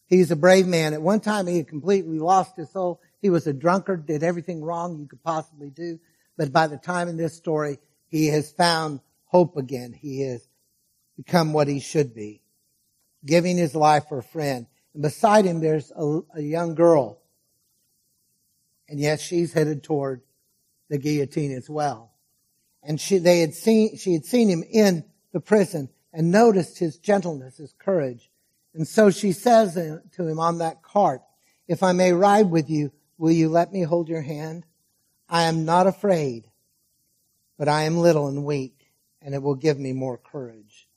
He's 0.07 0.31
a 0.31 0.35
brave 0.35 0.67
man. 0.67 0.93
At 0.93 1.01
one 1.01 1.19
time, 1.19 1.47
he 1.47 1.57
had 1.57 1.67
completely 1.67 2.19
lost 2.19 2.55
his 2.55 2.71
soul. 2.71 2.99
He 3.21 3.29
was 3.29 3.47
a 3.47 3.53
drunkard, 3.53 4.05
did 4.05 4.23
everything 4.23 4.63
wrong 4.63 4.97
you 4.97 5.07
could 5.07 5.23
possibly 5.23 5.69
do. 5.69 5.99
But 6.37 6.51
by 6.51 6.67
the 6.67 6.77
time 6.77 7.07
in 7.07 7.17
this 7.17 7.35
story, 7.35 7.79
he 8.09 8.27
has 8.27 8.51
found 8.51 8.99
hope 9.25 9.55
again. 9.57 9.93
He 9.93 10.21
has 10.21 10.47
become 11.15 11.53
what 11.53 11.67
he 11.67 11.79
should 11.79 12.13
be 12.13 12.43
giving 13.25 13.57
his 13.57 13.75
life 13.75 14.07
for 14.09 14.19
a 14.19 14.23
friend. 14.23 14.67
And 14.93 15.01
beside 15.01 15.45
him, 15.45 15.59
there's 15.59 15.91
a, 15.95 16.21
a 16.35 16.41
young 16.41 16.75
girl. 16.75 17.19
And 18.89 18.99
yes, 18.99 19.21
she's 19.21 19.53
headed 19.53 19.83
toward 19.83 20.21
the 20.89 20.97
guillotine 20.97 21.53
as 21.53 21.69
well. 21.69 22.12
And 22.85 22.99
she, 22.99 23.17
they 23.17 23.39
had 23.39 23.53
seen, 23.53 23.97
she 23.97 24.13
had 24.13 24.25
seen 24.25 24.49
him 24.49 24.63
in 24.69 25.05
the 25.31 25.39
prison 25.39 25.89
and 26.11 26.31
noticed 26.31 26.77
his 26.77 26.97
gentleness, 26.97 27.57
his 27.57 27.73
courage. 27.79 28.29
And 28.73 28.87
so 28.87 29.09
she 29.09 29.31
says 29.31 29.75
to 29.75 30.27
him 30.27 30.39
on 30.39 30.57
that 30.57 30.83
cart, 30.83 31.21
if 31.67 31.81
I 31.81 31.93
may 31.93 32.11
ride 32.11 32.49
with 32.49 32.69
you, 32.69 32.91
will 33.17 33.31
you 33.31 33.49
let 33.49 33.71
me 33.71 33.83
hold 33.83 34.09
your 34.09 34.21
hand? 34.21 34.65
I 35.29 35.43
am 35.43 35.65
not 35.65 35.87
afraid, 35.87 36.49
but 37.57 37.69
I 37.69 37.83
am 37.83 37.97
little 37.97 38.27
and 38.27 38.43
weak, 38.43 38.91
and 39.21 39.33
it 39.33 39.41
will 39.41 39.55
give 39.55 39.79
me 39.79 39.93
more 39.93 40.17
courage. 40.17 40.89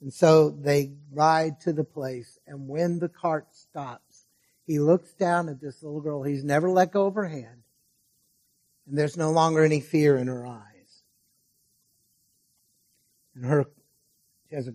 And 0.00 0.12
so 0.12 0.50
they 0.50 0.92
ride 1.12 1.60
to 1.62 1.72
the 1.72 1.84
place, 1.84 2.38
and 2.46 2.68
when 2.68 2.98
the 2.98 3.08
cart 3.08 3.48
stops, 3.52 4.26
he 4.66 4.78
looks 4.78 5.12
down 5.14 5.48
at 5.48 5.60
this 5.60 5.82
little 5.82 6.00
girl. 6.00 6.22
He's 6.22 6.44
never 6.44 6.70
let 6.70 6.92
go 6.92 7.06
of 7.06 7.14
her 7.14 7.26
hand, 7.26 7.62
and 8.86 8.98
there's 8.98 9.16
no 9.16 9.30
longer 9.30 9.64
any 9.64 9.80
fear 9.80 10.16
in 10.16 10.26
her 10.26 10.46
eyes. 10.46 10.69
And 13.40 13.48
her, 13.48 13.64
she 14.50 14.54
has 14.54 14.68
a 14.68 14.74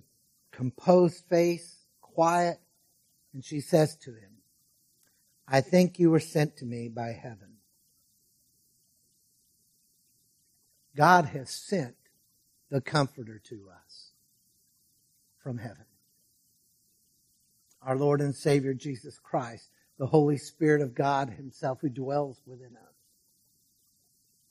composed 0.52 1.24
face, 1.30 1.86
quiet, 2.02 2.58
and 3.32 3.46
she 3.46 3.60
says 3.62 3.96
to 3.98 4.10
him, 4.10 4.32
I 5.48 5.62
think 5.62 6.00
you 6.00 6.10
were 6.10 6.20
sent 6.20 6.58
to 6.58 6.66
me 6.66 6.90
by 6.90 7.10
heaven. 7.10 7.58
God 10.98 11.26
has 11.26 11.52
sent 11.52 11.96
the 12.72 12.82
Comforter 12.82 13.40
to 13.50 13.68
us 13.70 14.10
from 15.44 15.60
heaven. 15.60 15.86
Our 17.84 17.98
Lord 17.98 18.20
and 18.20 18.34
Savior 18.34 18.74
Jesus 18.74 19.20
Christ, 19.20 19.70
the 20.00 20.08
Holy 20.08 20.38
Spirit 20.38 20.82
of 20.82 20.96
God 20.96 21.30
Himself 21.30 21.82
who 21.82 21.90
dwells 21.90 22.42
within 22.48 22.76
us. 22.76 22.94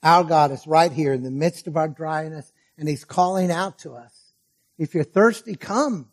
Our 0.05 0.23
God 0.23 0.53
is 0.53 0.69
right 0.69 0.93
here 0.93 1.13
in 1.13 1.25
the 1.25 1.33
midst 1.33 1.67
of 1.67 1.77
our 1.77 1.89
dryness 1.89 2.53
and 2.79 2.89
He's 2.89 3.05
calling 3.05 3.51
out 3.51 3.79
to 3.81 3.95
us. 3.95 4.33
If 4.79 4.95
you're 4.95 5.05
thirsty, 5.05 5.55
come. 5.55 6.09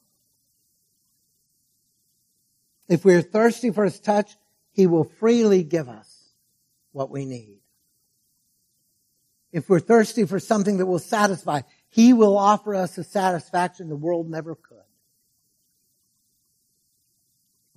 If 2.87 3.05
we're 3.05 3.21
thirsty 3.21 3.71
for 3.71 3.83
His 3.83 3.99
touch, 3.99 4.31
He 4.71 4.87
will 4.87 5.05
freely 5.05 5.63
give 5.63 5.89
us 5.89 6.33
what 6.91 7.09
we 7.09 7.25
need. 7.25 7.57
If 9.51 9.69
we're 9.69 9.79
thirsty 9.79 10.25
for 10.25 10.39
something 10.39 10.77
that 10.77 10.85
will 10.85 10.99
satisfy, 10.99 11.61
he 11.89 12.13
will 12.13 12.37
offer 12.37 12.73
us 12.73 12.97
a 12.97 13.03
satisfaction 13.03 13.89
the 13.89 13.97
world 13.97 14.29
never 14.29 14.55
could. 14.55 14.77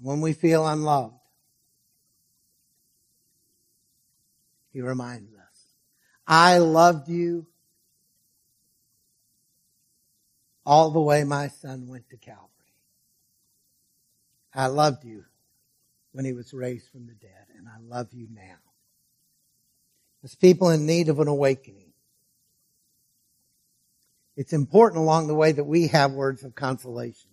When 0.01 0.21
we 0.21 0.33
feel 0.33 0.67
unloved, 0.67 1.15
He 4.73 4.81
reminds 4.81 5.33
us, 5.35 5.67
I 6.27 6.59
loved 6.59 7.09
you 7.09 7.47
all 10.67 10.91
the 10.91 11.01
way 11.01 11.25
my 11.25 11.49
son 11.49 11.89
went 11.89 12.09
to 12.11 12.17
Calvary. 12.17 12.49
I 14.55 14.67
loved 14.67 15.05
you 15.05 15.25
when 16.13 16.25
he 16.25 16.33
was 16.33 16.55
raised 16.55 16.89
from 16.91 17.07
the 17.07 17.15
dead, 17.15 17.47
and 17.57 17.67
I 17.67 17.79
love 17.81 18.09
you 18.13 18.29
now. 18.33 18.57
As 20.23 20.35
people 20.35 20.71
in 20.71 20.87
need 20.87 21.09
of 21.09 21.21
an 21.21 21.29
awakening, 21.29 21.93
it's 24.37 24.53
important 24.53 25.03
along 25.03 25.27
the 25.27 25.35
way 25.35 25.53
that 25.53 25.65
we 25.65 25.89
have 25.89 26.13
words 26.13 26.45
of 26.45 26.55
consolation. 26.55 27.31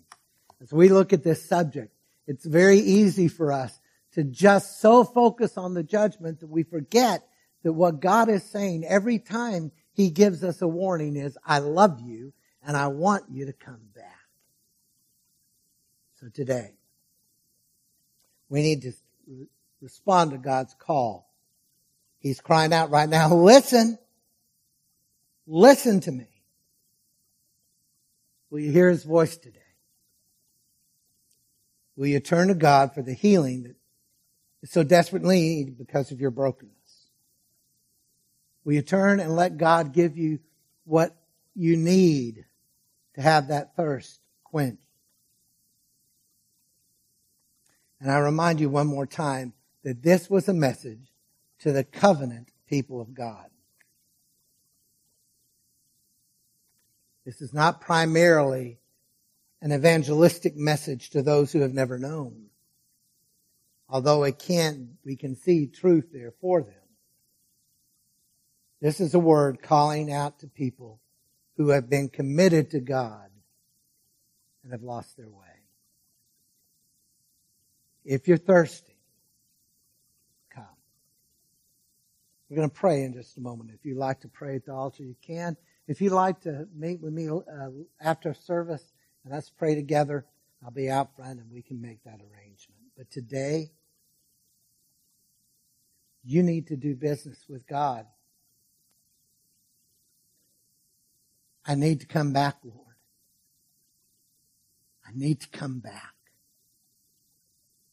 As 0.61 0.71
we 0.71 0.89
look 0.89 1.13
at 1.13 1.23
this 1.23 1.47
subject, 1.47 1.93
it's 2.27 2.45
very 2.45 2.79
easy 2.79 3.27
for 3.27 3.51
us 3.51 3.79
to 4.13 4.23
just 4.23 4.82
so 4.82 5.03
focus 5.03 5.57
on 5.57 5.73
the 5.73 5.84
judgment 5.84 6.41
that 6.41 6.49
we 6.49 6.63
forget 6.63 7.27
that 7.63 7.73
what 7.73 8.01
God 8.01 8.29
is 8.29 8.43
saying 8.43 8.84
every 8.84 9.19
time 9.19 9.71
he 9.93 10.09
gives 10.09 10.43
us 10.43 10.61
a 10.61 10.67
warning 10.67 11.15
is, 11.15 11.38
I 11.45 11.59
love 11.59 11.99
you 12.01 12.34
and 12.66 12.78
I 12.78 12.88
want 12.88 13.24
you 13.32 13.45
to 13.45 13.53
come 13.53 13.80
back. 13.95 14.05
So 16.20 16.28
today, 16.30 16.74
we 18.49 18.62
need 18.62 18.84
to 18.84 18.93
respond 19.82 20.32
to 20.32 20.38
God's 20.38 20.76
call. 20.76 21.34
He's 22.20 22.39
crying 22.39 22.74
out 22.74 22.91
right 22.91 23.09
now, 23.09 23.34
listen, 23.34 23.97
listen 25.47 25.99
to 26.01 26.12
me. 26.12 26.28
Will 28.51 28.59
you 28.59 28.72
hear 28.72 28.89
his 28.89 29.03
voice 29.03 29.38
today? 29.38 29.57
Will 31.95 32.07
you 32.07 32.20
turn 32.20 32.49
to 32.49 32.53
God 32.53 32.93
for 32.93 33.01
the 33.01 33.14
healing 33.14 33.64
that 33.64 33.76
is 34.62 34.72
so 34.72 34.84
desperately 34.84 35.39
needed 35.39 35.78
because 35.78 36.12
of 36.12 36.20
your 36.20 36.32
brokenness? 36.32 36.76
Will 38.64 38.74
you 38.74 38.82
turn 38.82 39.20
and 39.20 39.36
let 39.36 39.57
God 39.57 39.93
give 39.93 40.18
you 40.18 40.39
what 40.84 41.16
you 41.55 41.78
need 41.78 42.45
to 43.16 43.22
have 43.22 43.47
that 43.47 43.76
thirst 43.76 44.20
quenched? 44.43 44.78
And 47.99 48.12
I 48.12 48.18
remind 48.18 48.59
you 48.59 48.70
one 48.70 48.88
more 48.88 49.05
time 49.05 49.53
that 49.84 50.01
this 50.01 50.30
was 50.30 50.47
a 50.49 50.53
message 50.53 51.12
to 51.59 51.72
the 51.72 51.84
covenant 51.84 52.49
people 52.68 52.99
of 52.99 53.14
God. 53.14 53.45
This 57.26 57.41
is 57.41 57.53
not 57.53 57.82
primarily 57.82 58.80
an 59.62 59.72
evangelistic 59.72 60.55
message 60.55 61.12
to 61.12 61.22
those 61.22 61.51
who 61.51 61.59
have 61.59 61.74
never 61.74 61.99
known. 61.99 62.47
Although 63.88 64.24
it 64.24 64.39
can, 64.39 64.97
we 65.05 65.16
can 65.16 65.36
see 65.36 65.68
truth 65.68 66.07
there 66.12 66.34
for 66.41 66.62
them. 66.62 66.74
This 68.82 68.99
is 68.99 69.14
a 69.14 69.20
word 69.20 69.62
calling 69.62 70.12
out 70.12 70.39
to 70.39 70.47
people 70.47 71.01
who 71.62 71.70
have 71.70 71.89
been 71.89 72.09
committed 72.09 72.72
to 72.72 72.80
God 72.80 73.30
and 74.64 74.72
have 74.72 74.82
lost 74.82 75.16
their 75.16 75.30
way. 75.30 75.36
If 78.03 78.28
you're 78.28 78.38
thirsty, 78.38 78.97
come. 80.49 80.66
We're 82.49 82.57
going 82.57 82.70
to 82.70 82.76
pray 82.76 83.03
in 83.03 83.14
just 83.14 83.38
a 83.38 83.41
moment. 83.41 83.70
If 83.74 83.86
you'd 83.86 83.97
like 83.97 84.22
to 84.22 84.28
pray 84.28 84.55
at 84.55 84.66
the 84.66 84.74
altar, 84.74 85.03
you 85.03 85.16
can. 85.22 85.55
If 85.88 86.01
you'd 86.01 86.14
like 86.14 86.41
to 86.41 86.68
meet 86.76 86.99
with 86.99 87.14
me 87.14 87.30
uh, 87.30 87.41
after 87.99 88.34
service 88.34 88.84
and 89.24 89.32
let's 89.32 89.51
pray 89.51 89.76
together, 89.76 90.26
I'll 90.64 90.72
be 90.72 90.89
out 90.89 91.16
front 91.16 91.39
and 91.39 91.51
we 91.51 91.62
can 91.62 91.80
make 91.80 92.03
that 92.05 92.22
arrangement. 92.22 92.82
But 92.97 93.12
today, 93.12 93.70
you 96.24 96.41
need 96.41 96.68
to 96.68 96.76
do 96.76 96.95
business 96.95 97.38
with 97.47 97.68
God 97.68 98.07
I 101.66 101.76
need 101.76 101.99
to 102.01 102.07
come 102.07 102.34
back, 102.34 102.57
Lord. 102.64 102.78
I 105.05 105.12
need 105.14 105.41
to 105.41 105.49
come 105.49 105.80
back. 105.80 106.16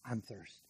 I'm 0.04 0.22
thirsty. 0.22 0.67